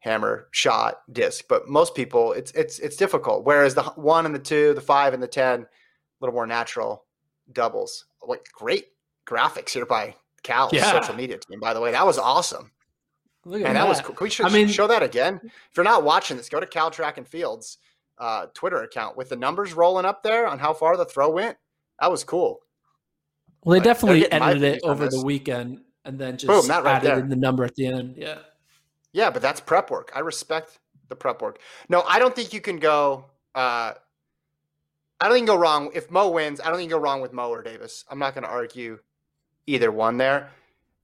hammer, 0.00 0.48
shot, 0.50 1.02
disc, 1.12 1.44
but 1.48 1.68
most 1.68 1.94
people 1.94 2.32
it's 2.32 2.52
it's 2.52 2.78
it's 2.78 2.96
difficult. 2.96 3.44
Whereas 3.44 3.74
the 3.74 3.82
one 3.82 4.26
and 4.26 4.34
the 4.34 4.38
two, 4.38 4.74
the 4.74 4.80
five 4.80 5.14
and 5.14 5.22
the 5.22 5.28
ten, 5.28 5.60
a 5.62 5.66
little 6.20 6.34
more 6.34 6.46
natural 6.46 7.04
doubles. 7.52 8.06
Like 8.26 8.46
great 8.52 8.86
graphics 9.26 9.70
here 9.70 9.86
by 9.86 10.14
Cal's 10.42 10.72
yeah. 10.72 10.90
social 11.00 11.14
media 11.14 11.38
team. 11.38 11.60
By 11.60 11.74
the 11.74 11.80
way, 11.80 11.92
that 11.92 12.06
was 12.06 12.18
awesome. 12.18 12.70
Look 13.44 13.60
at 13.60 13.66
and 13.66 13.76
that. 13.76 13.82
that 13.82 13.88
was 13.88 14.00
cool. 14.00 14.14
Can 14.14 14.24
we 14.24 14.30
show, 14.30 14.44
I 14.44 14.50
mean, 14.50 14.68
show 14.68 14.86
that 14.86 15.02
again? 15.02 15.40
If 15.42 15.76
you're 15.76 15.84
not 15.84 16.04
watching 16.04 16.36
this, 16.36 16.48
go 16.48 16.60
to 16.60 16.66
Cal 16.66 16.90
Track 16.90 17.18
and 17.18 17.26
Fields 17.26 17.78
uh, 18.18 18.46
Twitter 18.54 18.82
account 18.82 19.16
with 19.16 19.28
the 19.28 19.36
numbers 19.36 19.72
rolling 19.72 20.04
up 20.04 20.22
there 20.22 20.46
on 20.46 20.58
how 20.58 20.72
far 20.72 20.96
the 20.96 21.04
throw 21.04 21.30
went. 21.30 21.56
That 22.00 22.10
was 22.10 22.24
cool. 22.24 22.60
Well, 23.64 23.72
they 23.72 23.78
like, 23.78 23.84
definitely 23.84 24.30
edited 24.30 24.62
it 24.76 24.82
over 24.84 25.08
the 25.08 25.22
weekend 25.24 25.80
and 26.04 26.18
then 26.18 26.36
just 26.36 26.46
Boom, 26.46 26.68
right 26.68 26.86
added 26.86 27.10
there. 27.10 27.18
in 27.18 27.28
the 27.28 27.36
number 27.36 27.64
at 27.64 27.74
the 27.74 27.86
end. 27.86 28.14
Yeah. 28.16 28.38
Yeah, 29.12 29.30
but 29.30 29.42
that's 29.42 29.60
prep 29.60 29.90
work. 29.90 30.10
I 30.14 30.20
respect 30.20 30.78
the 31.08 31.16
prep 31.16 31.42
work. 31.42 31.58
No, 31.88 32.02
I 32.08 32.18
don't 32.18 32.34
think 32.34 32.52
you 32.52 32.60
can 32.60 32.78
go. 32.78 33.26
Uh, 33.54 33.92
I 35.20 35.28
don't 35.28 35.32
think 35.32 35.42
you 35.42 35.54
go 35.54 35.58
wrong 35.58 35.90
if 35.94 36.10
Mo 36.10 36.30
wins. 36.30 36.60
I 36.60 36.68
don't 36.68 36.76
think 36.76 36.90
you 36.90 36.96
go 36.96 37.02
wrong 37.02 37.20
with 37.20 37.32
Mo 37.32 37.50
or 37.50 37.62
Davis. 37.62 38.04
I'm 38.10 38.18
not 38.18 38.34
going 38.34 38.44
to 38.44 38.50
argue 38.50 38.98
either 39.66 39.92
one 39.92 40.16
there. 40.16 40.50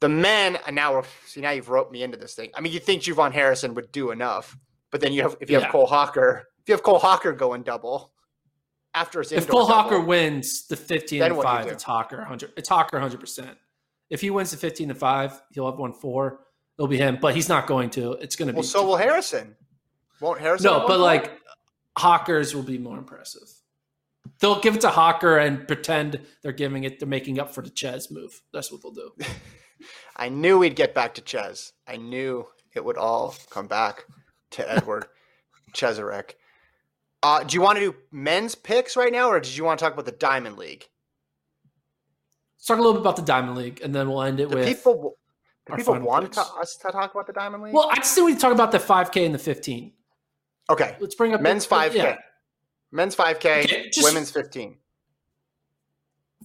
The 0.01 0.09
men, 0.09 0.59
and 0.67 0.77
now 0.77 1.03
see 1.27 1.41
now 1.41 1.51
you've 1.51 1.69
roped 1.69 1.93
me 1.93 2.03
into 2.03 2.17
this 2.17 2.35
thing. 2.35 2.51
I 2.55 2.61
mean, 2.61 2.73
you 2.73 2.79
think 2.79 3.03
JuVaughn 3.03 3.33
Harrison 3.33 3.75
would 3.75 3.91
do 3.91 4.11
enough, 4.11 4.57
but 4.91 5.01
then 5.01 5.13
you 5.13 5.23
have 5.23 5.37
if 5.41 5.51
you 5.51 5.57
yeah. 5.57 5.65
have 5.65 5.73
Cole 5.73 5.87
Hocker, 5.87 6.49
if 6.63 6.69
you 6.69 6.75
have 6.75 6.83
Cole 6.83 6.99
Hocker 6.99 7.33
going 7.33 7.63
double 7.63 8.13
after 8.95 9.21
his 9.21 9.33
if 9.33 9.49
Cole 9.49 9.67
double, 9.67 9.75
Hocker 9.75 10.01
wins 10.01 10.67
the 10.69 10.77
15 10.77 11.23
and 11.23 11.43
five, 11.43 11.67
it's 11.67 11.83
Hocker 11.83 12.19
100. 12.19 12.53
It's 12.57 12.69
Hocker 12.69 12.97
100. 12.97 13.19
percent 13.19 13.59
If 14.09 14.21
he 14.21 14.31
wins 14.31 14.53
the 14.53 14.57
15 14.57 14.89
to 14.89 14.95
five, 14.95 15.41
he'll 15.53 15.71
have 15.71 15.79
won 15.79 15.93
four. 15.93 16.41
It'll 16.79 16.87
be 16.87 16.97
him, 16.97 17.19
but 17.21 17.35
he's 17.35 17.49
not 17.49 17.67
going 17.67 17.91
to. 17.91 18.13
It's 18.15 18.37
going 18.37 18.47
to 18.47 18.53
be. 18.53 18.59
Well, 18.59 18.63
so 18.63 18.87
will 18.87 18.97
Harrison. 18.97 19.57
Won't 20.21 20.41
Harrison? 20.41 20.65
No, 20.65 20.87
but 20.87 21.01
like 21.01 21.41
Hockers 21.97 22.55
will 22.55 22.63
be 22.63 22.79
more 22.79 22.99
impressive. 22.99 23.49
They'll 24.41 24.61
give 24.61 24.77
it 24.77 24.81
to 24.83 24.91
Hocker 24.91 25.39
and 25.39 25.67
pretend 25.67 26.21
they're 26.43 26.53
giving 26.53 26.85
it. 26.85 26.99
They're 26.99 27.09
making 27.09 27.39
up 27.39 27.55
for 27.55 27.63
the 27.63 27.71
Ches 27.71 28.11
move. 28.11 28.41
That's 28.53 28.71
what 28.73 28.83
they'll 28.83 28.93
do. 28.93 29.13
I 30.17 30.29
knew 30.29 30.59
we'd 30.59 30.77
get 30.77 30.95
back 30.95 31.15
to 31.15 31.21
Ches. 31.21 31.73
I 31.87 31.97
knew 31.97 32.47
it 32.75 32.85
would 32.85 32.97
all 32.97 33.35
come 33.51 33.67
back 33.67 34.05
to 34.53 34.71
Edward 34.71 35.07
Cheserek. 35.75 36.33
Uh, 37.23 37.43
do 37.43 37.55
you 37.55 37.61
want 37.61 37.79
to 37.79 37.85
do 37.85 37.97
men's 38.13 38.55
picks 38.55 38.97
right 38.97 39.13
now, 39.13 39.29
or 39.29 39.41
did 39.41 39.57
you 39.57 39.65
want 39.65 39.79
to 39.79 39.85
talk 39.85 39.93
about 39.93 40.07
the 40.07 40.13
Diamond 40.13 40.57
League? 40.57 40.87
Let's 42.57 42.67
talk 42.67 42.79
a 42.79 42.81
little 42.81 42.95
bit 42.95 43.01
about 43.01 43.17
the 43.17 43.23
Diamond 43.23 43.57
League, 43.57 43.81
and 43.83 43.95
then 43.95 44.09
we'll 44.09 44.23
end 44.23 44.41
it 44.41 44.51
the 44.51 44.57
with 44.57 44.67
people. 44.69 45.17
people 45.77 45.99
want 46.01 46.33
to, 46.33 46.41
us 46.41 46.77
to 46.77 46.93
talk 46.93 47.13
about 47.13 47.27
the 47.27 47.33
Diamond 47.33 47.65
League? 47.65 47.75
Well, 47.75 47.91
I 47.93 48.03
still 48.03 48.25
want 48.25 48.37
to 48.37 48.41
talk 48.41 48.53
about 48.53 48.71
the 48.71 48.79
5K 48.79 49.27
and 49.27 49.35
the 49.35 49.39
15. 49.39 49.93
Okay, 50.71 50.97
let's 51.01 51.15
bring 51.15 51.35
up 51.35 51.41
men's 51.41 51.67
5K. 51.67 51.95
Yeah. 51.95 52.17
Men's 52.91 53.15
5K, 53.15 53.65
okay, 53.65 53.91
just, 53.91 54.07
women's 54.07 54.31
15. 54.31 54.77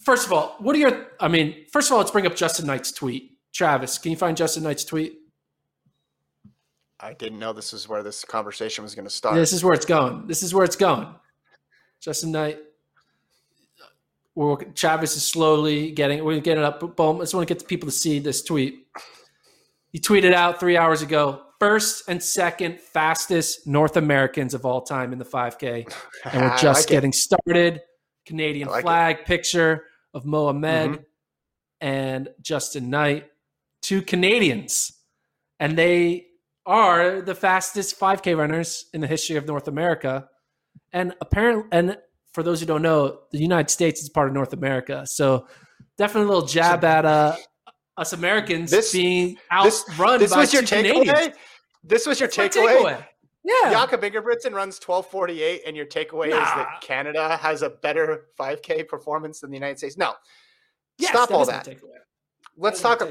First 0.04 0.26
of 0.26 0.34
all, 0.34 0.56
what 0.60 0.76
are 0.76 0.80
your, 0.80 1.08
I 1.20 1.28
mean, 1.28 1.66
first 1.72 1.90
of 1.90 1.94
all, 1.94 2.00
let's 2.00 2.12
bring 2.12 2.26
up 2.26 2.36
Justin 2.36 2.66
Knight's 2.66 2.92
tweet. 2.92 3.38
Travis, 3.54 3.98
can 3.98 4.12
you 4.12 4.18
find 4.18 4.36
Justin 4.36 4.64
Knight's 4.64 4.84
tweet? 4.84 5.20
I 7.00 7.14
didn't 7.14 7.40
know 7.40 7.54
this 7.54 7.74
is 7.74 7.88
where 7.88 8.02
this 8.02 8.26
conversation 8.26 8.84
was 8.84 8.96
going 8.96 9.06
to 9.06 9.14
start. 9.14 9.36
This 9.36 9.54
is 9.54 9.64
where 9.64 9.74
it's 9.74 9.86
going. 9.86 10.28
This 10.28 10.42
is 10.42 10.54
where 10.54 10.64
it's 10.64 10.76
going. 10.76 11.08
Justin 12.00 12.32
Knight. 12.32 12.60
We're, 14.36 14.56
Travis 14.56 15.16
is 15.16 15.24
slowly 15.24 15.92
getting, 15.92 16.24
we're 16.24 16.40
getting 16.40 16.64
it 16.64 16.66
up. 16.66 16.80
Boom. 16.96 17.18
I 17.18 17.20
just 17.20 17.36
want 17.36 17.48
to 17.48 17.54
get 17.54 17.60
the 17.60 17.68
people 17.68 17.88
to 17.88 17.96
see 17.96 18.20
this 18.20 18.44
tweet. 18.44 18.88
he 19.92 20.00
tweeted 20.00 20.34
out 20.34 20.60
three 20.60 20.76
hours 20.76 21.02
ago 21.02 21.43
first 21.64 22.04
and 22.10 22.22
second 22.22 22.78
fastest 22.82 23.66
North 23.66 23.96
Americans 23.96 24.54
of 24.54 24.66
all 24.66 24.82
time 24.82 25.14
in 25.14 25.18
the 25.18 25.24
5K. 25.24 25.90
And 26.26 26.42
we're 26.42 26.58
just 26.58 26.82
like 26.82 26.90
getting 26.90 27.12
it. 27.12 27.16
started. 27.16 27.82
Canadian 28.26 28.68
like 28.68 28.84
flag 28.84 29.20
it. 29.20 29.26
picture 29.26 29.86
of 30.14 30.26
Mohamed 30.26 30.92
mm-hmm. 30.92 31.02
and 31.80 32.28
Justin 32.42 32.90
Knight, 32.90 33.28
two 33.82 34.02
Canadians. 34.02 34.92
And 35.58 35.78
they 35.78 36.26
are 36.66 37.22
the 37.22 37.34
fastest 37.36 37.98
5K 37.98 38.38
runners 38.38 38.88
in 38.94 39.00
the 39.00 39.08
history 39.08 39.38
of 39.38 39.46
North 39.46 39.70
America. 39.70 40.28
And 40.92 41.14
apparently, 41.22 41.70
and 41.72 41.98
for 42.34 42.44
those 42.44 42.60
who 42.60 42.66
don't 42.66 42.82
know, 42.82 43.20
the 43.32 43.40
United 43.40 43.70
States 43.70 44.02
is 44.02 44.10
part 44.10 44.28
of 44.28 44.34
North 44.34 44.52
America. 44.52 45.06
So 45.06 45.48
definitely 45.98 46.30
a 46.30 46.34
little 46.34 46.48
jab 46.48 46.84
at 46.84 47.06
uh, 47.06 47.38
us 47.96 48.12
Americans 48.12 48.72
this, 48.72 48.92
being 48.92 49.38
outrun 49.50 50.20
this, 50.20 50.32
this 50.32 50.34
by 50.34 50.40
was 50.40 50.54
your 50.54 50.64
Canadians. 50.64 51.10
Takeaway? 51.10 51.34
This 51.84 52.06
was 52.06 52.20
your 52.20 52.30
takeaway? 52.30 52.78
takeaway? 52.78 53.06
Yeah. 53.44 53.72
Jakob 53.72 54.02
Ingebrigtsen 54.02 54.54
runs 54.54 54.80
1248, 54.80 55.64
and 55.68 55.76
your 55.76 55.86
takeaway 55.86 56.30
nah. 56.30 56.38
is 56.38 56.50
that 56.56 56.80
Canada 56.82 57.36
has 57.38 57.62
a 57.62 57.70
better 57.70 58.28
5K 58.40 58.88
performance 58.88 59.42
than 59.42 59.50
the 59.50 59.58
United 59.58 59.78
States. 59.78 59.98
No. 59.98 60.14
Yes, 60.98 61.12
Stop 61.12 61.30
that 61.30 61.36
all 61.36 61.46
that. 61.46 61.68
Let's 62.56 62.82
talk. 62.82 63.02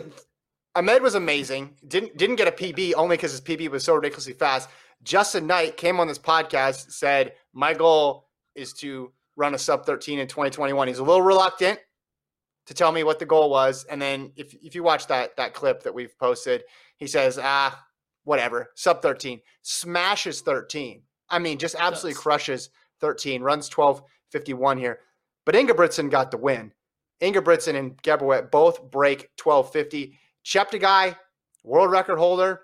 Ahmed 0.74 1.02
was 1.02 1.16
amazing. 1.16 1.76
Didn't 1.86 2.16
didn't 2.16 2.36
get 2.36 2.48
a 2.48 2.52
PB 2.52 2.94
only 2.96 3.16
because 3.16 3.32
his 3.32 3.40
PB 3.42 3.68
was 3.68 3.84
so 3.84 3.94
ridiculously 3.94 4.32
fast. 4.32 4.70
Justin 5.02 5.46
Knight 5.46 5.76
came 5.76 6.00
on 6.00 6.06
this 6.06 6.18
podcast, 6.18 6.92
said, 6.92 7.34
My 7.52 7.74
goal 7.74 8.28
is 8.54 8.72
to 8.74 9.12
run 9.36 9.54
a 9.54 9.58
sub 9.58 9.84
13 9.84 10.18
in 10.18 10.28
2021. 10.28 10.88
He's 10.88 10.98
a 10.98 11.02
little 11.02 11.22
reluctant 11.22 11.78
to 12.66 12.74
tell 12.74 12.92
me 12.92 13.02
what 13.02 13.18
the 13.18 13.26
goal 13.26 13.50
was. 13.50 13.84
And 13.84 14.00
then 14.00 14.32
if, 14.36 14.54
if 14.54 14.74
you 14.74 14.82
watch 14.82 15.08
that 15.08 15.36
that 15.36 15.54
clip 15.54 15.82
that 15.82 15.92
we've 15.92 16.16
posted, 16.18 16.62
he 16.96 17.06
says, 17.06 17.38
ah, 17.42 17.84
whatever, 18.24 18.70
sub 18.74 19.02
13, 19.02 19.40
smashes 19.62 20.40
13. 20.40 21.02
I 21.28 21.38
mean, 21.38 21.58
just 21.58 21.76
absolutely 21.78 22.20
crushes 22.20 22.70
13, 23.00 23.42
runs 23.42 23.68
1251 23.68 24.78
here. 24.78 25.00
But 25.44 25.54
Ingebrigtsen 25.54 26.10
got 26.10 26.30
the 26.30 26.36
win. 26.36 26.72
Ingebrigtsen 27.20 27.74
and 27.76 28.00
Gebrhiwet 28.02 28.50
both 28.50 28.90
break 28.90 29.30
1250. 29.42 30.18
Cheptegei, 30.44 31.16
world 31.64 31.90
record 31.90 32.18
holder, 32.18 32.60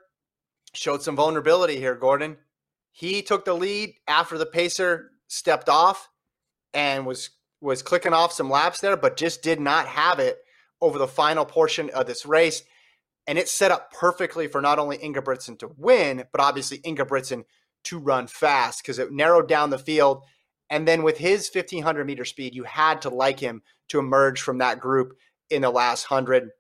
showed 0.75 1.03
some 1.03 1.17
vulnerability 1.17 1.77
here, 1.77 1.95
Gordon. 1.95 2.37
He 2.93 3.23
took 3.23 3.45
the 3.45 3.55
lead 3.55 3.95
after 4.07 4.37
the 4.37 4.47
pacer 4.47 5.13
stepped 5.29 5.69
off 5.69 6.09
and 6.75 7.07
was 7.07 7.31
was 7.61 7.83
clicking 7.83 8.13
off 8.13 8.33
some 8.33 8.51
laps 8.51 8.81
there, 8.81 8.97
but 8.97 9.17
just 9.17 9.43
did 9.43 9.61
not 9.61 9.87
have 9.87 10.21
it 10.21 10.39
over 10.81 10.99
the 10.99 11.09
final 11.09 11.45
portion 11.45 11.91
of 11.91 12.07
this 12.07 12.25
race. 12.25 12.63
And 13.29 13.39
it 13.39 13.49
set 13.49 13.71
up 13.71 13.93
perfectly 13.93 14.49
for 14.49 14.61
not 14.61 14.81
only 14.81 14.99
Ingebrigtsen 14.99 15.59
to 15.61 15.71
win, 15.77 16.25
but 16.33 16.41
obviously 16.41 16.79
Ingebrigtsen 16.79 17.45
to 17.85 17.99
run 17.99 18.27
fast 18.27 18.83
because 18.83 18.99
it 18.99 19.13
narrowed 19.13 19.49
down 19.49 19.71
the 19.71 19.79
field. 19.79 20.25
And 20.71 20.89
then 20.89 21.03
with 21.03 21.19
his 21.19 21.51
1500 21.53 22.07
meter 22.07 22.25
speed, 22.25 22.55
you 22.55 22.65
had 22.65 23.03
to 23.03 23.11
like 23.11 23.39
him 23.39 23.63
to 23.89 23.99
emerge 23.99 24.41
from 24.41 24.59
that 24.59 24.81
group 24.81 25.17
in 25.51 25.63
the 25.63 25.71
last 25.71 26.11
100. 26.11 26.51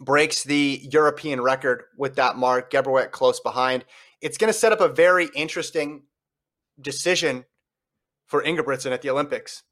Breaks 0.00 0.44
the 0.44 0.80
European 0.90 1.40
record 1.40 1.84
with 1.98 2.16
that 2.16 2.36
mark. 2.36 2.70
Gebrhiwet 2.70 3.10
close 3.10 3.40
behind. 3.40 3.84
It's 4.20 4.38
going 4.38 4.52
to 4.52 4.58
set 4.58 4.72
up 4.72 4.80
a 4.80 4.88
very 4.88 5.28
interesting 5.34 6.04
decision 6.80 7.44
for 8.26 8.42
Ingebrigtsen 8.42 8.92
at 8.92 9.02
the 9.02 9.10
Olympics. 9.10 9.62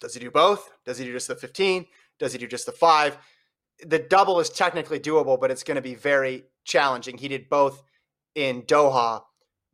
Does 0.00 0.14
he 0.14 0.20
do 0.20 0.30
both? 0.30 0.70
Does 0.84 0.98
he 0.98 1.04
do 1.04 1.12
just 1.12 1.28
the 1.28 1.36
15? 1.36 1.86
Does 2.18 2.32
he 2.32 2.38
do 2.38 2.46
just 2.46 2.66
the 2.66 2.72
five? 2.72 3.18
The 3.84 3.98
double 3.98 4.40
is 4.40 4.48
technically 4.48 5.00
doable, 5.00 5.40
but 5.40 5.50
it's 5.50 5.62
going 5.62 5.76
to 5.76 5.82
be 5.82 5.94
very 5.94 6.44
challenging. 6.64 7.18
He 7.18 7.28
did 7.28 7.48
both 7.48 7.82
in 8.34 8.62
Doha, 8.62 9.22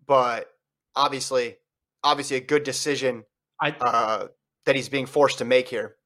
but 0.06 0.48
obviously, 0.96 1.56
obviously 2.02 2.36
a 2.36 2.40
good 2.40 2.62
decision 2.64 3.24
I, 3.60 3.70
uh, 3.80 4.26
that 4.66 4.76
he's 4.76 4.88
being 4.88 5.06
forced 5.06 5.38
to 5.38 5.44
make 5.44 5.68
here. 5.68 5.96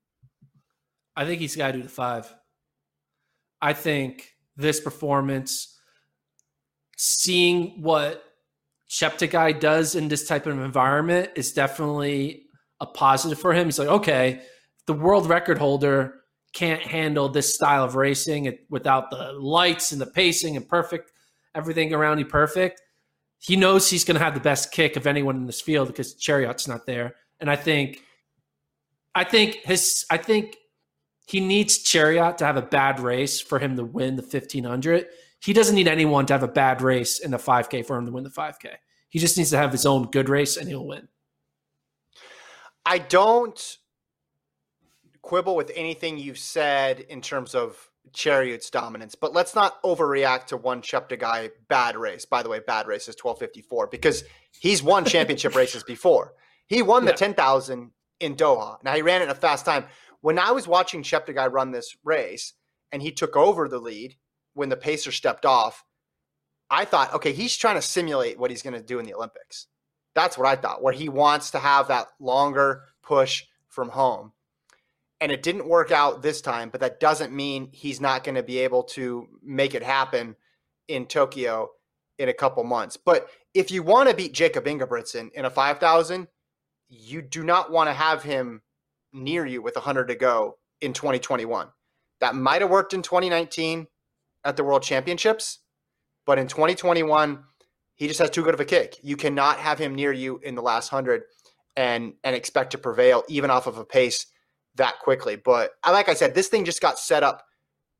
I 1.16 1.24
think 1.24 1.40
he's 1.40 1.56
got 1.56 1.68
to 1.68 1.72
do 1.74 1.82
the 1.82 1.88
five. 1.88 2.32
I 3.60 3.72
think 3.72 4.32
this 4.56 4.80
performance, 4.80 5.78
seeing 6.96 7.82
what 7.82 8.24
Cheptegei 8.90 9.58
does 9.58 9.94
in 9.94 10.08
this 10.08 10.26
type 10.26 10.46
of 10.46 10.58
environment 10.58 11.30
is 11.36 11.52
definitely 11.52 12.46
a 12.80 12.86
positive 12.86 13.38
for 13.38 13.52
him. 13.52 13.66
He's 13.66 13.78
like, 13.78 13.88
okay, 13.88 14.42
the 14.86 14.92
world 14.92 15.28
record 15.28 15.58
holder 15.58 16.21
can't 16.52 16.82
handle 16.82 17.28
this 17.28 17.54
style 17.54 17.84
of 17.84 17.94
racing 17.94 18.58
without 18.68 19.10
the 19.10 19.32
lights 19.32 19.92
and 19.92 20.00
the 20.00 20.06
pacing 20.06 20.56
and 20.56 20.68
perfect 20.68 21.12
everything 21.54 21.92
around 21.92 22.18
you 22.18 22.26
perfect. 22.26 22.80
He 23.38 23.56
knows 23.56 23.90
he's 23.90 24.04
going 24.04 24.16
to 24.16 24.24
have 24.24 24.34
the 24.34 24.40
best 24.40 24.72
kick 24.72 24.96
of 24.96 25.06
anyone 25.06 25.36
in 25.36 25.46
this 25.46 25.60
field 25.60 25.88
because 25.88 26.14
Cheruiyot's 26.14 26.68
not 26.68 26.86
there. 26.86 27.16
And 27.40 27.50
I 27.50 27.56
think, 27.56 28.02
I 29.14 29.24
think 29.24 29.56
his, 29.64 30.06
I 30.10 30.16
think 30.16 30.56
he 31.26 31.40
needs 31.40 31.82
Cheruiyot 31.82 32.36
to 32.38 32.46
have 32.46 32.56
a 32.56 32.62
bad 32.62 33.00
race 33.00 33.40
for 33.40 33.58
him 33.58 33.76
to 33.76 33.84
win 33.84 34.16
the 34.16 34.22
1500 34.22 35.06
he 35.42 35.52
doesn't 35.52 35.74
need 35.74 35.88
anyone 35.88 36.24
to 36.26 36.32
have 36.34 36.44
a 36.44 36.48
bad 36.48 36.82
race 36.82 37.18
in 37.18 37.32
the 37.32 37.36
5K 37.36 37.84
for 37.84 37.96
him 37.96 38.06
to 38.06 38.12
win 38.12 38.22
the 38.22 38.30
5K. 38.30 38.74
He 39.08 39.18
just 39.18 39.36
needs 39.36 39.50
to 39.50 39.58
have 39.58 39.72
his 39.72 39.84
own 39.84 40.10
good 40.10 40.28
race 40.28 40.56
and 40.56 40.68
he'll 40.68 40.86
win. 40.86 41.08
I 42.86 42.98
don't 42.98 43.78
quibble 45.22 45.56
with 45.56 45.70
anything 45.74 46.18
you've 46.18 46.38
said 46.38 47.00
in 47.00 47.20
terms 47.20 47.54
of 47.54 47.90
Cheruiyot's 48.12 48.70
dominance, 48.70 49.14
but 49.14 49.32
let's 49.32 49.54
not 49.54 49.82
overreact 49.82 50.46
to 50.46 50.56
one 50.56 50.82
Cheptegei 50.82 51.50
bad 51.68 51.96
race. 51.96 52.24
By 52.24 52.42
the 52.42 52.48
way, 52.48 52.60
bad 52.60 52.86
race 52.86 53.08
is 53.08 53.16
1254 53.16 53.86
because 53.86 54.24
he's 54.60 54.82
won 54.82 55.04
championship 55.04 55.54
races 55.54 55.82
before. 55.82 56.34
He 56.66 56.82
won 56.82 57.04
the 57.04 57.12
yeah. 57.12 57.16
10,000 57.16 57.90
in 58.20 58.36
Doha. 58.36 58.82
Now 58.82 58.94
he 58.94 59.02
ran 59.02 59.20
it 59.20 59.24
in 59.24 59.30
a 59.30 59.34
fast 59.34 59.64
time. 59.64 59.84
When 60.20 60.38
I 60.38 60.52
was 60.52 60.68
watching 60.68 61.02
Cheptegei 61.02 61.50
run 61.50 61.70
this 61.70 61.96
race 62.04 62.54
and 62.90 63.02
he 63.02 63.12
took 63.12 63.36
over 63.36 63.68
the 63.68 63.78
lead, 63.78 64.16
when 64.54 64.68
the 64.68 64.76
pacer 64.76 65.12
stepped 65.12 65.46
off, 65.46 65.84
I 66.70 66.84
thought, 66.84 67.14
okay, 67.14 67.32
he's 67.32 67.56
trying 67.56 67.76
to 67.76 67.82
simulate 67.82 68.38
what 68.38 68.50
he's 68.50 68.62
going 68.62 68.74
to 68.74 68.82
do 68.82 68.98
in 68.98 69.04
the 69.04 69.14
Olympics. 69.14 69.66
That's 70.14 70.36
what 70.36 70.46
I 70.46 70.56
thought, 70.56 70.82
where 70.82 70.92
he 70.92 71.08
wants 71.08 71.50
to 71.52 71.58
have 71.58 71.88
that 71.88 72.08
longer 72.20 72.84
push 73.02 73.44
from 73.68 73.90
home. 73.90 74.32
And 75.22 75.30
it 75.30 75.44
didn't 75.44 75.68
work 75.68 75.92
out 75.92 76.20
this 76.20 76.40
time, 76.40 76.68
but 76.68 76.80
that 76.80 76.98
doesn't 76.98 77.32
mean 77.32 77.68
he's 77.70 78.00
not 78.00 78.24
going 78.24 78.34
to 78.34 78.42
be 78.42 78.58
able 78.58 78.82
to 78.82 79.28
make 79.40 79.72
it 79.72 79.84
happen 79.84 80.34
in 80.88 81.06
Tokyo 81.06 81.70
in 82.18 82.28
a 82.28 82.34
couple 82.34 82.64
months. 82.64 82.96
But 82.96 83.28
if 83.54 83.70
you 83.70 83.84
want 83.84 84.08
to 84.08 84.16
beat 84.16 84.34
Jakob 84.34 84.64
Ingebrigtsen 84.64 85.30
in 85.32 85.44
a 85.44 85.50
5,000, 85.50 86.26
you 86.88 87.22
do 87.22 87.44
not 87.44 87.70
want 87.70 87.88
to 87.88 87.94
have 87.94 88.24
him 88.24 88.62
near 89.12 89.46
you 89.46 89.62
with 89.62 89.76
100 89.76 90.08
to 90.08 90.16
go 90.16 90.58
in 90.80 90.92
2021. 90.92 91.68
That 92.20 92.34
might 92.34 92.60
have 92.60 92.70
worked 92.70 92.92
in 92.92 93.02
2019 93.02 93.86
at 94.44 94.56
the 94.56 94.64
World 94.64 94.82
Championships, 94.82 95.60
but 96.26 96.40
in 96.40 96.48
2021, 96.48 97.44
he 97.94 98.08
just 98.08 98.18
has 98.18 98.30
too 98.30 98.42
good 98.42 98.54
of 98.54 98.60
a 98.60 98.64
kick. 98.64 98.96
You 99.04 99.16
cannot 99.16 99.58
have 99.58 99.78
him 99.78 99.94
near 99.94 100.12
you 100.12 100.40
in 100.42 100.56
the 100.56 100.62
last 100.62 100.88
hundred 100.88 101.22
and 101.76 102.14
and 102.24 102.34
expect 102.34 102.72
to 102.72 102.78
prevail 102.78 103.22
even 103.28 103.50
off 103.50 103.68
of 103.68 103.78
a 103.78 103.84
pace 103.84 104.26
that 104.76 104.98
quickly. 105.00 105.36
But 105.36 105.72
like 105.86 106.08
I 106.08 106.14
said, 106.14 106.34
this 106.34 106.48
thing 106.48 106.64
just 106.64 106.80
got 106.80 106.98
set 106.98 107.22
up 107.22 107.44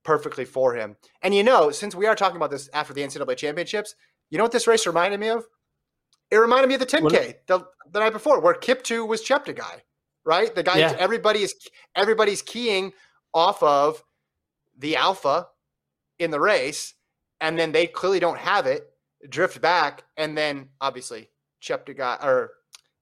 perfectly 0.05 0.45
for 0.45 0.75
him. 0.75 0.97
And 1.23 1.35
you 1.35 1.43
know, 1.43 1.71
since 1.71 1.95
we 1.95 2.07
are 2.07 2.15
talking 2.17 2.37
about 2.37 2.51
this 2.51 2.69
after 2.73 2.93
the 2.93 3.03
NCAA 3.03 3.37
championships, 3.37 3.95
you 4.31 4.39
know 4.39 4.45
what 4.45 4.53
this 4.53 4.67
race 4.67 4.87
reminded 4.87 5.21
me 5.21 5.29
of? 5.29 5.47
It 6.31 6.37
reminded 6.37 6.69
me 6.69 6.75
of 6.75 6.81
the 6.81 6.87
10K 6.87 7.37
the, 7.47 7.67
the 7.91 8.01
night 8.01 8.13
before, 8.13 8.41
where 8.41 8.55
Kiptoo 8.55 9.07
was 9.07 9.23
Cheptegei, 9.23 9.83
right? 10.25 10.55
The 10.55 10.63
guy 10.63 10.79
yeah. 10.79 10.97
everybody 10.99 11.41
is 11.43 11.55
everybody's 11.95 12.41
keying 12.41 12.93
off 13.35 13.63
of 13.63 14.03
the 14.79 14.97
alpha 14.97 15.49
in 16.19 16.31
the 16.31 16.41
race, 16.41 16.95
and 17.41 17.59
then 17.59 17.73
they 17.73 17.87
clearly 17.87 18.21
don't 18.21 18.39
have 18.39 18.67
it, 18.67 18.91
drift 19.29 19.61
back, 19.61 20.05
and 20.17 20.37
then 20.37 20.71
obviously 20.81 21.29
Cheptegei 21.63 22.25
or 22.25 22.53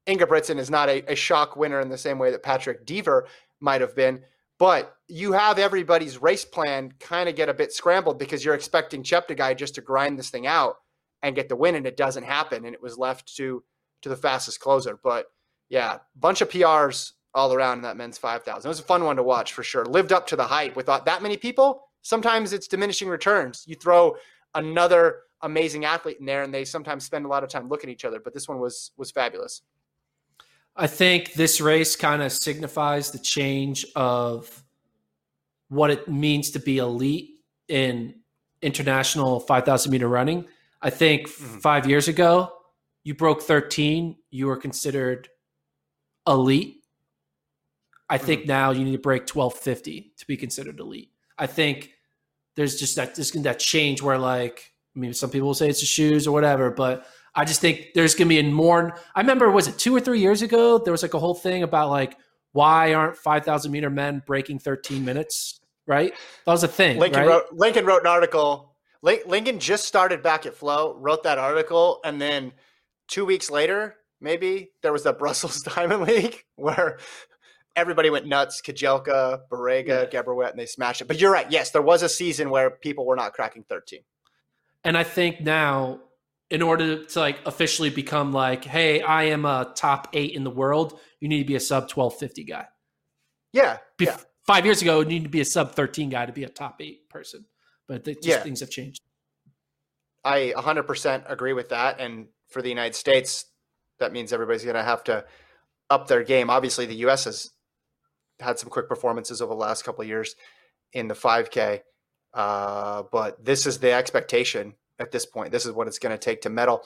Ingebrigtsen 0.08 0.58
is 0.58 0.70
not 0.70 0.88
a, 0.88 1.12
a 1.12 1.14
shock 1.14 1.56
winner 1.56 1.80
in 1.80 1.88
the 1.88 1.98
same 1.98 2.18
way 2.18 2.32
that 2.32 2.42
Patrick 2.42 2.84
Dever 2.84 3.28
might 3.60 3.80
have 3.80 3.94
been. 3.94 4.22
But 4.58 4.94
you 5.08 5.32
have 5.32 5.58
everybody's 5.58 6.20
race 6.20 6.44
plan 6.44 6.92
kind 7.00 7.28
of 7.28 7.36
get 7.36 7.48
a 7.48 7.54
bit 7.54 7.72
scrambled 7.72 8.18
because 8.18 8.44
you're 8.44 8.54
expecting 8.54 9.02
Cheptegei 9.02 9.56
just 9.56 9.74
to 9.76 9.80
grind 9.80 10.18
this 10.18 10.30
thing 10.30 10.46
out 10.46 10.76
and 11.22 11.34
get 11.34 11.48
the 11.48 11.56
win, 11.56 11.74
and 11.74 11.86
it 11.86 11.96
doesn't 11.96 12.24
happen, 12.24 12.64
and 12.64 12.74
it 12.74 12.82
was 12.82 12.98
left 12.98 13.34
to 13.36 13.62
to 14.02 14.08
the 14.08 14.16
fastest 14.16 14.60
closer. 14.60 14.98
But 15.02 15.26
yeah, 15.68 15.98
bunch 16.16 16.40
of 16.40 16.48
PRs 16.48 17.12
all 17.34 17.52
around 17.52 17.78
in 17.78 17.82
that 17.82 17.96
men's 17.96 18.18
5,000. 18.18 18.66
It 18.66 18.68
was 18.68 18.80
a 18.80 18.84
fun 18.84 19.04
one 19.04 19.16
to 19.16 19.22
watch 19.22 19.52
for 19.52 19.62
sure. 19.62 19.84
Lived 19.84 20.12
up 20.12 20.26
to 20.28 20.36
the 20.36 20.44
hype 20.44 20.74
with 20.74 20.88
uh, 20.88 21.00
that 21.04 21.22
many 21.22 21.36
people 21.36 21.84
sometimes 22.02 22.52
it's 22.52 22.68
diminishing 22.68 23.08
returns. 23.08 23.64
You 23.66 23.76
throw 23.76 24.16
another 24.54 25.20
amazing 25.42 25.84
athlete 25.84 26.18
in 26.20 26.26
there 26.26 26.42
and 26.42 26.52
they 26.52 26.64
sometimes 26.64 27.04
spend 27.04 27.24
a 27.24 27.28
lot 27.28 27.44
of 27.44 27.50
time 27.50 27.68
looking 27.68 27.88
at 27.88 27.94
each 27.94 28.04
other, 28.04 28.20
but 28.20 28.34
this 28.34 28.48
one 28.48 28.58
was 28.58 28.92
was 28.96 29.10
fabulous. 29.10 29.62
I 30.76 30.86
think 30.86 31.34
this 31.34 31.60
race 31.60 31.96
kind 31.96 32.22
of 32.22 32.32
signifies 32.32 33.10
the 33.10 33.18
change 33.18 33.84
of 33.96 34.62
what 35.68 35.90
it 35.90 36.08
means 36.08 36.50
to 36.52 36.58
be 36.58 36.78
elite 36.78 37.30
in 37.68 38.14
international 38.62 39.40
5,000 39.40 39.90
meter 39.90 40.08
running. 40.08 40.46
I 40.82 40.90
think 40.90 41.28
Mm-hmm. 41.28 41.58
five 41.58 41.86
years 41.86 42.08
ago, 42.08 42.52
you 43.04 43.14
broke 43.14 43.42
13, 43.42 44.16
you 44.30 44.46
were 44.46 44.56
considered 44.56 45.28
elite. 46.26 46.76
I 48.08 48.16
Mm-hmm. 48.16 48.26
think 48.26 48.46
now 48.46 48.70
you 48.70 48.84
need 48.84 48.92
to 48.92 48.98
break 48.98 49.22
1250 49.22 50.12
to 50.18 50.26
be 50.26 50.36
considered 50.36 50.80
elite. 50.80 51.10
I 51.38 51.46
think 51.46 51.90
there's 52.56 52.78
just 52.78 52.96
that 52.96 53.14
gonna 53.16 53.42
that 53.44 53.58
change 53.58 54.02
where 54.02 54.18
like 54.18 54.72
I 54.96 54.98
mean 54.98 55.14
some 55.14 55.30
people 55.30 55.46
will 55.48 55.54
say 55.54 55.68
it's 55.68 55.80
the 55.80 55.86
shoes 55.86 56.26
or 56.26 56.32
whatever, 56.32 56.70
but 56.70 57.06
I 57.34 57.44
just 57.44 57.60
think 57.60 57.88
there's 57.94 58.14
gonna 58.14 58.28
be 58.28 58.38
a 58.38 58.42
more 58.44 58.96
I 59.14 59.20
remember 59.20 59.50
was 59.50 59.68
it 59.68 59.78
two 59.78 59.94
or 59.94 60.00
three 60.00 60.20
years 60.20 60.42
ago 60.42 60.78
there 60.78 60.92
was 60.92 61.02
like 61.02 61.14
a 61.14 61.18
whole 61.18 61.34
thing 61.34 61.62
about 61.62 61.90
like 61.90 62.16
why 62.52 62.94
aren't 62.94 63.16
5,000 63.16 63.70
meter 63.70 63.90
men 63.90 64.22
breaking 64.26 64.58
13 64.58 65.04
minutes? 65.04 65.60
Right? 65.86 66.12
That 66.46 66.52
was 66.52 66.64
a 66.64 66.68
thing. 66.68 66.98
Lincoln 66.98 67.20
right? 67.20 67.28
wrote 67.28 67.44
Lincoln 67.52 67.84
wrote 67.84 68.02
an 68.02 68.06
article. 68.06 68.76
Lincoln 69.02 69.58
just 69.58 69.86
started 69.86 70.22
back 70.22 70.44
at 70.44 70.54
Flow, 70.54 70.94
wrote 70.98 71.22
that 71.22 71.38
article, 71.38 72.00
and 72.04 72.20
then 72.20 72.52
two 73.08 73.24
weeks 73.24 73.50
later, 73.50 73.96
maybe 74.20 74.72
there 74.82 74.92
was 74.92 75.04
the 75.04 75.12
Brussels 75.18 75.62
Diamond 75.62 76.02
League 76.02 76.44
where 76.56 76.98
everybody 77.76 78.10
went 78.10 78.26
nuts. 78.26 78.60
Kejelcha, 78.60 79.40
Barega, 79.50 80.10
Gebrhiwet, 80.10 80.50
and 80.50 80.58
they 80.58 80.66
smashed 80.66 81.00
it. 81.00 81.08
But 81.08 81.20
you're 81.20 81.32
right. 81.32 81.50
Yes, 81.50 81.70
there 81.70 81.82
was 81.82 82.02
a 82.02 82.08
season 82.08 82.50
where 82.50 82.70
people 82.70 83.06
were 83.06 83.16
not 83.16 83.32
cracking 83.32 83.64
13. 83.68 84.00
And 84.84 84.96
I 84.96 85.04
think 85.04 85.40
now, 85.40 86.00
in 86.50 86.62
order 86.62 87.04
to 87.04 87.20
like 87.20 87.38
officially 87.46 87.90
become 87.90 88.32
like, 88.32 88.64
hey, 88.64 89.00
I 89.02 89.24
am 89.24 89.44
a 89.44 89.72
top 89.74 90.08
eight 90.12 90.34
in 90.34 90.44
the 90.44 90.50
world, 90.50 90.98
you 91.20 91.28
need 91.28 91.38
to 91.38 91.46
be 91.46 91.54
a 91.56 91.60
sub 91.60 91.88
twelve 91.88 92.16
fifty 92.18 92.44
guy. 92.44 92.66
Yeah, 93.52 93.78
Bef- 93.98 94.06
yeah. 94.06 94.16
Five 94.46 94.64
years 94.64 94.82
ago, 94.82 95.00
you 95.00 95.06
need 95.06 95.22
to 95.24 95.28
be 95.30 95.40
a 95.40 95.44
sub 95.44 95.72
thirteen 95.74 96.08
guy 96.10 96.26
to 96.26 96.32
be 96.32 96.44
a 96.44 96.48
top 96.48 96.76
eight 96.80 97.08
person. 97.08 97.44
But 97.88 98.04
the, 98.04 98.14
just 98.14 98.26
Yeah. 98.26 98.40
things 98.42 98.60
have 98.60 98.70
changed. 98.70 99.00
I 100.24 100.52
100% 100.56 101.24
agree 101.30 101.54
with 101.54 101.70
that. 101.70 101.98
And 101.98 102.28
for 102.50 102.60
the 102.62 102.68
United 102.68 102.94
States, 102.94 103.46
that 104.00 104.12
means 104.12 104.32
everybody's 104.32 104.64
going 104.64 104.76
to 104.76 104.82
have 104.82 105.02
to 105.04 105.24
up 105.88 106.08
their 106.08 106.22
game. 106.22 106.50
Obviously, 106.50 106.84
the 106.86 106.94
U.S. 106.96 107.24
has 107.24 107.50
had 108.38 108.58
some 108.58 108.68
quick 108.70 108.88
performances 108.88 109.40
over 109.40 109.54
the 109.54 109.58
last 109.60 109.82
couple 109.82 110.02
of 110.02 110.08
years 110.08 110.34
in 110.92 111.08
the 111.08 111.14
5K, 111.14 111.80
uh, 112.34 113.02
but 113.10 113.42
this 113.44 113.66
is 113.66 113.78
the 113.78 113.92
expectation 113.92 114.74
at 115.00 115.10
this 115.10 115.26
point. 115.26 115.50
This 115.50 115.66
is 115.66 115.72
what 115.72 115.88
it's 115.88 115.98
going 115.98 116.16
to 116.16 116.18
take 116.18 116.42
to 116.42 116.50
medal. 116.50 116.82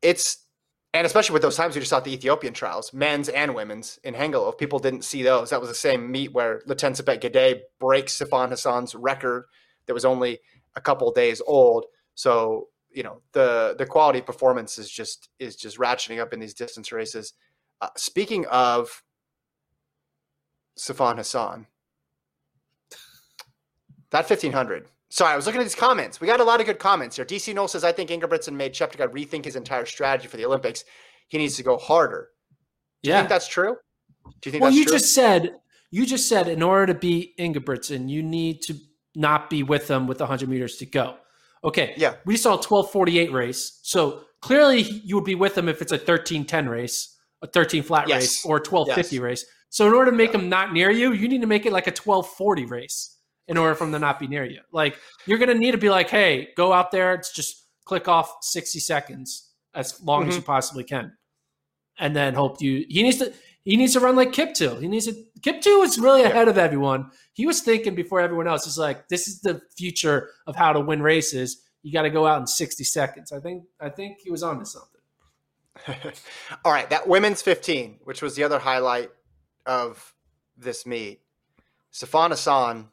It's 0.00 0.44
and 0.94 1.04
especially 1.04 1.34
with 1.34 1.42
those 1.42 1.56
times 1.56 1.74
we 1.74 1.80
just 1.80 1.90
saw 1.90 2.00
the 2.00 2.14
Ethiopian 2.14 2.54
trials, 2.54 2.94
men's 2.94 3.28
and 3.28 3.54
women's 3.54 3.98
in 4.04 4.14
Hengelo. 4.14 4.50
If 4.50 4.56
people 4.56 4.78
didn't 4.78 5.04
see 5.04 5.22
those, 5.22 5.50
that 5.50 5.60
was 5.60 5.68
the 5.68 5.74
same 5.74 6.10
meet 6.10 6.32
where 6.32 6.62
Letesenbet 6.66 7.20
Gidey 7.20 7.60
breaks 7.78 8.18
Sifan 8.18 8.48
Hassan's 8.48 8.94
record 8.94 9.44
that 9.86 9.92
was 9.92 10.06
only 10.06 10.38
a 10.76 10.80
couple 10.80 11.10
days 11.12 11.42
old. 11.46 11.84
So 12.14 12.68
you 12.90 13.02
know 13.02 13.20
the 13.32 13.74
the 13.76 13.86
quality 13.86 14.20
of 14.20 14.26
performance 14.26 14.78
is 14.78 14.90
just 14.90 15.28
is 15.38 15.56
just 15.56 15.78
ratcheting 15.78 16.20
up 16.20 16.32
in 16.32 16.40
these 16.40 16.54
distance 16.54 16.90
races. 16.92 17.34
Uh, 17.80 17.88
speaking 17.96 18.46
of 18.46 19.02
Sifan 20.78 21.16
Hassan, 21.16 21.66
that 24.10 24.26
fifteen 24.26 24.52
hundred. 24.52 24.86
Sorry, 25.10 25.32
I 25.32 25.36
was 25.36 25.46
looking 25.46 25.60
at 25.60 25.64
these 25.64 25.74
comments. 25.74 26.20
We 26.20 26.26
got 26.26 26.40
a 26.40 26.44
lot 26.44 26.60
of 26.60 26.66
good 26.66 26.78
comments 26.78 27.16
here. 27.16 27.24
DC 27.24 27.54
Knoll 27.54 27.68
says, 27.68 27.82
"I 27.82 27.92
think 27.92 28.10
Ingebrigtsen 28.10 28.52
made 28.52 28.74
Cheptegei 28.74 29.08
rethink 29.10 29.44
his 29.46 29.56
entire 29.56 29.86
strategy 29.86 30.28
for 30.28 30.36
the 30.36 30.44
Olympics. 30.44 30.84
He 31.28 31.38
needs 31.38 31.56
to 31.56 31.62
go 31.62 31.78
harder." 31.78 32.30
Do 33.02 33.08
you 33.08 33.14
Yeah. 33.14 33.20
think 33.20 33.30
that's 33.30 33.48
true? 33.48 33.76
Do 34.24 34.30
you 34.44 34.52
think 34.52 34.62
Well, 34.62 34.70
that's 34.70 34.76
you 34.78 34.84
true? 34.84 34.92
just 34.98 35.14
said 35.14 35.54
you 35.90 36.04
just 36.04 36.28
said 36.28 36.48
in 36.48 36.62
order 36.62 36.92
to 36.92 36.94
beat 36.98 37.34
Ingebrigtsen, 37.38 38.10
you 38.10 38.22
need 38.22 38.60
to 38.62 38.74
not 39.14 39.48
be 39.48 39.62
with 39.62 39.86
them 39.86 40.06
with 40.06 40.20
100 40.20 40.46
meters 40.50 40.76
to 40.76 40.84
go. 40.84 41.16
Okay. 41.64 41.94
Yeah. 41.96 42.16
We 42.26 42.36
saw 42.36 42.54
a 42.54 42.58
1248 42.62 43.32
race. 43.32 43.80
So 43.82 44.24
clearly 44.42 44.82
you 44.82 45.14
would 45.14 45.24
be 45.24 45.34
with 45.34 45.54
them 45.54 45.66
if 45.66 45.80
it's 45.80 45.90
a 45.90 45.96
1310 45.98 46.68
race, 46.68 47.16
a 47.40 47.46
13 47.46 47.82
flat 47.82 48.06
Yes. 48.06 48.20
race, 48.20 48.44
or 48.44 48.58
a 48.58 48.60
1250 48.60 49.16
Yes. 49.16 49.22
race. 49.22 49.46
So 49.70 49.86
in 49.86 49.94
order 49.94 50.10
to 50.10 50.16
make 50.16 50.32
them 50.32 50.50
not 50.50 50.74
near 50.74 50.90
you, 50.90 51.12
you 51.12 51.26
need 51.26 51.40
to 51.40 51.46
make 51.46 51.64
it 51.64 51.72
like 51.72 51.86
a 51.86 51.90
1240 51.90 52.66
race 52.66 53.16
in 53.48 53.56
order 53.56 53.74
for 53.74 53.84
them 53.84 53.92
to 53.92 53.98
not 53.98 54.18
be 54.20 54.26
near 54.28 54.44
you. 54.44 54.60
Like 54.72 54.98
you're 55.26 55.38
going 55.38 55.48
to 55.48 55.54
need 55.58 55.72
to 55.72 55.78
be 55.78 55.90
like, 55.90 56.08
hey, 56.10 56.50
go 56.56 56.72
out 56.72 56.90
there. 56.92 57.14
It's 57.14 57.32
just 57.32 57.64
click 57.84 58.06
off 58.08 58.36
60 58.42 58.78
seconds 58.78 59.50
as 59.74 60.00
long 60.02 60.20
Mm-hmm. 60.22 60.30
as 60.30 60.36
you 60.36 60.42
possibly 60.42 60.84
can. 60.84 61.12
And 61.98 62.14
then 62.14 62.34
hope 62.34 62.60
you, 62.62 62.84
he 62.88 63.02
needs 63.02 63.16
to, 63.18 63.32
he 63.64 63.76
needs 63.76 63.94
to 63.94 64.00
run 64.00 64.14
like 64.16 64.32
Kip. 64.32 64.50
Kiptoo. 64.50 64.80
He 64.80 64.86
needs 64.88 65.06
to, 65.06 65.14
Kip. 65.42 65.62
Kiptoo 65.62 65.84
is 65.84 65.98
really 65.98 66.22
ahead 66.22 66.48
of 66.48 66.56
everyone. 66.58 67.10
He 67.32 67.44
was 67.46 67.60
thinking 67.60 67.94
before 67.94 68.20
everyone 68.20 68.46
else. 68.46 68.64
He's 68.64 68.78
like, 68.78 69.08
this 69.08 69.26
is 69.28 69.40
the 69.40 69.60
future 69.76 70.30
of 70.46 70.54
how 70.56 70.72
to 70.72 70.80
win 70.80 71.02
races. 71.02 71.62
You 71.82 71.92
got 71.92 72.02
to 72.02 72.10
go 72.10 72.26
out 72.26 72.40
in 72.40 72.46
60 72.46 72.84
seconds. 72.84 73.32
I 73.32 73.40
think, 73.40 73.64
I 73.80 73.88
think 73.88 74.18
he 74.22 74.30
was 74.30 74.42
on 74.42 74.58
to 74.60 74.66
something. 74.66 75.00
All 76.64 76.72
right, 76.72 76.88
that 76.90 77.06
women's 77.08 77.40
15, 77.42 78.00
which 78.04 78.20
was 78.22 78.34
the 78.36 78.44
other 78.44 78.58
highlight 78.58 79.10
of 79.66 80.14
this 80.56 80.84
meet. 80.86 81.20
Sifan 81.92 82.30
Hassan 82.30 82.88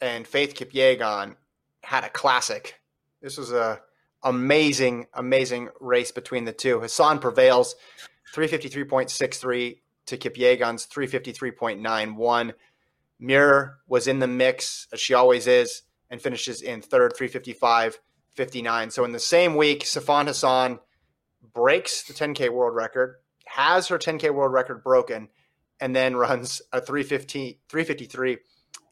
and 0.00 0.26
Faith 0.26 0.54
Kipyegon 0.54 1.36
had 1.82 2.04
a 2.04 2.08
classic. 2.08 2.80
This 3.20 3.36
was 3.36 3.52
a 3.52 3.80
amazing, 4.22 5.06
amazing 5.14 5.68
race 5.80 6.12
between 6.12 6.44
the 6.44 6.52
two. 6.52 6.80
Hassan 6.80 7.18
prevails 7.18 7.74
353.63 8.34 9.78
to 10.06 10.16
Kipyegon's 10.18 10.86
353.91. 10.86 12.52
Muir 13.18 13.78
was 13.86 14.06
in 14.06 14.18
the 14.18 14.26
mix, 14.26 14.86
as 14.92 15.00
she 15.00 15.14
always 15.14 15.46
is, 15.46 15.82
and 16.10 16.20
finishes 16.20 16.62
in 16.62 16.80
third, 16.82 17.14
355.59. 17.14 18.92
So 18.92 19.04
in 19.04 19.12
the 19.12 19.18
same 19.18 19.56
week, 19.56 19.84
Sifan 19.84 20.26
Hassan 20.26 20.80
breaks 21.54 22.02
the 22.02 22.14
10K 22.14 22.50
world 22.50 22.74
record, 22.74 23.16
has 23.46 23.88
her 23.88 23.98
10K 23.98 24.32
world 24.32 24.52
record 24.52 24.82
broken, 24.82 25.28
and 25.80 25.94
then 25.94 26.16
runs 26.16 26.62
a 26.72 26.80
315, 26.80 27.56
353 27.68 28.38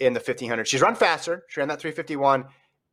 in 0.01 0.13
the 0.13 0.21
1500. 0.21 0.67
She's 0.67 0.81
run 0.81 0.95
faster. 0.95 1.45
She 1.49 1.61
ran 1.61 1.69
that 1.69 1.81
351 1.81 2.45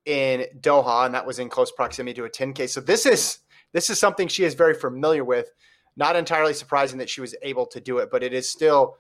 in 0.06 0.46
Doha, 0.60 1.06
and 1.06 1.14
that 1.14 1.26
was 1.26 1.40
in 1.40 1.50
close 1.50 1.72
proximity 1.72 2.14
to 2.16 2.26
a 2.26 2.30
10K. 2.30 2.70
So 2.70 2.82
this 2.82 3.06
is 3.06 3.40
this 3.74 3.90
is 3.90 4.00
something 4.00 4.28
she 4.28 4.44
is 4.44 4.54
very 4.54 4.74
familiar 4.74 5.24
with. 5.24 5.52
Not 5.98 6.16
entirely 6.16 6.54
surprising 6.54 6.98
that 7.00 7.10
she 7.10 7.22
was 7.22 7.36
able 7.42 7.66
to 7.68 7.80
do 7.80 8.00
it, 8.00 8.10
but 8.12 8.24
it 8.24 8.34
is 8.34 8.50
still 8.50 8.98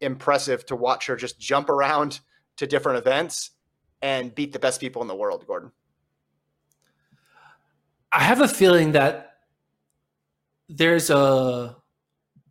impressive 0.00 0.64
to 0.66 0.76
watch 0.76 1.06
her 1.06 1.16
just 1.16 1.38
jump 1.38 1.68
around 1.68 2.20
to 2.56 2.66
different 2.66 2.98
events 2.98 3.50
and 4.02 4.34
beat 4.34 4.52
the 4.52 4.58
best 4.58 4.80
people 4.80 5.02
in 5.02 5.08
the 5.08 5.14
world, 5.14 5.46
Gordon. 5.46 5.72
I 8.12 8.20
have 8.20 8.40
a 8.40 8.48
feeling 8.48 8.92
that 8.92 9.34
there's 10.68 11.10
a 11.10 11.76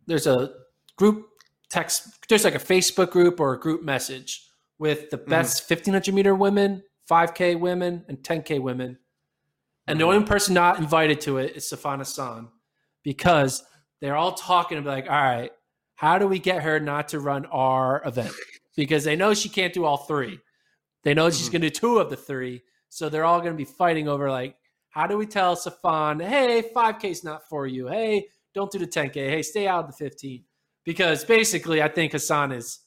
there's 0.06 0.26
a 0.26 0.50
group 0.96 1.26
text 1.68 2.08
there's 2.28 2.44
like 2.44 2.54
a 2.54 2.58
Facebook 2.58 3.10
group 3.10 3.40
or 3.40 3.54
a 3.54 3.60
group 3.60 3.82
message 3.82 4.47
with 4.78 5.10
the 5.10 5.18
mm-hmm. 5.18 5.30
best 5.30 5.68
1500 5.68 6.14
meter 6.14 6.34
women, 6.34 6.82
5k 7.10 7.58
women 7.58 8.04
and 8.08 8.18
10k 8.18 8.60
women. 8.60 8.98
And 9.86 9.98
the 9.98 10.04
mm-hmm. 10.04 10.14
only 10.14 10.26
person 10.26 10.54
not 10.54 10.78
invited 10.78 11.20
to 11.22 11.38
it 11.38 11.56
is 11.56 11.64
Sifan 11.64 11.98
Hassan 11.98 12.48
because 13.02 13.64
they're 14.00 14.16
all 14.16 14.32
talking 14.32 14.78
about 14.78 14.90
like, 14.90 15.10
all 15.10 15.16
right, 15.16 15.50
how 15.94 16.18
do 16.18 16.28
we 16.28 16.38
get 16.38 16.62
her 16.62 16.78
not 16.78 17.08
to 17.08 17.20
run 17.20 17.46
our 17.46 18.02
event? 18.06 18.32
Because 18.76 19.02
they 19.02 19.16
know 19.16 19.34
she 19.34 19.48
can't 19.48 19.72
do 19.72 19.84
all 19.84 19.96
three. 19.96 20.38
They 21.02 21.14
know 21.14 21.30
she's 21.30 21.46
mm-hmm. 21.46 21.52
going 21.52 21.62
to 21.62 21.70
do 21.70 21.74
two 21.74 21.98
of 21.98 22.10
the 22.10 22.16
three. 22.16 22.62
So 22.90 23.08
they're 23.08 23.24
all 23.24 23.40
going 23.40 23.52
to 23.52 23.56
be 23.56 23.64
fighting 23.64 24.08
over 24.08 24.30
like, 24.30 24.56
how 24.90 25.06
do 25.06 25.18
we 25.18 25.26
tell 25.26 25.56
Sifan, 25.56 26.24
hey, 26.24 26.62
5K 26.74 27.04
is 27.04 27.24
not 27.24 27.48
for 27.48 27.66
you. 27.66 27.88
Hey, 27.88 28.26
don't 28.54 28.70
do 28.70 28.78
the 28.78 28.86
10K. 28.86 29.14
Hey, 29.14 29.42
stay 29.42 29.66
out 29.66 29.84
of 29.84 29.90
the 29.90 29.96
15. 29.96 30.44
Because 30.84 31.24
basically, 31.24 31.82
I 31.82 31.88
think 31.88 32.12
Hassan 32.12 32.52
is 32.52 32.80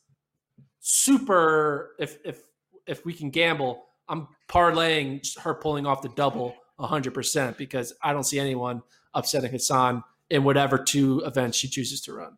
super. 0.82 1.96
If 1.98 2.18
if 2.26 2.42
if 2.86 3.06
we 3.06 3.14
can 3.14 3.30
gamble, 3.30 3.86
I'm 4.10 4.28
parlaying 4.50 5.40
her 5.40 5.54
pulling 5.54 5.86
off 5.86 6.02
the 6.02 6.10
double 6.10 6.56
100% 6.80 7.58
because 7.58 7.94
I 8.02 8.12
don't 8.12 8.24
see 8.24 8.40
anyone 8.40 8.82
upsetting 9.14 9.52
Hassan 9.52 10.04
in 10.30 10.44
whatever 10.44 10.78
two 10.78 11.22
events 11.26 11.58
she 11.58 11.70
chooses 11.70 12.02
to 12.02 12.14
run. 12.14 12.38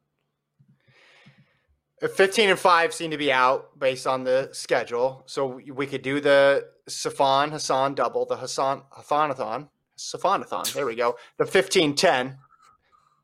15 2.08 2.50
and 2.50 2.60
5 2.60 2.94
seem 2.94 3.12
to 3.12 3.18
be 3.18 3.32
out 3.32 3.80
based 3.80 4.06
on 4.06 4.26
the 4.26 4.50
schedule. 4.52 5.24
So 5.26 5.62
we 5.72 5.88
could 5.88 6.02
do 6.02 6.20
the 6.20 6.68
Sifan 6.90 7.50
Hassan 7.50 7.96
double, 7.96 8.26
the 8.26 8.36
Hassan 8.36 8.84
Hathanathon, 8.94 9.70
Safanathon. 9.98 10.74
There 10.74 10.86
we 10.86 10.96
go. 10.96 11.16
The 11.38 11.46
15 11.46 11.96
10, 11.96 12.38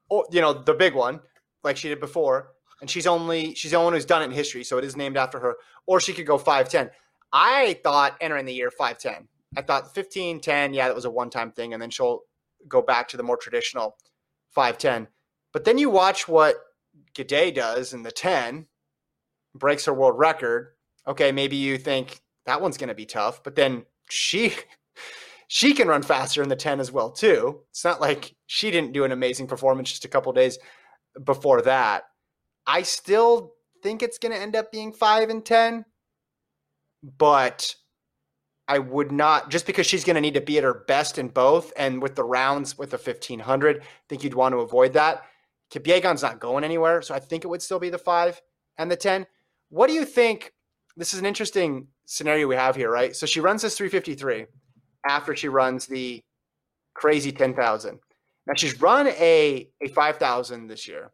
or, 0.10 0.26
you 0.32 0.40
know, 0.40 0.54
the 0.54 0.74
big 0.74 0.96
one, 0.96 1.20
like 1.64 1.76
she 1.76 1.90
did 1.90 2.00
before. 2.00 2.54
And 2.82 2.90
she's 2.90 3.08
only, 3.08 3.54
she's 3.56 3.72
the 3.72 3.78
only 3.78 3.86
one 3.86 3.94
who's 3.94 4.06
done 4.06 4.22
it 4.22 4.26
in 4.26 4.32
history. 4.32 4.64
So 4.64 4.78
it 4.78 4.86
is 4.86 4.96
named 4.96 5.18
after 5.18 5.40
her. 5.40 5.56
Or 5.86 6.00
she 6.00 6.14
could 6.14 6.26
go 6.26 6.38
five 6.38 6.70
ten. 6.70 6.90
I 7.32 7.80
thought 7.84 8.18
entering 8.22 8.46
the 8.46 8.54
year 8.54 8.72
five 8.72 8.98
ten. 8.98 9.28
I 9.58 9.62
thought 9.62 9.94
15 9.94 10.40
10, 10.42 10.74
yeah, 10.74 10.88
that 10.88 10.96
was 10.96 11.06
a 11.06 11.12
one 11.12 11.30
time 11.30 11.52
thing. 11.52 11.74
And 11.74 11.82
then 11.82 11.90
she'll 11.90 12.22
go 12.68 12.82
back 12.82 13.08
to 13.10 13.18
the 13.18 13.24
more 13.24 13.38
traditional 13.38 13.98
five 14.52 14.78
ten. 14.78 15.08
But 15.52 15.66
then 15.66 15.78
you 15.78 15.90
watch 15.90 16.28
what 16.28 16.56
Gidey 17.16 17.54
does 17.54 17.94
in 17.94 18.04
the 18.04 18.12
10, 18.12 18.68
breaks 19.56 19.86
her 19.86 19.94
world 19.94 20.18
record. 20.18 20.74
Okay, 21.08 21.32
maybe 21.32 21.56
you 21.56 21.78
think 21.78 22.22
that 22.46 22.62
one's 22.62 22.78
going 22.78 22.90
to 22.90 22.96
be 22.96 23.06
tough, 23.06 23.44
but 23.44 23.56
then 23.56 23.86
she 24.10 24.54
she 25.48 25.74
can 25.74 25.88
run 25.88 26.04
faster 26.04 26.44
in 26.44 26.50
the 26.50 26.56
10 26.56 26.80
as 26.80 26.92
well 26.92 27.12
too. 27.12 27.62
It's 27.72 27.84
not 27.84 28.00
like 28.00 28.36
she 28.46 28.70
didn't 28.70 28.94
do 28.94 29.04
an 29.04 29.12
amazing 29.12 29.48
performance 29.48 29.90
just 29.90 30.06
a 30.06 30.10
couple 30.10 30.32
days 30.34 30.60
before 31.24 31.64
that. 31.64 32.04
I 32.70 32.84
still 32.84 33.56
think 33.82 34.04
it's 34.04 34.20
going 34.20 34.32
to 34.32 34.40
end 34.40 34.56
up 34.56 34.72
being 34.72 34.94
5 34.94 35.30
and 35.30 35.44
10, 35.44 35.86
but 37.18 37.76
I 38.68 38.78
would 38.78 39.12
not 39.12 39.50
just 39.50 39.66
because 39.66 39.88
she's 39.88 40.04
going 40.04 40.14
to 40.14 40.22
need 40.22 40.36
to 40.36 40.42
be 40.42 40.60
at 40.60 40.64
her 40.64 40.86
best 40.88 41.18
in 41.18 41.30
both 41.30 41.74
and 41.76 42.00
with 42.00 42.14
the 42.14 42.24
rounds 42.24 42.78
with 42.78 42.92
the 42.92 42.98
1500, 42.98 43.82
I 43.82 43.86
think 44.08 44.24
you'd 44.24 44.36
want 44.36 44.54
to 44.54 44.60
avoid 44.60 44.94
that. 44.94 45.26
Kipyegon's 45.74 46.22
not 46.22 46.40
going 46.40 46.64
anywhere, 46.64 47.02
so 47.02 47.16
I 47.16 47.20
think 47.20 47.44
it 47.44 47.48
would 47.48 47.64
still 47.64 47.80
be 47.80 47.90
the 47.90 47.98
5 47.98 48.40
and 48.78 48.92
the 48.92 48.96
10. 48.96 49.26
What 49.70 49.88
do 49.88 49.94
you 49.94 50.06
think 50.06 50.54
this 50.96 51.12
is 51.12 51.20
an 51.20 51.26
interesting 51.26 51.88
scenario 52.06 52.48
we 52.48 52.56
have 52.56 52.76
here, 52.76 52.92
right? 52.92 53.16
So 53.16 53.26
she 53.26 53.40
runs 53.40 53.64
this 53.64 53.78
353 53.78 54.46
after 55.08 55.36
she 55.36 55.48
runs 55.48 55.88
the 55.88 56.22
crazy 56.94 57.32
10,000. 57.32 58.00
Now 58.46 58.54
she's 58.56 58.80
run 58.80 59.08
a, 59.08 59.70
a 59.82 59.88
5,000 59.88 60.68
this 60.68 60.88
year, 60.88 61.12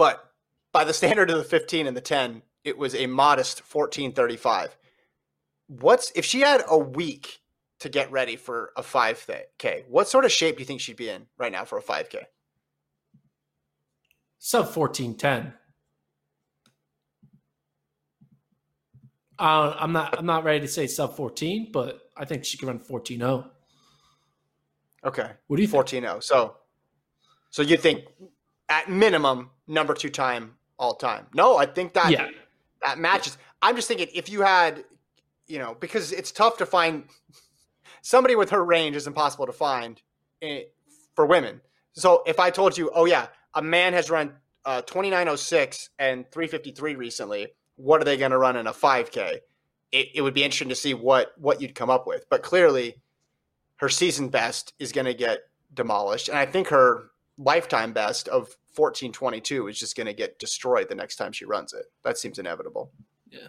but 0.00 0.32
by 0.72 0.82
the 0.82 0.94
standard 0.94 1.28
of 1.28 1.36
the 1.36 1.44
15 1.44 1.86
and 1.86 1.94
the 1.94 2.00
10, 2.00 2.40
it 2.64 2.78
was 2.78 2.94
a 2.94 3.06
modest 3.06 3.58
1435. 3.58 4.74
What's 5.66 6.10
if 6.14 6.24
she 6.24 6.40
had 6.40 6.64
a 6.66 6.78
week 6.78 7.40
to 7.80 7.90
get 7.90 8.10
ready 8.10 8.36
for 8.36 8.72
a 8.78 8.82
5K, 8.82 9.84
what 9.90 10.08
sort 10.08 10.24
of 10.24 10.32
shape 10.32 10.56
do 10.56 10.62
you 10.62 10.64
think 10.64 10.80
she'd 10.80 10.96
be 10.96 11.10
in 11.10 11.26
right 11.36 11.52
now 11.52 11.66
for 11.66 11.76
a 11.76 11.82
5K? 11.82 12.22
Sub 14.38 14.74
1410. 14.74 15.52
Uh, 19.38 19.76
I'm 19.78 19.92
not. 19.92 20.18
I'm 20.18 20.24
not 20.24 20.44
ready 20.44 20.60
to 20.60 20.68
say 20.68 20.86
sub 20.86 21.14
14, 21.14 21.72
but 21.72 22.00
I 22.16 22.24
think 22.24 22.46
she 22.46 22.56
can 22.56 22.68
run 22.68 22.78
14.0. 22.78 23.50
Okay. 25.04 25.30
What 25.46 25.56
do 25.58 25.62
you 25.62 25.68
14.0. 25.68 26.22
So, 26.22 26.56
so 27.50 27.60
you 27.60 27.76
think 27.76 28.04
at 28.70 28.88
minimum 28.88 29.50
number 29.66 29.92
two 29.92 30.08
time 30.08 30.54
all 30.78 30.94
time? 30.94 31.26
No, 31.34 31.58
I 31.58 31.66
think 31.66 31.92
that 31.92 32.10
yeah. 32.10 32.28
that 32.82 32.98
matches. 32.98 33.36
I'm 33.60 33.76
just 33.76 33.88
thinking 33.88 34.08
if 34.14 34.30
you 34.30 34.40
had, 34.40 34.84
you 35.46 35.58
know, 35.58 35.76
because 35.78 36.12
it's 36.12 36.32
tough 36.32 36.56
to 36.58 36.66
find 36.66 37.04
somebody 38.00 38.34
with 38.36 38.50
her 38.50 38.64
range 38.64 38.96
is 38.96 39.06
impossible 39.06 39.46
to 39.46 39.52
find 39.52 40.00
for 41.14 41.26
women. 41.26 41.60
So 41.92 42.22
if 42.26 42.40
I 42.40 42.48
told 42.48 42.78
you, 42.78 42.90
oh 42.94 43.04
yeah, 43.04 43.26
a 43.52 43.60
man 43.60 43.92
has 43.92 44.08
run 44.08 44.32
uh, 44.64 44.80
2906 44.82 45.90
and 45.98 46.30
353 46.30 46.94
recently 46.94 47.48
what 47.80 48.00
are 48.00 48.04
they 48.04 48.16
going 48.16 48.30
to 48.30 48.38
run 48.38 48.56
in 48.56 48.66
a 48.66 48.72
5K? 48.72 49.38
It, 49.92 50.08
it 50.14 50.22
would 50.22 50.34
be 50.34 50.44
interesting 50.44 50.68
to 50.68 50.74
see 50.74 50.94
what 50.94 51.32
what 51.36 51.60
you'd 51.60 51.74
come 51.74 51.90
up 51.90 52.06
with. 52.06 52.28
But 52.28 52.42
clearly, 52.42 53.00
her 53.76 53.88
season 53.88 54.28
best 54.28 54.72
is 54.78 54.92
going 54.92 55.06
to 55.06 55.14
get 55.14 55.40
demolished, 55.72 56.28
and 56.28 56.38
I 56.38 56.46
think 56.46 56.68
her 56.68 57.10
lifetime 57.38 57.92
best 57.92 58.28
of 58.28 58.56
1422 58.74 59.68
is 59.68 59.78
just 59.78 59.96
going 59.96 60.06
to 60.06 60.12
get 60.12 60.38
destroyed 60.38 60.88
the 60.88 60.94
next 60.94 61.16
time 61.16 61.32
she 61.32 61.44
runs 61.44 61.72
it. 61.72 61.86
That 62.04 62.18
seems 62.18 62.38
inevitable. 62.38 62.90
Yeah. 63.30 63.48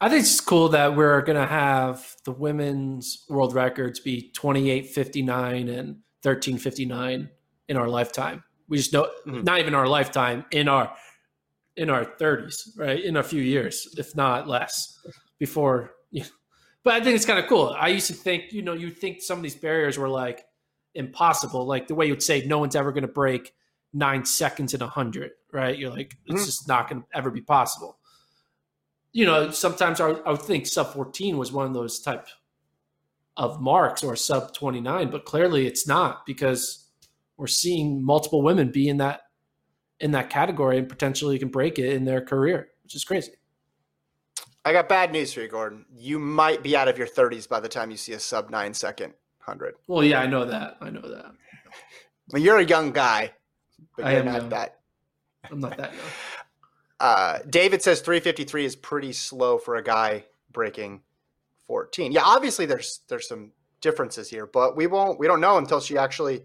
I 0.00 0.08
think 0.08 0.22
it's 0.22 0.40
cool 0.40 0.68
that 0.70 0.94
we're 0.94 1.22
going 1.22 1.38
to 1.38 1.46
have 1.46 2.14
the 2.24 2.32
women's 2.32 3.24
world 3.28 3.54
records 3.54 3.98
be 3.98 4.30
2859 4.30 5.68
and 5.68 5.86
1359 6.22 7.28
in 7.68 7.76
our 7.76 7.88
lifetime. 7.88 8.44
We 8.68 8.76
just 8.76 8.92
know, 8.92 9.10
mm-hmm. 9.26 9.42
not 9.42 9.58
even 9.58 9.74
our 9.74 9.88
lifetime, 9.88 10.44
in 10.50 10.68
our 10.68 10.92
in 11.76 11.90
our 11.90 12.04
30s, 12.04 12.76
right? 12.76 13.02
In 13.02 13.16
a 13.16 13.22
few 13.22 13.40
years, 13.40 13.94
if 13.96 14.14
not 14.16 14.48
less, 14.48 14.98
before. 15.38 15.94
You 16.10 16.22
know. 16.22 16.28
But 16.84 16.94
I 16.94 17.00
think 17.04 17.16
it's 17.16 17.24
kind 17.24 17.38
of 17.38 17.46
cool. 17.46 17.74
I 17.78 17.88
used 17.88 18.08
to 18.08 18.14
think, 18.14 18.52
you 18.52 18.62
know, 18.62 18.72
you 18.72 18.90
think 18.90 19.22
some 19.22 19.38
of 19.38 19.42
these 19.42 19.54
barriers 19.54 19.98
were 19.98 20.08
like 20.08 20.44
impossible, 20.94 21.66
like 21.66 21.86
the 21.86 21.94
way 21.94 22.06
you 22.06 22.12
would 22.12 22.22
say 22.22 22.44
no 22.46 22.58
one's 22.58 22.76
ever 22.76 22.92
going 22.92 23.02
to 23.02 23.08
break 23.08 23.52
nine 23.92 24.24
seconds 24.24 24.74
in 24.74 24.82
a 24.82 24.86
hundred, 24.86 25.32
right? 25.52 25.78
You're 25.78 25.90
like, 25.90 26.16
it's 26.26 26.34
mm-hmm. 26.34 26.44
just 26.44 26.68
not 26.68 26.88
going 26.88 27.02
to 27.02 27.08
ever 27.14 27.30
be 27.30 27.40
possible. 27.40 27.98
You 29.12 29.26
know, 29.26 29.50
sometimes 29.50 30.00
I, 30.00 30.10
I 30.10 30.30
would 30.30 30.42
think 30.42 30.66
sub 30.66 30.92
14 30.92 31.38
was 31.38 31.52
one 31.52 31.66
of 31.66 31.74
those 31.74 32.00
type 32.00 32.26
of 33.36 33.60
marks 33.60 34.02
or 34.02 34.16
sub 34.16 34.52
29, 34.52 35.10
but 35.10 35.24
clearly 35.24 35.66
it's 35.66 35.86
not 35.86 36.26
because 36.26 36.86
we're 37.36 37.46
seeing 37.46 38.04
multiple 38.04 38.42
women 38.42 38.70
be 38.70 38.88
in 38.88 38.98
that 38.98 39.22
in 40.00 40.12
that 40.12 40.30
category 40.30 40.78
and 40.78 40.88
potentially 40.88 41.38
can 41.38 41.48
break 41.48 41.78
it 41.78 41.92
in 41.92 42.04
their 42.04 42.20
career, 42.20 42.68
which 42.84 42.94
is 42.94 43.04
crazy. 43.04 43.32
I 44.64 44.72
got 44.72 44.88
bad 44.88 45.12
news 45.12 45.32
for 45.32 45.40
you, 45.40 45.48
Gordon. 45.48 45.86
You 45.96 46.18
might 46.18 46.62
be 46.62 46.76
out 46.76 46.88
of 46.88 46.98
your 46.98 47.06
30s 47.06 47.48
by 47.48 47.58
the 47.58 47.68
time 47.68 47.90
you 47.90 47.96
see 47.96 48.12
a 48.12 48.20
sub 48.20 48.50
nine 48.50 48.74
second 48.74 49.14
hundred. 49.40 49.74
Well, 49.86 50.04
yeah, 50.04 50.20
I 50.20 50.26
know 50.26 50.44
that. 50.44 50.76
I 50.80 50.90
know 50.90 51.00
that. 51.00 51.32
Well, 52.30 52.42
you're 52.42 52.58
a 52.58 52.64
young 52.64 52.92
guy, 52.92 53.32
but 53.98 54.06
I 54.06 54.14
am 54.14 54.26
not 54.26 54.36
young. 54.36 54.48
that. 54.50 54.78
I'm 55.50 55.60
not 55.60 55.76
that 55.76 55.92
young. 55.92 56.02
Uh, 57.00 57.38
David 57.48 57.80
says 57.80 58.00
353 58.00 58.64
is 58.64 58.74
pretty 58.74 59.12
slow 59.12 59.56
for 59.56 59.76
a 59.76 59.84
guy 59.84 60.24
breaking 60.50 61.00
14. 61.68 62.10
Yeah, 62.10 62.22
obviously 62.24 62.66
there's 62.66 63.02
there's 63.08 63.28
some 63.28 63.52
differences 63.80 64.28
here, 64.28 64.46
but 64.46 64.76
we 64.76 64.88
won't 64.88 65.16
we 65.16 65.28
don't 65.28 65.40
know 65.40 65.58
until 65.58 65.78
she 65.78 65.96
actually 65.96 66.42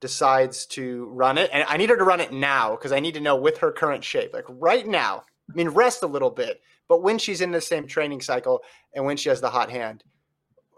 decides 0.00 0.64
to 0.66 1.04
run 1.06 1.36
it. 1.36 1.50
And 1.52 1.66
I 1.68 1.76
need 1.76 1.90
her 1.90 1.96
to 1.98 2.04
run 2.04 2.20
it 2.20 2.32
now 2.32 2.70
because 2.70 2.90
I 2.92 3.00
need 3.00 3.12
to 3.14 3.20
know 3.20 3.36
with 3.36 3.58
her 3.58 3.70
current 3.70 4.02
shape, 4.02 4.32
like 4.32 4.46
right 4.48 4.86
now. 4.86 5.24
I 5.50 5.54
mean, 5.54 5.68
rest 5.68 6.02
a 6.02 6.06
little 6.06 6.30
bit, 6.30 6.62
but 6.88 7.02
when 7.02 7.18
she's 7.18 7.42
in 7.42 7.50
the 7.50 7.60
same 7.60 7.86
training 7.86 8.22
cycle 8.22 8.62
and 8.94 9.04
when 9.04 9.18
she 9.18 9.28
has 9.28 9.42
the 9.42 9.50
hot 9.50 9.70
hand, 9.70 10.04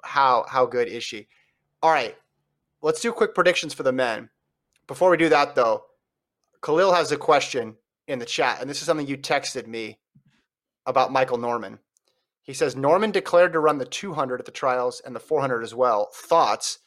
how 0.02 0.44
how 0.48 0.66
good 0.66 0.88
is 0.88 1.04
she? 1.04 1.28
All 1.82 1.92
right, 1.92 2.16
let's 2.82 3.00
do 3.00 3.12
quick 3.12 3.34
predictions 3.34 3.74
for 3.74 3.84
the 3.84 3.92
men. 3.92 4.30
Before 4.88 5.10
we 5.10 5.16
do 5.16 5.28
that, 5.28 5.54
though, 5.54 5.84
Khalil 6.64 6.94
has 6.94 7.12
a 7.12 7.16
question 7.16 7.76
in 8.08 8.18
the 8.18 8.24
chat, 8.24 8.60
and 8.60 8.70
this 8.70 8.80
is 8.80 8.86
something 8.86 9.06
you 9.06 9.18
texted 9.18 9.66
me 9.66 9.98
about 10.86 11.12
Michael 11.12 11.36
Norman. 11.36 11.78
He 12.42 12.54
says 12.54 12.74
Norman 12.74 13.10
declared 13.10 13.52
to 13.52 13.60
run 13.60 13.78
the 13.78 13.84
200 13.84 14.40
at 14.40 14.46
the 14.46 14.52
trials 14.52 15.00
and 15.04 15.14
the 15.14 15.20
400 15.20 15.62
as 15.62 15.74
well. 15.74 16.10
Thoughts? 16.14 16.78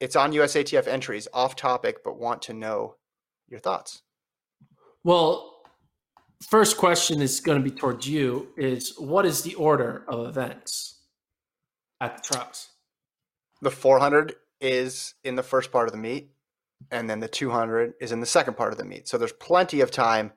It's 0.00 0.16
on 0.16 0.32
USATF 0.32 0.86
entries, 0.86 1.28
off 1.34 1.56
topic, 1.56 1.98
but 2.02 2.18
want 2.18 2.42
to 2.42 2.54
know 2.54 2.96
your 3.48 3.60
thoughts. 3.60 4.02
Well, 5.04 5.62
first 6.48 6.78
question 6.78 7.20
is 7.20 7.40
going 7.40 7.62
to 7.62 7.70
be 7.70 7.74
towards 7.74 8.08
you 8.08 8.48
is 8.56 8.94
what 8.98 9.26
is 9.26 9.42
the 9.42 9.54
order 9.54 10.04
of 10.08 10.26
events 10.26 11.02
at 12.00 12.16
the 12.16 12.22
trials? 12.22 12.68
The 13.60 13.70
400 13.70 14.36
is 14.60 15.14
in 15.22 15.36
the 15.36 15.42
first 15.42 15.70
part 15.70 15.86
of 15.86 15.92
the 15.92 15.98
meet, 15.98 16.30
and 16.90 17.08
then 17.08 17.20
the 17.20 17.28
200 17.28 17.94
is 18.00 18.12
in 18.12 18.20
the 18.20 18.26
second 18.26 18.56
part 18.56 18.72
of 18.72 18.78
the 18.78 18.84
meet. 18.84 19.08
So 19.08 19.18
there's 19.18 19.32
plenty 19.32 19.80
of 19.80 19.90
time 19.90 20.32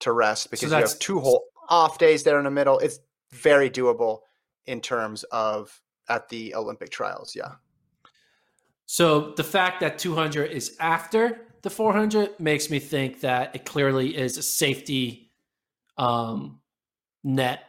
to 0.00 0.12
rest 0.12 0.50
because 0.50 0.70
so 0.70 0.76
you 0.76 0.82
have 0.82 0.98
two 0.98 1.20
whole 1.20 1.44
off 1.68 1.98
days 1.98 2.22
there 2.22 2.38
in 2.38 2.44
the 2.44 2.50
middle. 2.50 2.78
It's 2.78 3.00
very 3.32 3.70
doable 3.70 4.20
in 4.66 4.80
terms 4.80 5.24
of 5.24 5.80
at 6.08 6.28
the 6.28 6.54
Olympic 6.54 6.90
trials. 6.90 7.34
Yeah. 7.36 7.52
So 8.86 9.34
the 9.36 9.44
fact 9.44 9.80
that 9.80 9.98
200 9.98 10.50
is 10.50 10.76
after 10.80 11.46
the 11.62 11.70
400 11.70 12.40
makes 12.40 12.70
me 12.70 12.78
think 12.78 13.20
that 13.20 13.54
it 13.54 13.64
clearly 13.64 14.16
is 14.16 14.36
a 14.36 14.42
safety 14.42 15.30
um, 15.98 16.60
net 17.22 17.60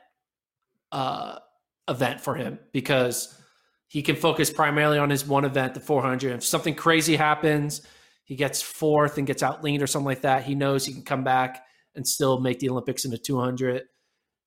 uh, 0.91 1.39
event 1.87 2.21
for 2.21 2.35
him 2.35 2.57
because 2.71 3.37
he 3.87 4.01
can 4.01 4.15
focus 4.15 4.49
primarily 4.49 4.97
on 4.97 5.09
his 5.09 5.27
one 5.27 5.43
event, 5.43 5.73
the 5.73 5.79
400. 5.79 6.31
If 6.33 6.45
something 6.45 6.73
crazy 6.73 7.17
happens, 7.17 7.81
he 8.23 8.35
gets 8.35 8.61
fourth 8.61 9.17
and 9.17 9.27
gets 9.27 9.43
out 9.43 9.63
leaned 9.63 9.83
or 9.83 9.87
something 9.87 10.05
like 10.05 10.21
that, 10.21 10.43
he 10.43 10.55
knows 10.55 10.85
he 10.85 10.93
can 10.93 11.03
come 11.03 11.23
back 11.23 11.63
and 11.95 12.07
still 12.07 12.39
make 12.39 12.59
the 12.59 12.69
Olympics 12.69 13.05
in 13.05 13.11
the 13.11 13.17
200. 13.17 13.83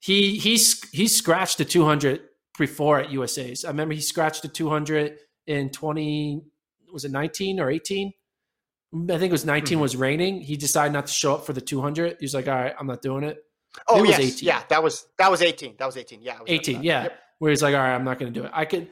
He 0.00 0.38
he's 0.38 0.88
he's 0.90 1.16
scratched 1.16 1.58
the 1.58 1.64
200 1.64 2.20
before 2.58 3.00
at 3.00 3.10
USA's. 3.10 3.64
I 3.64 3.68
remember 3.68 3.94
he 3.94 4.00
scratched 4.00 4.42
the 4.42 4.48
200 4.48 5.18
in 5.46 5.70
20 5.70 6.42
was 6.92 7.04
it 7.04 7.10
19 7.10 7.60
or 7.60 7.70
18? 7.70 8.12
I 8.94 9.18
think 9.18 9.24
it 9.24 9.32
was 9.32 9.44
19 9.44 9.74
mm-hmm. 9.74 9.82
was 9.82 9.96
raining. 9.96 10.40
He 10.40 10.56
decided 10.56 10.92
not 10.92 11.06
to 11.08 11.12
show 11.12 11.34
up 11.34 11.44
for 11.44 11.52
the 11.52 11.60
200. 11.60 12.16
He 12.20 12.24
was 12.24 12.34
like, 12.34 12.46
all 12.46 12.54
right, 12.54 12.74
I'm 12.78 12.86
not 12.86 13.02
doing 13.02 13.24
it. 13.24 13.42
Oh, 13.88 14.04
it 14.04 14.10
yes. 14.10 14.20
18. 14.20 14.46
Yeah, 14.46 14.62
that 14.68 14.82
was 14.82 15.06
that 15.18 15.30
was 15.30 15.42
18. 15.42 15.74
That 15.78 15.86
was 15.86 15.96
18. 15.96 16.22
Yeah. 16.22 16.38
was 16.38 16.42
18. 16.46 16.82
Yeah. 16.82 17.02
Yep. 17.04 17.18
Where 17.40 17.50
he's 17.50 17.62
like, 17.62 17.74
all 17.74 17.80
right, 17.80 17.94
I'm 17.94 18.04
not 18.04 18.20
going 18.20 18.32
to 18.32 18.40
do 18.40 18.46
it. 18.46 18.52
I 18.54 18.64
could, 18.64 18.88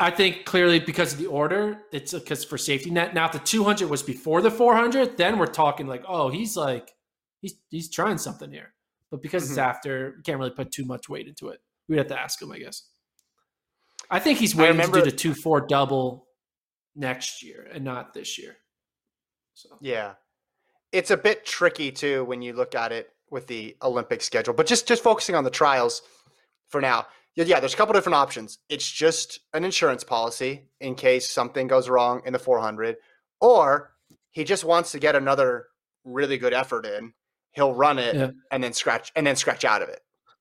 I 0.00 0.10
think 0.10 0.46
clearly 0.46 0.80
because 0.80 1.12
of 1.12 1.18
the 1.18 1.26
order, 1.26 1.82
it's 1.92 2.14
because 2.14 2.42
for 2.42 2.56
safety 2.56 2.90
net. 2.90 3.12
Now, 3.12 3.26
if 3.26 3.32
the 3.32 3.38
200 3.38 3.88
was 3.88 4.02
before 4.02 4.40
the 4.40 4.50
400, 4.50 5.18
then 5.18 5.38
we're 5.38 5.46
talking 5.46 5.86
like, 5.86 6.02
oh, 6.08 6.30
he's 6.30 6.56
like, 6.56 6.90
he's 7.42 7.54
he's 7.68 7.90
trying 7.90 8.16
something 8.16 8.50
here. 8.50 8.72
But 9.10 9.20
because 9.20 9.44
mm-hmm. 9.44 9.52
it's 9.52 9.58
after, 9.58 10.14
you 10.16 10.22
can't 10.24 10.38
really 10.38 10.52
put 10.52 10.72
too 10.72 10.86
much 10.86 11.10
weight 11.10 11.28
into 11.28 11.48
it. 11.48 11.60
We'd 11.86 11.98
have 11.98 12.06
to 12.06 12.18
ask 12.18 12.40
him, 12.40 12.50
I 12.50 12.58
guess. 12.58 12.84
I 14.10 14.18
think 14.20 14.38
he's 14.38 14.56
waiting 14.56 14.76
remember, 14.76 14.98
to 14.98 15.04
do 15.04 15.10
the 15.10 15.16
two 15.16 15.34
four 15.34 15.60
double 15.60 16.26
next 16.96 17.42
year 17.42 17.68
and 17.72 17.84
not 17.84 18.14
this 18.14 18.38
year. 18.38 18.56
So 19.52 19.68
yeah, 19.82 20.14
it's 20.92 21.10
a 21.10 21.16
bit 21.16 21.44
tricky 21.44 21.92
too 21.92 22.24
when 22.24 22.40
you 22.40 22.54
look 22.54 22.74
at 22.74 22.90
it 22.90 23.10
with 23.30 23.46
the 23.46 23.76
Olympic 23.82 24.22
schedule. 24.22 24.54
But 24.54 24.66
just 24.66 24.88
just 24.88 25.02
focusing 25.02 25.34
on 25.34 25.44
the 25.44 25.50
trials 25.50 26.00
for 26.68 26.80
now, 26.80 27.06
Yeah, 27.36 27.44
yeah, 27.44 27.60
there's 27.60 27.74
a 27.74 27.76
couple 27.76 27.94
different 27.94 28.16
options. 28.16 28.58
It's 28.68 28.88
just 28.90 29.40
an 29.54 29.64
insurance 29.64 30.02
policy 30.04 30.68
in 30.80 30.94
case 30.94 31.30
something 31.30 31.66
goes 31.68 31.88
wrong 31.88 32.22
in 32.26 32.32
the 32.32 32.38
400, 32.38 32.96
or 33.40 33.92
he 34.30 34.44
just 34.44 34.64
wants 34.64 34.92
to 34.92 34.98
get 34.98 35.14
another 35.14 35.66
really 36.04 36.38
good 36.38 36.52
effort 36.52 36.86
in. 36.86 37.12
He'll 37.52 37.74
run 37.74 37.98
it 37.98 38.14
Yeah. 38.16 38.30
and 38.50 38.62
then 38.62 38.72
scratch 38.72 39.12
and 39.16 39.26
then 39.26 39.36
scratch 39.36 39.64
out 39.64 39.82
of 39.82 39.88
it. 39.88 40.00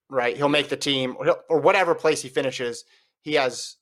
Right? 0.09 0.35
He'll 0.35 0.49
make 0.49 0.69
the 0.69 0.77
team 0.77 1.15
or, 1.19 1.25
he'll- 1.25 1.41
or 1.49 1.59
whatever 1.59 1.93
place 1.93 2.21
he 2.21 2.29
finishes. 2.29 2.83
He 3.21 3.33
has 3.35 3.75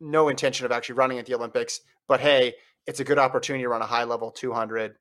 no 0.00 0.28
intention 0.28 0.64
of 0.64 0.72
actually 0.72 0.94
running 0.94 1.18
at 1.18 1.26
the 1.26 1.34
Olympics, 1.34 1.80
but 2.06 2.20
hey, 2.20 2.54
it's 2.86 3.00
a 3.00 3.04
good 3.04 3.18
opportunity 3.18 3.64
to 3.64 3.68
run 3.68 3.82
a 3.82 3.86
high 3.86 4.04
level 4.04 4.30
200. 4.30 4.96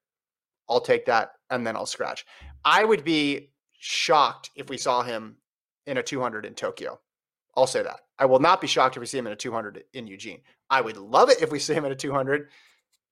I'll 0.69 0.81
take 0.81 1.05
that 1.05 1.31
and 1.49 1.65
then 1.65 1.75
I'll 1.77 1.85
scratch. 1.85 2.25
I 2.65 2.83
would 2.83 3.03
be 3.05 3.51
shocked 3.79 4.49
if 4.55 4.69
we 4.69 4.77
saw 4.77 5.03
him 5.03 5.37
in 5.87 5.97
a 5.97 6.03
200 6.03 6.45
in 6.45 6.53
Tokyo. 6.53 6.99
I'll 7.55 7.65
say 7.65 7.81
that. 7.81 8.01
I 8.19 8.25
will 8.25 8.39
not 8.39 8.61
be 8.61 8.67
shocked 8.67 8.97
if 8.97 8.99
we 9.01 9.07
see 9.07 9.17
him 9.17 9.25
in 9.25 9.33
a 9.33 9.37
200 9.37 9.83
in 9.93 10.05
Eugene. 10.05 10.41
I 10.69 10.81
would 10.81 10.97
love 10.97 11.29
it 11.29 11.41
if 11.41 11.51
we 11.51 11.57
see 11.57 11.73
him 11.73 11.85
in 11.85 11.91
a 11.91 11.95
200. 11.95 12.49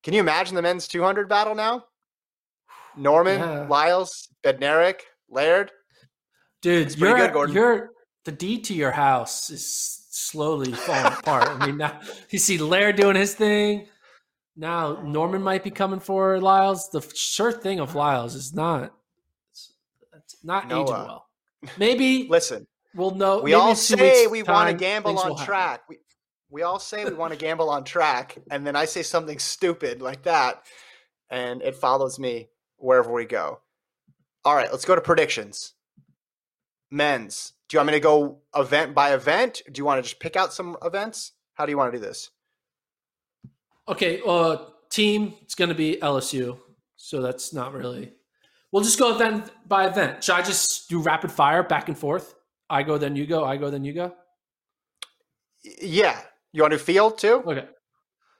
Can 0.04 0.14
you 0.14 0.20
imagine 0.20 0.54
the 0.54 0.62
men's 0.62 0.86
200 0.86 1.28
battle 1.28 1.54
now? 1.56 1.84
Norman, 2.96 3.40
Yeah. 3.40 3.66
Lyles, 3.68 4.28
Bednarek, 4.44 5.00
Laird. 5.28 5.72
Dude, 6.62 6.86
It's 6.86 6.96
you're, 6.96 7.16
good, 7.16 7.32
Gordon. 7.32 7.54
you're 7.54 7.90
the 8.24 8.32
D 8.32 8.60
to 8.62 8.74
your 8.74 8.90
house 8.92 9.50
is 9.50 10.06
slowly 10.10 10.72
falling 10.72 11.12
apart. 11.12 11.48
I 11.48 11.66
mean, 11.66 11.76
now 11.76 12.00
you 12.30 12.38
see 12.38 12.58
Laird 12.58 12.96
doing 12.96 13.16
his 13.16 13.34
thing. 13.34 13.86
Now 14.56 15.02
Norman 15.02 15.42
might 15.42 15.62
be 15.62 15.70
coming 15.70 16.00
for 16.00 16.40
Lyles. 16.40 16.88
The 16.90 17.02
sure 17.14 17.52
thing 17.52 17.78
of 17.80 17.94
Lyles 17.94 18.34
is 18.34 18.54
not 18.54 18.94
it's, 19.52 20.36
not 20.42 20.68
No, 20.68 20.82
aging 20.82 20.94
well. 20.94 21.25
Maybe 21.78 22.26
Listen, 22.28 22.66
we'll 22.94 23.14
know. 23.14 23.40
we 23.40 23.54
all 23.54 23.74
say 23.74 24.26
we 24.26 24.42
want 24.42 24.70
to 24.70 24.76
gamble 24.76 25.18
on 25.18 25.36
track. 25.36 25.82
We, 25.88 25.98
we 26.50 26.62
all 26.62 26.78
say 26.78 27.04
we 27.04 27.12
want 27.12 27.32
to 27.32 27.38
gamble 27.38 27.70
on 27.70 27.84
track, 27.84 28.38
and 28.50 28.66
then 28.66 28.76
I 28.76 28.84
say 28.84 29.02
something 29.02 29.38
stupid 29.38 30.00
like 30.00 30.22
that, 30.22 30.62
and 31.30 31.62
it 31.62 31.74
follows 31.76 32.18
me 32.18 32.48
wherever 32.76 33.12
we 33.12 33.24
go. 33.24 33.60
All 34.44 34.54
right, 34.54 34.70
let's 34.70 34.84
go 34.84 34.94
to 34.94 35.00
predictions. 35.00 35.72
Men's. 36.90 37.52
Do 37.68 37.74
you 37.74 37.78
want 37.80 37.88
me 37.88 37.92
to 37.94 38.00
go 38.00 38.38
event 38.54 38.94
by 38.94 39.12
event? 39.12 39.62
Do 39.70 39.80
you 39.80 39.84
want 39.84 39.98
to 39.98 40.08
just 40.08 40.20
pick 40.20 40.36
out 40.36 40.52
some 40.52 40.76
events? 40.84 41.32
How 41.54 41.66
do 41.66 41.72
you 41.72 41.76
want 41.76 41.92
to 41.92 41.98
do 41.98 42.04
this? 42.04 42.30
Okay, 43.88 44.20
uh, 44.24 44.56
team. 44.90 45.34
It's 45.42 45.54
going 45.54 45.68
to 45.68 45.74
be 45.74 45.98
LSU, 46.00 46.58
so 46.96 47.20
that's 47.20 47.52
not 47.52 47.72
really. 47.72 48.12
We'll 48.76 48.84
just 48.84 48.98
go 48.98 49.14
event 49.14 49.50
by 49.66 49.86
event. 49.86 50.22
Should 50.22 50.34
I 50.34 50.42
just 50.42 50.90
do 50.90 51.00
rapid 51.00 51.32
fire 51.32 51.62
back 51.62 51.88
and 51.88 51.96
forth? 51.96 52.34
I 52.68 52.82
go, 52.82 52.98
then 52.98 53.16
you 53.16 53.26
go. 53.26 53.42
I 53.42 53.56
go, 53.56 53.70
then 53.70 53.84
you 53.84 53.94
go. 53.94 54.14
Yeah. 55.80 56.20
You 56.52 56.60
want 56.60 56.72
to 56.72 56.76
do 56.76 56.84
field 56.84 57.16
too? 57.16 57.42
Okay. 57.46 57.64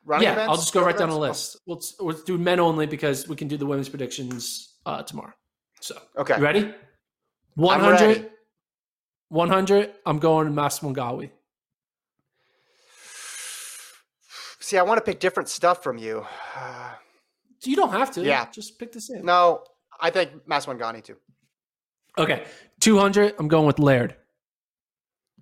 Running 0.05 0.24
yeah, 0.24 0.32
events? 0.34 0.51
I'll 0.51 0.57
just 0.57 0.74
go 0.74 0.84
right 0.84 0.95
down 0.95 1.09
the 1.09 1.18
list. 1.18 1.57
We'll, 1.64 1.80
we'll 2.01 2.18
do 2.26 2.37
men 2.37 2.61
only 2.61 2.84
because 2.84 3.26
we 3.26 3.34
can 3.34 3.49
do 3.49 3.57
the 3.57 3.64
women's 3.64 3.89
predictions 3.89 4.74
uh, 4.84 5.03
tomorrow. 5.05 5.32
So, 5.80 5.97
Okay. 6.18 6.37
you 6.37 6.43
ready? 6.43 6.64
I'm 6.64 6.74
100. 7.55 8.07
ready. 8.07 8.24
100. 9.28 9.95
I'm 10.05 10.18
going 10.18 10.49
to 10.49 10.53
Maswanganyi. 10.53 11.30
See, 14.61 14.76
I 14.76 14.82
want 14.82 14.99
to 14.99 15.03
pick 15.03 15.18
different 15.18 15.49
stuff 15.49 15.82
from 15.82 15.97
you. 15.97 16.26
You 17.62 17.74
don't 17.74 17.91
have 17.91 18.12
to. 18.12 18.22
Yeah. 18.22 18.49
Just 18.51 18.78
pick 18.78 18.93
the 18.93 19.01
same. 19.01 19.24
no, 19.24 19.64
I 20.01 20.11
think 20.11 20.31
Maswanganyi 20.47 21.03
too. 21.05 21.17
Okay. 22.19 22.45
200. 22.81 23.35
I'm 23.39 23.49
going 23.49 23.67
with 23.67 23.79
Laird. 23.79 24.17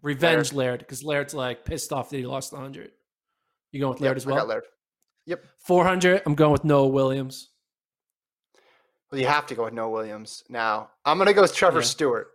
Revenge 0.02 0.52
Laird 0.52 0.80
because 0.80 1.02
Laird's 1.02 1.32
like 1.34 1.64
pissed 1.64 1.92
off 1.92 2.10
that 2.10 2.16
he 2.18 2.26
lost 2.26 2.52
100. 2.52 2.90
You 3.72 3.80
going 3.80 3.92
with 3.94 4.00
Laird 4.00 4.12
Yep, 4.12 4.16
as 4.16 4.26
I 4.26 4.30
got 4.30 4.36
well? 4.36 4.46
Laird. 4.46 4.64
400. 5.60 6.22
I'm 6.26 6.34
going 6.34 6.52
with 6.52 6.64
Noah 6.64 6.88
Williams. 6.88 7.50
Well, 9.10 9.20
you 9.20 9.26
have 9.26 9.46
to 9.46 9.54
go 9.54 9.64
with 9.64 9.72
Noah 9.74 9.90
Williams 9.90 10.44
now. 10.48 10.90
I'm 11.04 11.16
going 11.16 11.28
to 11.28 11.32
go 11.32 11.42
with 11.42 11.54
Trevor 11.54 11.78
Yeah. 11.78 11.84
Stewart. 11.84 12.28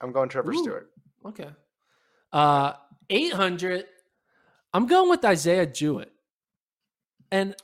I'm 0.00 0.12
going 0.12 0.28
Trevor 0.28 0.52
Ooh. 0.52 0.62
Stewart. 0.62 0.90
Okay. 1.26 1.48
Uh 2.32 2.72
800 3.08 3.86
I'm 4.72 4.86
going 4.86 5.08
with 5.08 5.24
Isaiah 5.24 5.66
Jewett. 5.66 6.10
And 7.30 7.54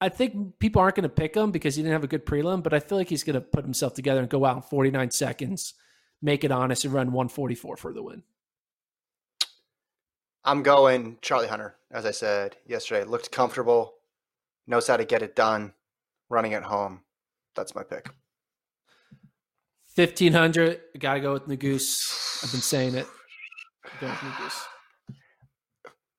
I 0.00 0.08
think 0.08 0.58
people 0.58 0.82
aren't 0.82 0.96
going 0.96 1.02
to 1.04 1.08
pick 1.08 1.34
him 1.34 1.50
because 1.50 1.74
he 1.74 1.82
didn't 1.82 1.94
have 1.94 2.04
a 2.04 2.08
good 2.08 2.26
prelim, 2.26 2.62
but 2.62 2.74
I 2.74 2.80
feel 2.80 2.98
like 2.98 3.08
he's 3.08 3.24
going 3.24 3.34
to 3.34 3.40
put 3.40 3.64
himself 3.64 3.94
together 3.94 4.20
and 4.20 4.28
go 4.28 4.44
out 4.44 4.56
in 4.56 4.62
49 4.62 5.10
seconds, 5.10 5.74
make 6.20 6.44
it 6.44 6.50
honest 6.50 6.84
and 6.84 6.92
run 6.92 7.12
144 7.12 7.76
for 7.76 7.92
the 7.92 8.02
win. 8.02 8.22
I'm 10.44 10.62
going 10.62 11.18
Charlie 11.22 11.48
Hunter, 11.48 11.74
as 11.90 12.06
I 12.06 12.10
said 12.12 12.56
yesterday. 12.66 13.04
Looked 13.04 13.32
comfortable, 13.32 13.94
knows 14.66 14.86
how 14.86 14.96
to 14.96 15.04
get 15.04 15.22
it 15.22 15.34
done, 15.34 15.72
running 16.28 16.54
at 16.54 16.62
home. 16.62 17.00
That's 17.56 17.74
my 17.74 17.82
pick. 17.82 18.10
1500, 19.96 20.80
got 20.98 21.14
to 21.14 21.20
go 21.20 21.32
with 21.32 21.48
Nuguse. 21.48 22.44
I've 22.44 22.52
been 22.52 22.60
saying 22.60 22.94
it. 22.94 23.06
Go 24.00 24.08
with 24.08 24.16
Nuguse. 24.16 24.62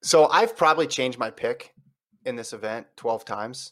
So 0.02 0.28
I've 0.28 0.58
probably 0.58 0.88
changed 0.88 1.20
my 1.20 1.30
pick 1.30 1.74
in 2.28 2.36
this 2.36 2.54
event 2.54 2.86
12 2.98 3.26
times 3.26 3.72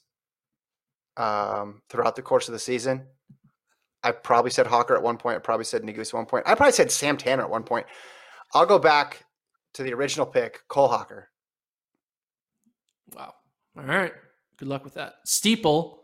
um, 1.18 1.82
throughout 1.90 2.16
the 2.16 2.22
course 2.22 2.48
of 2.48 2.54
the 2.54 2.60
season. 2.60 3.06
I 4.04 4.12
probably 4.12 4.52
said 4.52 4.66
Hocker 4.68 4.96
at 4.96 5.04
one 5.04 5.18
point. 5.18 5.36
I 5.36 5.40
probably 5.40 5.66
said 5.66 5.84
Nuguse 5.84 6.08
at 6.08 6.14
one 6.14 6.26
point. 6.26 6.48
I 6.48 6.56
probably 6.56 6.72
said 6.74 6.92
Sam 6.92 7.18
Tanner 7.18 7.44
at 7.44 7.50
one 7.50 7.64
point. 7.64 7.86
I'll 8.54 8.66
go 8.66 8.80
back 8.80 9.26
to 9.74 9.84
the 9.84 9.94
original 9.94 10.26
pick, 10.26 10.62
Cole 10.68 10.88
Hocker. 10.88 11.30
Wow. 13.16 13.34
All 13.78 13.84
right. 13.84 14.14
Good 14.58 14.68
luck 14.68 14.84
with 14.84 14.94
that. 14.94 15.16
Steeple. 15.26 16.04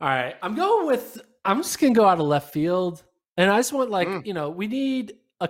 All 0.00 0.08
right. 0.08 0.34
I'm 0.42 0.54
going 0.54 0.86
with, 0.86 1.20
I'm 1.44 1.58
just 1.62 1.78
going 1.78 1.94
to 1.94 1.98
go 1.98 2.06
out 2.06 2.18
of 2.20 2.26
left 2.26 2.52
field. 2.52 3.04
And 3.36 3.50
I 3.50 3.58
just 3.58 3.72
want, 3.72 3.90
like, 3.90 4.08
Mm. 4.08 4.26
you 4.26 4.34
know, 4.34 4.50
we 4.50 4.66
need 4.66 5.14
a, 5.40 5.48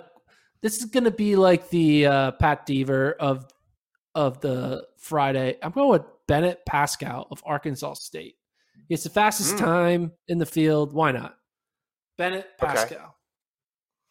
this 0.61 0.77
is 0.77 0.85
going 0.85 1.03
to 1.05 1.11
be 1.11 1.35
like 1.35 1.69
the 1.69 2.05
uh, 2.05 2.31
Pat 2.33 2.65
Dever 2.65 3.13
of, 3.19 3.45
of 4.15 4.39
the 4.41 4.85
Friday. 4.97 5.57
I'm 5.61 5.71
going 5.71 5.89
with 5.89 6.03
Bennett 6.27 6.65
Pascal 6.65 7.27
of 7.31 7.41
Arkansas 7.45 7.95
State. 7.95 8.35
It's 8.89 9.03
the 9.03 9.09
fastest 9.09 9.55
Mm. 9.55 9.59
time 9.59 10.11
in 10.27 10.37
the 10.39 10.45
field. 10.45 10.93
Why 10.93 11.11
not? 11.11 11.37
Bennett 12.17 12.45
Okay. 12.61 12.67
Pascal. 12.73 13.15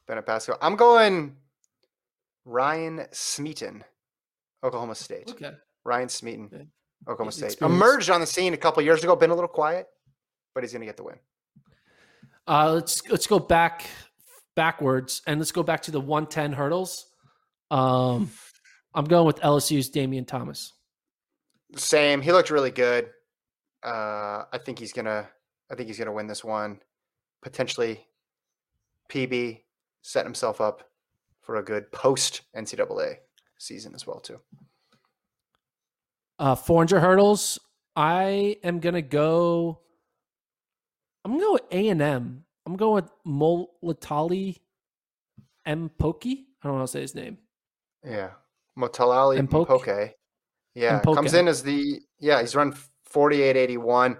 Bennett 0.07 0.27
Pascal. 0.27 0.59
I'm 0.61 0.77
going 0.77 1.37
Ryan 2.45 3.07
Smeeton, 3.13 3.83
Oklahoma 4.65 4.95
State. 4.95 5.31
Okay. 5.31 5.53
Ryan 5.85 6.09
Smeeton, 6.09 6.47
Okay. 6.47 6.67
Oklahoma 7.09 7.33
State. 7.33 7.47
experienced. 7.47 7.77
Emerged 7.77 8.11
on 8.11 8.21
the 8.21 8.27
scene 8.27 8.55
a 8.55 8.57
couple 8.57 8.83
years 8.83 9.03
ago, 9.05 9.15
been 9.15 9.31
a 9.31 9.35
little 9.35 9.49
quiet, 9.49 9.89
but 10.55 10.65
he's 10.65 10.73
going 10.73 10.81
to 10.81 10.87
get 10.87 10.97
the 10.97 11.05
win. 11.05 11.19
Uh, 12.49 12.73
let's 12.75 13.07
let's 13.09 13.27
go 13.29 13.39
back 13.39 13.87
backwards 14.57 15.23
and 15.27 15.39
let's 15.39 15.53
go 15.53 15.63
back 15.63 15.83
to 15.83 15.91
the 15.93 16.01
110 16.01 16.53
hurdles. 16.53 17.07
Um, 17.71 18.31
I'm 18.95 19.05
going 19.05 19.27
with 19.27 19.41
LSU's 19.41 19.91
Damion 19.91 20.27
Thomas. 20.27 20.73
Same. 21.77 22.21
He 22.21 22.33
looked 22.33 22.51
really 22.51 22.71
good. 22.71 23.11
Uh, 23.83 24.45
I 24.53 24.59
think 24.65 24.79
he's 24.79 24.93
gonna. 24.93 25.29
I 25.71 25.75
think 25.75 25.89
he's 25.89 25.99
gonna 25.99 26.13
win 26.13 26.27
this 26.27 26.45
one. 26.45 26.81
Potentially, 27.43 28.07
PB 29.11 29.61
set 30.03 30.25
himself 30.25 30.61
up 30.61 30.91
for 31.41 31.57
a 31.57 31.63
good 31.63 31.91
post 31.93 32.43
NCAA 32.57 33.17
season 33.59 33.95
as 33.95 34.07
well 34.07 34.21
too. 34.21 34.39
Uh, 36.39 36.55
400 36.55 37.01
hurdles. 37.01 37.59
I 37.97 38.57
am 38.63 38.81
gonna 38.81 39.03
go. 39.03 39.81
I'm 41.25 41.33
gonna 41.33 41.45
go 41.45 41.53
with 41.55 41.63
A 41.71 41.89
and 41.89 42.03
M. 42.03 42.45
I'm 42.67 42.77
going 42.77 43.05
with 43.05 43.11
Molatali 43.27 44.59
M 45.67 45.91
Poki. 45.99 46.45
I 46.63 46.69
don't 46.69 46.73
know 46.73 46.79
how 46.79 46.83
to 46.83 46.89
say 46.89 47.01
his 47.01 47.15
name. 47.15 47.39
Yeah, 48.05 48.31
Motalali 48.79 49.47
Mpoke. 49.47 49.67
Mpoke. 49.67 50.13
Yeah, 50.75 51.01
Mpoke. 51.01 51.15
comes 51.15 51.35
in 51.35 51.49
as 51.49 51.63
the 51.63 52.01
yeah. 52.19 52.41
He's 52.41 52.55
run 52.55 52.75
forty 53.05 53.43
eight 53.43 53.57
eighty 53.57 53.77
one. 53.77 54.17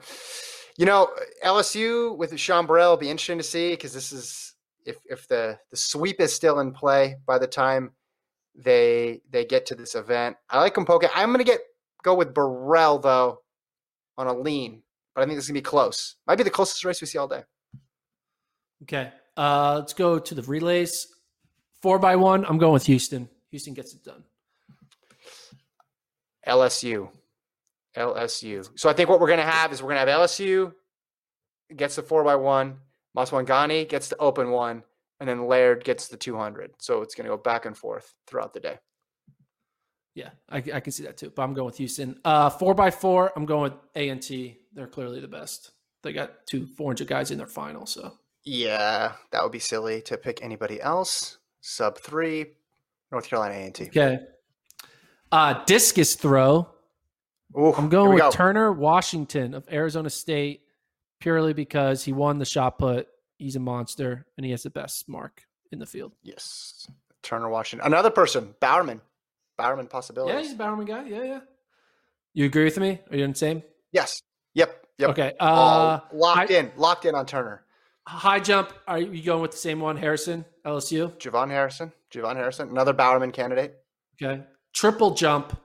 You 0.79 0.87
know, 0.87 1.11
LSU 1.45 2.17
with 2.17 2.39
Sean 2.39 2.67
Burrell 2.67 2.91
will 2.91 2.97
be 2.97 3.11
interesting 3.11 3.39
to 3.39 3.45
see 3.45 3.71
because 3.71 3.93
this 3.93 4.13
is 4.13 4.55
if 4.85 4.97
if 5.07 5.29
the 5.29 5.59
the 5.71 5.77
sweep 5.77 6.21
is 6.21 6.35
still 6.35 6.61
in 6.61 6.73
play 6.73 7.17
by 7.27 7.39
the 7.39 7.47
time 7.47 7.93
they 8.55 9.21
they 9.31 9.45
get 9.45 9.67
to 9.67 9.75
this 9.75 9.95
event. 9.95 10.37
I 10.51 10.61
like 10.61 10.75
Mpoke. 10.75 11.09
I'm 11.15 11.33
gonna 11.33 11.45
get 11.45 11.61
go 12.03 12.15
with 12.15 12.35
Burrell 12.35 12.99
though 12.99 13.39
on 14.19 14.27
a 14.27 14.33
lean, 14.33 14.83
but 15.15 15.23
I 15.23 15.25
think 15.25 15.37
this 15.37 15.45
is 15.45 15.49
gonna 15.49 15.59
be 15.59 15.63
close. 15.63 16.17
Might 16.27 16.37
be 16.37 16.45
the 16.45 16.51
closest 16.51 16.85
race 16.85 17.01
we 17.01 17.07
see 17.07 17.19
all 17.19 17.29
day. 17.29 17.45
Okay. 18.83 19.11
Uh, 19.37 19.77
let's 19.79 19.95
go 19.95 20.19
to 20.19 20.35
the 20.35 20.43
relays. 20.43 21.07
Four 21.81 21.99
by 21.99 22.17
one. 22.17 22.45
I'm 22.45 22.59
going 22.59 22.73
with 22.73 22.87
Houston. 22.87 23.29
Houston 23.51 23.75
gets 23.75 23.95
it 23.95 24.05
done. 24.05 24.25
LSU. 26.47 27.11
LSU. 27.97 28.69
So 28.75 28.89
I 28.89 28.93
think 28.93 29.09
what 29.09 29.21
we're 29.21 29.27
going 29.27 29.39
to 29.39 29.45
have 29.45 29.73
is 29.73 29.83
we're 29.83 29.91
going 29.95 30.05
to 30.05 30.11
have 30.11 30.21
LSU 30.21 30.73
gets 31.77 31.97
the 31.97 32.03
four 32.03 32.25
by 32.25 32.37
one, 32.37 32.79
Maswanganyi 33.17 33.89
gets 33.89 34.09
the 34.09 34.17
open 34.19 34.51
one, 34.51 34.83
and 35.21 35.29
then 35.29 35.47
Laird 35.47 35.85
gets 35.85 36.09
the 36.09 36.17
200. 36.17 36.73
So 36.79 37.03
it's 37.03 37.15
going 37.15 37.25
to 37.25 37.37
go 37.37 37.43
back 37.43 37.67
and 37.67 37.77
forth 37.77 38.15
throughout 38.27 38.55
the 38.55 38.61
day. 38.61 38.79
Yeah, 40.15 40.31
I, 40.51 40.59
I 40.59 40.81
can 40.81 40.93
see 40.93 41.05
that 41.05 41.17
too. 41.17 41.33
But 41.35 41.43
I'm 41.43 41.55
going 41.55 41.67
with 41.67 41.79
Houston. 41.79 42.21
Uh, 42.25 42.51
four 42.51 42.75
by 42.75 42.91
four. 42.91 43.33
I'm 43.35 43.47
going 43.47 43.73
with 43.73 43.81
A 43.97 44.11
and 44.11 44.21
T. 44.21 44.59
They're 44.75 44.87
clearly 44.87 45.21
the 45.21 45.29
best. 45.29 45.71
They 46.03 46.13
got 46.13 46.47
two 46.47 46.67
400 46.67 47.07
guys 47.07 47.31
in 47.31 47.39
their 47.39 47.47
final. 47.47 47.87
So 47.87 48.13
Yeah, 48.45 49.13
that 49.31 49.43
would 49.43 49.53
be 49.53 49.59
silly 49.59 50.03
to 50.03 50.19
pick 50.19 50.43
anybody 50.43 50.81
else. 50.83 51.39
Sub 51.61 51.97
three, 51.97 52.47
North 53.11 53.29
Carolina 53.29 53.55
A&T. 53.55 53.85
okay. 53.85 54.19
Uh, 55.33 55.65
discus 55.65 56.15
throw. 56.15 56.69
Ooh, 57.59 57.73
I'm 57.75 57.89
going 57.89 58.11
with 58.15 58.23
go. 58.23 58.31
Turner 58.31 58.73
Washington 58.73 59.55
of 59.55 59.67
Arizona 59.71 60.11
State, 60.11 60.61
purely 61.21 61.53
because 61.53 62.05
he 62.05 62.13
won 62.13 62.39
the 62.39 62.45
shot 62.45 62.79
put. 62.79 63.09
He's 63.39 63.57
a 63.57 63.61
monster, 63.61 64.27
and 64.37 64.45
he 64.45 64.53
has 64.53 64.63
the 64.63 64.71
best 64.71 65.09
mark 65.09 65.43
in 65.73 65.79
the 65.79 65.87
field. 65.87 66.13
Yes, 66.23 66.87
Turner 67.23 67.49
Washington. 67.49 67.87
Another 67.87 68.11
person, 68.11 68.55
Bowerman. 68.61 69.01
Bowerman 69.59 69.87
possibility. 69.87 70.33
Yeah, 70.35 70.43
he's 70.43 70.53
a 70.53 70.57
Bowerman 70.57 70.87
guy. 70.87 71.05
Yeah, 71.07 71.23
yeah. 71.25 71.41
You 72.35 72.47
agree 72.47 72.65
with 72.65 72.79
me? 72.79 73.01
Are 73.11 73.17
you 73.17 73.25
in 73.25 73.33
the 73.33 73.39
same? 73.39 73.63
yes. 73.93 74.23
Yep. 74.55 74.87
Yep. 74.99 75.11
Okay. 75.11 75.33
Uh, 75.41 76.01
locked 76.13 76.51
I- 76.51 76.55
in. 76.55 76.71
Locked 76.77 77.07
in 77.07 77.15
on 77.15 77.25
Turner. 77.27 77.65
high 78.07 78.39
jump. 78.39 78.73
Are 78.87 78.99
you 79.01 79.23
going 79.23 79.41
with 79.41 79.51
the 79.53 79.57
same 79.57 79.81
one, 79.81 79.97
Harrison, 79.97 80.45
LSU? 80.67 81.11
JuVaughn 81.19 81.49
Harrison. 81.51 81.91
JuVaughn 82.13 82.37
Harrison. 82.37 82.69
Another 82.69 82.93
Bowerman 82.93 83.33
candidate. 83.33 83.77
Okay. 84.23 84.43
Triple 84.75 85.13
jump. 85.15 85.59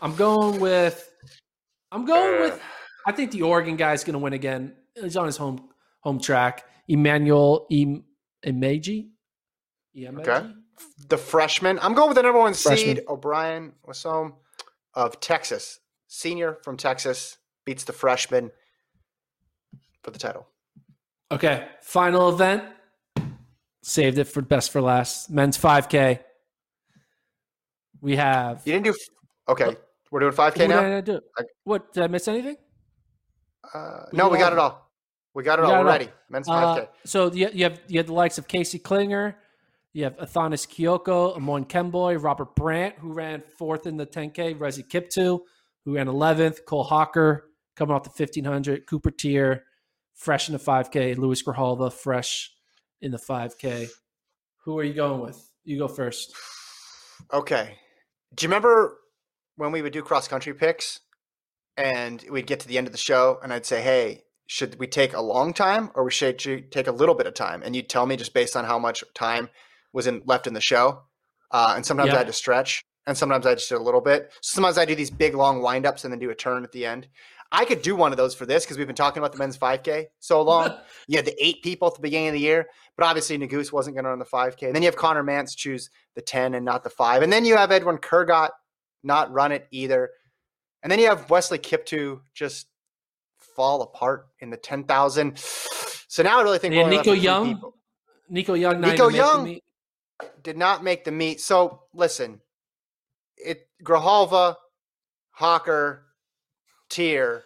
I'm 0.00 0.14
going 0.16 0.60
with. 0.60 1.10
I'm 1.90 2.04
going 2.04 2.40
with. 2.40 2.54
Uh. 2.54 2.58
I 3.06 3.12
think 3.12 3.30
the 3.32 3.42
Oregon 3.42 3.76
guy's 3.76 4.04
going 4.04 4.14
to 4.14 4.18
win 4.18 4.32
again. 4.32 4.74
He's 5.00 5.16
on 5.16 5.26
his 5.26 5.36
home 5.36 5.68
home 6.00 6.20
track. 6.20 6.64
Emmanuel 6.88 7.66
Im- 7.70 8.04
Ihemeje. 8.44 9.08
Ihemeje? 9.96 10.20
Okay. 10.28 10.50
The 11.08 11.18
freshman. 11.18 11.78
I'm 11.80 11.94
going 11.94 12.08
with 12.08 12.16
the 12.16 12.22
number 12.22 12.38
one 12.38 12.54
Freshman. 12.54 12.96
seed, 12.96 13.04
O'Brien 13.08 13.72
Wasome 13.86 14.34
of 14.94 15.20
Texas. 15.20 15.78
Senior 16.08 16.58
from 16.62 16.76
Texas 16.76 17.38
beats 17.64 17.84
the 17.84 17.92
freshman 17.92 18.50
for 20.02 20.10
the 20.10 20.18
title. 20.18 20.46
Okay. 21.30 21.66
Final 21.82 22.28
event. 22.30 22.64
Saved 23.82 24.18
it 24.18 24.24
for 24.24 24.42
best 24.42 24.70
for 24.70 24.80
last. 24.80 25.30
Men's 25.30 25.56
5K. 25.58 26.20
We 28.02 28.16
have. 28.16 28.60
You 28.66 28.74
didn't 28.74 28.84
do. 28.84 28.94
Okay, 29.48 29.76
we're 30.10 30.20
doing 30.20 30.32
5K 30.32 30.58
What 30.60 30.68
now. 30.68 30.82
did 30.82 30.92
I 30.92 31.00
do? 31.00 31.20
I- 31.38 31.42
What 31.64 31.92
did 31.94 32.02
I 32.04 32.06
miss 32.08 32.28
anything? 32.28 32.56
Uh, 33.72 34.04
no, 34.12 34.28
we 34.28 34.36
got 34.38 34.52
it 34.52 34.58
all. 34.58 34.90
We 35.34 35.42
got 35.44 35.58
it 35.58 35.62
We 35.62 35.68
all. 35.68 35.72
got 35.76 35.84
We're 35.84 35.90
ready. 35.90 36.08
Men's 36.28 36.48
5K. 36.48 36.82
Uh, 36.82 36.86
so 37.06 37.32
you, 37.32 37.48
you 37.54 37.64
have 37.64 37.80
you 37.88 37.98
have 38.00 38.06
the 38.08 38.12
likes 38.12 38.36
of 38.38 38.46
Casey 38.48 38.78
Klinger, 38.78 39.38
you 39.92 40.04
have 40.04 40.16
Athanas 40.18 40.66
Kioko, 40.66 41.34
Amon 41.36 41.64
Kemboi, 41.64 42.22
Robert 42.22 42.54
Brandt, 42.56 42.96
who 42.98 43.12
ran 43.12 43.42
fourth 43.56 43.86
in 43.86 43.96
the 43.96 44.04
10K, 44.06 44.58
Rezi 44.58 44.86
Kiptoo, 44.86 45.40
who 45.84 45.94
ran 45.94 46.06
11th, 46.08 46.64
Cole 46.66 46.84
Hocker 46.84 47.48
coming 47.76 47.94
off 47.94 48.02
the 48.02 48.10
1500, 48.10 48.86
Cooper 48.86 49.10
Teare, 49.10 49.60
fresh 50.14 50.48
in 50.48 50.52
the 50.52 50.58
5K, 50.58 51.16
Luis 51.16 51.42
Grijalva, 51.42 51.90
fresh 51.92 52.50
in 53.00 53.10
the 53.12 53.18
5K. 53.18 53.88
Who 54.64 54.78
are 54.78 54.84
you 54.84 54.92
going 54.94 55.20
with? 55.20 55.40
You 55.64 55.78
go 55.78 55.88
first. 55.88 56.34
Okay. 57.32 57.78
Do 58.34 58.44
you 58.44 58.48
remember 58.48 58.98
when 59.56 59.72
we 59.72 59.82
would 59.82 59.92
do 59.92 60.02
cross 60.02 60.28
country 60.28 60.54
picks 60.54 61.00
and 61.76 62.24
we'd 62.30 62.46
get 62.46 62.60
to 62.60 62.68
the 62.68 62.78
end 62.78 62.86
of 62.86 62.92
the 62.92 62.98
show 62.98 63.38
and 63.42 63.52
I'd 63.52 63.66
say, 63.66 63.82
hey, 63.82 64.22
should 64.46 64.78
we 64.78 64.86
take 64.86 65.14
a 65.14 65.20
long 65.20 65.52
time 65.52 65.90
or 65.94 66.04
we 66.04 66.10
should 66.10 66.38
ju- 66.38 66.60
take 66.70 66.86
a 66.86 66.92
little 66.92 67.14
bit 67.14 67.26
of 67.26 67.34
time? 67.34 67.62
And 67.62 67.74
you'd 67.76 67.88
tell 67.88 68.06
me 68.06 68.16
just 68.16 68.34
based 68.34 68.56
on 68.56 68.64
how 68.64 68.78
much 68.78 69.04
time 69.14 69.48
was 69.92 70.06
in 70.06 70.22
left 70.26 70.46
in 70.46 70.54
the 70.54 70.60
show. 70.60 71.02
Uh, 71.50 71.74
and 71.76 71.84
sometimes 71.84 72.08
Yeah. 72.08 72.14
I 72.14 72.18
had 72.18 72.26
to 72.26 72.32
stretch 72.32 72.82
and 73.06 73.16
sometimes 73.16 73.46
I 73.46 73.54
just 73.54 73.68
did 73.68 73.76
a 73.78 73.82
little 73.82 74.00
bit. 74.00 74.32
Sometimes 74.42 74.78
I 74.78 74.84
do 74.84 74.94
these 74.94 75.10
big 75.10 75.34
long 75.34 75.60
windups 75.60 76.04
and 76.04 76.12
then 76.12 76.18
do 76.18 76.30
a 76.30 76.34
turn 76.34 76.64
at 76.64 76.72
the 76.72 76.86
end. 76.86 77.08
I 77.52 77.66
could 77.66 77.82
do 77.82 77.94
one 77.94 78.12
of 78.12 78.16
those 78.16 78.34
for 78.34 78.46
this 78.46 78.64
because 78.64 78.78
we've 78.78 78.86
been 78.86 78.96
talking 78.96 79.20
about 79.20 79.32
the 79.32 79.38
men's 79.38 79.58
5K 79.58 80.06
so 80.18 80.40
long. 80.40 80.74
you 81.06 81.18
had 81.18 81.26
the 81.26 81.36
eight 81.44 81.62
people 81.62 81.86
at 81.86 81.94
the 81.94 82.00
beginning 82.00 82.28
of 82.28 82.34
the 82.34 82.40
year, 82.40 82.66
but 82.96 83.04
obviously 83.04 83.36
Nuguse 83.36 83.70
wasn't 83.70 83.94
going 83.94 84.04
to 84.04 84.10
run 84.10 84.18
the 84.18 84.24
5K. 84.24 84.62
And 84.62 84.74
then 84.74 84.82
you 84.82 84.86
have 84.86 84.96
Connor 84.96 85.22
Mantz 85.22 85.54
choose 85.54 85.90
the 86.14 86.22
10 86.22 86.54
and 86.54 86.64
not 86.64 86.82
the 86.82 86.90
5. 86.90 87.22
And 87.22 87.30
then 87.30 87.44
you 87.44 87.56
have 87.56 87.70
Edwin 87.70 87.98
Kurgat 87.98 88.50
not 89.04 89.30
run 89.30 89.52
it 89.52 89.68
either. 89.70 90.10
And 90.82 90.90
then 90.90 90.98
you 90.98 91.06
have 91.06 91.28
Wesley 91.28 91.58
Kiptoo 91.58 92.22
just 92.32 92.68
fall 93.38 93.82
apart 93.82 94.28
in 94.40 94.48
the 94.48 94.56
10,000. 94.56 95.38
So 96.08 96.22
now 96.22 96.40
I 96.40 96.42
really 96.42 96.58
think 96.58 96.74
Nico 96.74 97.12
Young? 97.12 97.60
Nico 98.30 98.54
Young, 98.54 98.80
Nico 98.80 99.08
Young. 99.08 99.58
did 100.42 100.56
not 100.56 100.82
make 100.82 101.04
the 101.04 101.12
meet. 101.12 101.40
So 101.40 101.82
listen, 101.92 102.40
it 103.36 103.68
Grijalva, 103.84 104.56
Hocker, 105.32 106.06
Teare. 106.92 107.42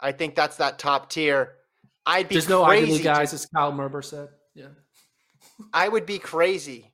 I 0.00 0.12
think 0.12 0.34
that's 0.34 0.56
that 0.56 0.78
top 0.78 1.10
tier. 1.10 1.54
I'd 2.04 2.28
be 2.28 2.34
There's 2.34 2.48
no 2.48 2.64
League 2.64 2.98
to 2.98 3.02
guys, 3.02 3.32
as 3.32 3.46
Kyle 3.46 3.72
Merber 3.72 4.04
said. 4.04 4.28
Yeah. 4.54 4.68
I 5.72 5.88
would 5.88 6.06
be 6.06 6.18
crazy. 6.18 6.92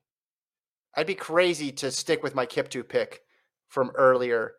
I'd 0.95 1.07
be 1.07 1.15
crazy 1.15 1.71
to 1.73 1.91
stick 1.91 2.21
with 2.23 2.35
my 2.35 2.45
Kiptoo 2.45 2.87
pick 2.87 3.21
from 3.67 3.91
earlier 3.95 4.53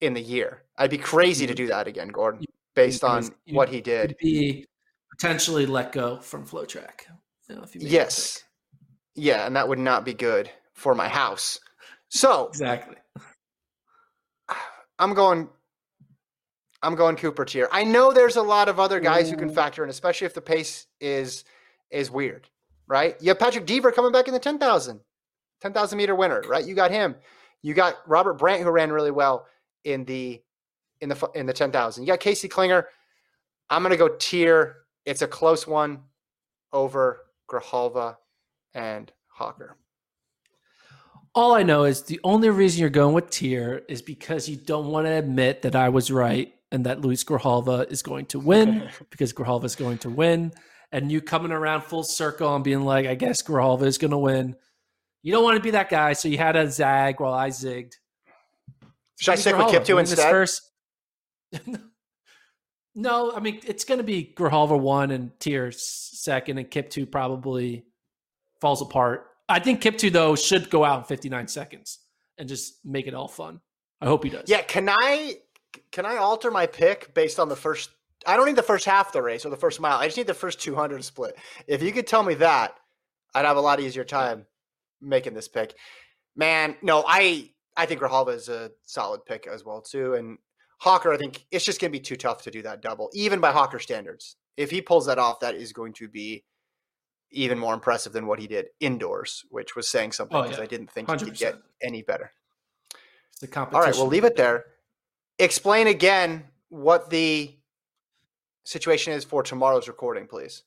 in 0.00 0.14
the 0.14 0.20
year. 0.20 0.62
I'd 0.76 0.90
be 0.90 0.98
crazy 0.98 1.46
to 1.46 1.54
do 1.54 1.68
that 1.68 1.86
again, 1.86 2.08
Gordon, 2.08 2.44
based 2.74 3.04
on 3.04 3.30
you 3.44 3.54
what 3.54 3.68
he 3.68 3.80
did. 3.80 4.16
be 4.20 4.66
potentially 5.10 5.66
let 5.66 5.92
go 5.92 6.18
from 6.18 6.46
FloTrack. 6.46 7.02
You 7.48 7.56
know, 7.56 7.62
if 7.62 7.74
you 7.74 7.80
Yes. 7.84 8.42
Yeah, 9.14 9.46
and 9.46 9.56
that 9.56 9.68
would 9.68 9.78
not 9.78 10.04
be 10.04 10.14
good 10.14 10.50
for 10.74 10.94
my 10.94 11.08
house. 11.08 11.58
So 12.08 12.48
exactly. 12.48 12.96
I'm 14.98 15.14
going 15.14 15.48
I'm 16.82 16.94
going 16.94 17.16
Cooper 17.16 17.44
Teare. 17.44 17.68
I 17.72 17.84
know 17.84 18.12
there's 18.12 18.36
a 18.36 18.42
lot 18.42 18.68
of 18.68 18.78
other 18.78 19.00
guys 19.00 19.30
who 19.30 19.36
can 19.36 19.50
mm. 19.50 19.54
factor 19.54 19.82
in, 19.82 19.90
especially 19.90 20.26
if 20.26 20.34
the 20.34 20.40
pace 20.42 20.86
is 21.00 21.44
is 21.90 22.10
weird, 22.10 22.48
right? 22.86 23.16
You 23.20 23.28
have 23.28 23.38
Patrick 23.38 23.66
Dever 23.66 23.92
coming 23.92 24.12
back 24.12 24.26
in 24.26 24.34
the 24.34 24.40
10,000, 24.40 25.00
10,000 25.60 25.98
meter 25.98 26.14
winner, 26.14 26.42
right? 26.48 26.66
You 26.66 26.74
got 26.74 26.90
him. 26.90 27.14
You 27.62 27.74
got 27.74 27.94
Robert 28.06 28.34
Brandt 28.34 28.62
who 28.62 28.70
ran 28.70 28.92
really 28.92 29.10
well 29.10 29.46
in 29.84 30.04
the 30.04 30.42
in 31.00 31.08
the 31.08 31.30
in 31.34 31.46
the 31.46 31.52
10,000. 31.52 32.02
You 32.02 32.06
got 32.06 32.20
Casey 32.20 32.48
Klinger. 32.48 32.86
I'm 33.70 33.82
going 33.82 33.90
to 33.90 33.96
go 33.96 34.08
Teare. 34.08 34.74
It's 35.04 35.22
a 35.22 35.26
close 35.26 35.66
one 35.66 36.00
over 36.72 37.20
Grijalva 37.48 38.16
and 38.74 39.10
Hocker. 39.28 39.76
All 41.34 41.54
I 41.54 41.62
know 41.62 41.84
is 41.84 42.02
the 42.02 42.20
only 42.24 42.48
reason 42.48 42.80
you're 42.80 42.90
going 42.90 43.14
with 43.14 43.30
Teare 43.30 43.82
is 43.88 44.00
because 44.00 44.48
you 44.48 44.56
don't 44.56 44.86
want 44.86 45.06
to 45.06 45.12
admit 45.12 45.62
that 45.62 45.76
I 45.76 45.90
was 45.90 46.10
right 46.10 46.55
and 46.72 46.86
that 46.86 47.00
Luis 47.00 47.24
Grijalva 47.24 47.90
is 47.90 48.02
going 48.02 48.26
to 48.26 48.38
win 48.38 48.88
because 49.10 49.32
Grijalva 49.32 49.64
is 49.64 49.76
going 49.76 49.98
to 49.98 50.10
win. 50.10 50.52
And 50.92 51.10
you 51.10 51.20
coming 51.20 51.52
around 51.52 51.82
full 51.82 52.04
circle 52.04 52.54
and 52.54 52.64
being 52.64 52.82
like, 52.82 53.06
I 53.06 53.14
guess 53.14 53.42
Grijalva 53.42 53.82
is 53.82 53.98
going 53.98 54.12
to 54.12 54.18
win. 54.18 54.56
You 55.22 55.32
don't 55.32 55.42
want 55.42 55.56
to 55.56 55.62
be 55.62 55.72
that 55.72 55.90
guy, 55.90 56.12
so 56.12 56.28
you 56.28 56.38
had 56.38 56.54
a 56.54 56.70
zag 56.70 57.20
while 57.20 57.34
I 57.34 57.50
zigged. 57.50 57.94
Should 59.18 59.32
I 59.32 59.34
stick 59.36 59.56
with 59.56 59.66
Grijalva 59.66 59.84
Kiptoo 59.84 59.94
win 59.96 60.04
this 60.04 60.12
instead? 60.12 60.30
First. 60.30 60.70
no, 62.94 63.32
I 63.32 63.40
mean 63.40 63.60
it's 63.64 63.84
going 63.84 63.98
to 63.98 64.04
be 64.04 64.32
Grijalva 64.36 64.78
one 64.78 65.10
and 65.10 65.30
Teare 65.38 65.72
second, 65.72 66.58
and 66.58 66.70
Kiptoo 66.70 67.10
probably 67.10 67.86
falls 68.60 68.82
apart. 68.82 69.26
I 69.48 69.58
think 69.58 69.80
Kiptoo 69.82 70.12
though 70.12 70.36
should 70.36 70.70
go 70.70 70.84
out 70.84 70.98
in 71.00 71.04
59 71.04 71.48
seconds 71.48 71.98
and 72.38 72.48
just 72.48 72.84
make 72.84 73.06
it 73.06 73.14
all 73.14 73.28
fun. 73.28 73.60
I 74.00 74.06
hope 74.06 74.24
he 74.24 74.30
does. 74.30 74.44
Yeah, 74.46 74.62
can 74.62 74.88
I 74.88 75.36
can 75.96 76.04
I 76.04 76.18
alter 76.18 76.50
my 76.50 76.66
pick 76.66 77.14
based 77.14 77.40
on 77.40 77.48
the 77.48 77.56
first? 77.56 77.88
I 78.26 78.36
don't 78.36 78.44
need 78.44 78.56
the 78.56 78.62
first 78.62 78.84
half 78.84 79.06
of 79.06 79.12
the 79.14 79.22
race 79.22 79.46
or 79.46 79.48
the 79.48 79.56
first 79.56 79.80
mile. 79.80 79.96
I 79.98 80.04
just 80.04 80.18
need 80.18 80.26
the 80.26 80.34
first 80.34 80.60
200 80.60 81.02
split. 81.02 81.38
If 81.66 81.82
you 81.82 81.90
could 81.90 82.06
tell 82.06 82.22
me 82.22 82.34
that, 82.34 82.74
I'd 83.34 83.46
have 83.46 83.56
a 83.56 83.62
lot 83.62 83.80
easier 83.80 84.04
time 84.04 84.44
making 85.00 85.32
this 85.32 85.48
pick. 85.48 85.74
Man, 86.36 86.76
no, 86.82 87.02
I 87.08 87.48
I 87.78 87.86
think 87.86 88.02
Grijalva 88.02 88.34
is 88.34 88.50
a 88.50 88.72
solid 88.84 89.24
pick 89.24 89.46
as 89.46 89.64
well 89.64 89.80
too, 89.80 90.12
and 90.14 90.36
Hocker. 90.80 91.14
I 91.14 91.16
think 91.16 91.46
it's 91.50 91.64
just 91.64 91.80
going 91.80 91.90
to 91.90 91.98
be 91.98 92.02
too 92.02 92.16
tough 92.16 92.42
to 92.42 92.50
do 92.50 92.60
that 92.60 92.82
double, 92.82 93.08
even 93.14 93.40
by 93.40 93.50
Hocker 93.50 93.78
standards. 93.78 94.36
If 94.58 94.70
he 94.70 94.82
pulls 94.82 95.06
that 95.06 95.18
off, 95.18 95.40
that 95.40 95.54
is 95.54 95.72
going 95.72 95.94
to 95.94 96.08
be 96.08 96.44
even 97.30 97.58
more 97.58 97.72
impressive 97.72 98.12
than 98.12 98.26
what 98.26 98.38
he 98.38 98.46
did 98.46 98.66
indoors, 98.80 99.46
which 99.48 99.74
was 99.74 99.88
saying 99.88 100.12
something 100.12 100.36
Oh, 100.36 100.42
because 100.42 100.58
yeah. 100.58 100.64
I 100.64 100.66
didn't 100.66 100.90
think 100.90 101.10
he 101.10 101.16
could 101.16 101.38
get 101.38 101.56
any 101.82 102.02
better. 102.02 102.32
It's 103.30 103.40
the 103.40 103.46
competition. 103.46 103.80
All 103.80 103.86
right, 103.86 103.96
we'll 103.96 104.08
leave 104.08 104.24
it 104.24 104.36
there. 104.36 104.66
Explain 105.38 105.86
again 105.86 106.44
what 106.68 107.10
the 107.10 107.54
situation 108.64 109.12
is 109.12 109.24
for 109.24 109.42
tomorrow's 109.42 109.88
recording, 109.88 110.26
please. 110.26 110.62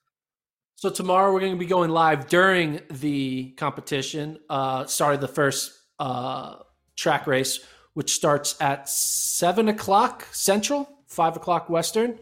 So 0.76 0.90
tomorrow 0.90 1.34
we're 1.34 1.42
going 1.42 1.54
to 1.54 1.60
be 1.60 1.66
going 1.66 1.90
live 1.90 2.28
during 2.28 2.80
the 2.90 3.52
competition. 3.58 4.40
Uh, 4.50 4.86
started 4.86 5.20
the 5.20 5.28
first 5.28 5.74
uh, 6.00 6.58
track 6.96 7.28
race, 7.28 7.60
which 7.96 8.14
starts 8.14 8.56
at 8.62 8.88
seven 8.88 9.68
o'clock 9.68 10.28
Central, 10.32 10.88
five 11.08 11.36
o'clock 11.36 11.70
Western. 11.70 12.18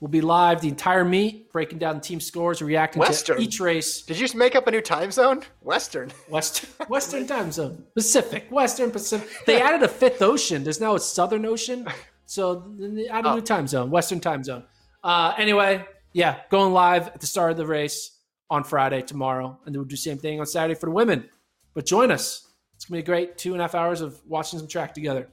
We'll 0.00 0.10
be 0.10 0.20
live 0.20 0.60
the 0.60 0.68
entire 0.68 1.06
meet, 1.06 1.50
breaking 1.52 1.78
down 1.78 1.94
the 1.94 2.00
team 2.02 2.20
scores, 2.20 2.60
reacting 2.60 3.00
Western. 3.00 3.38
to 3.38 3.42
each 3.42 3.60
race. 3.60 4.02
Did 4.02 4.18
you 4.18 4.24
just 4.24 4.34
make 4.34 4.54
up 4.54 4.66
a 4.66 4.70
new 4.70 4.82
time 4.82 5.10
zone? 5.10 5.42
Western. 5.62 6.10
Western 6.28 6.68
Western 6.88 7.26
time 7.26 7.50
zone, 7.50 7.82
Pacific, 7.94 8.46
Western 8.50 8.90
Pacific. 8.90 9.46
They 9.46 9.60
added 9.60 9.82
a 9.82 9.88
fifth 9.88 10.20
ocean. 10.20 10.64
There's 10.64 10.82
now 10.82 10.96
a 10.96 11.00
Southern 11.00 11.46
Ocean, 11.46 11.86
so 12.26 12.74
they 12.78 13.08
added 13.08 13.30
a 13.30 13.34
new 13.36 13.40
time 13.40 13.66
zone, 13.66 13.90
Western 13.90 14.20
time 14.20 14.44
zone. 14.44 14.64
Uh, 15.02 15.32
anyway, 15.38 15.86
yeah, 16.12 16.40
going 16.50 16.74
live 16.74 17.08
at 17.08 17.20
the 17.20 17.26
start 17.26 17.52
of 17.52 17.56
the 17.56 17.66
race 17.66 18.18
on 18.50 18.64
Friday 18.64 19.00
tomorrow, 19.00 19.58
and 19.64 19.74
then 19.74 19.80
we'll 19.80 19.88
do 19.88 19.94
the 19.94 20.00
same 20.00 20.18
thing 20.18 20.40
on 20.40 20.46
Saturday 20.46 20.78
for 20.78 20.86
the 20.86 20.92
women. 20.92 21.26
But 21.72 21.86
join 21.86 22.10
us. 22.10 22.52
It's 22.74 22.84
gonna 22.84 22.98
be 22.98 23.02
a 23.02 23.06
great 23.06 23.38
two 23.38 23.52
and 23.52 23.62
a 23.62 23.64
half 23.64 23.74
hours 23.74 24.02
of 24.02 24.20
watching 24.26 24.58
some 24.58 24.68
track 24.68 24.92
together. 24.92 25.28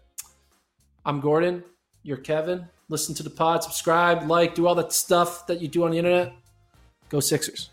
I'm 1.05 1.19
Gordon. 1.19 1.65
You're 2.01 2.17
Kevin. 2.17 2.69
Listen 2.93 3.15
to 3.15 3.23
the 3.23 3.29
pod, 3.31 3.63
subscribe, 3.63 4.29
like, 4.29 4.53
do 4.53 4.67
all 4.67 4.75
that 4.75 4.93
stuff 4.93 5.47
that 5.47 5.59
you 5.59 5.67
do 5.67 5.83
on 5.83 5.89
the 5.89 5.97
internet. 5.97 6.31
Go 7.09 7.19
Sixers. 7.19 7.71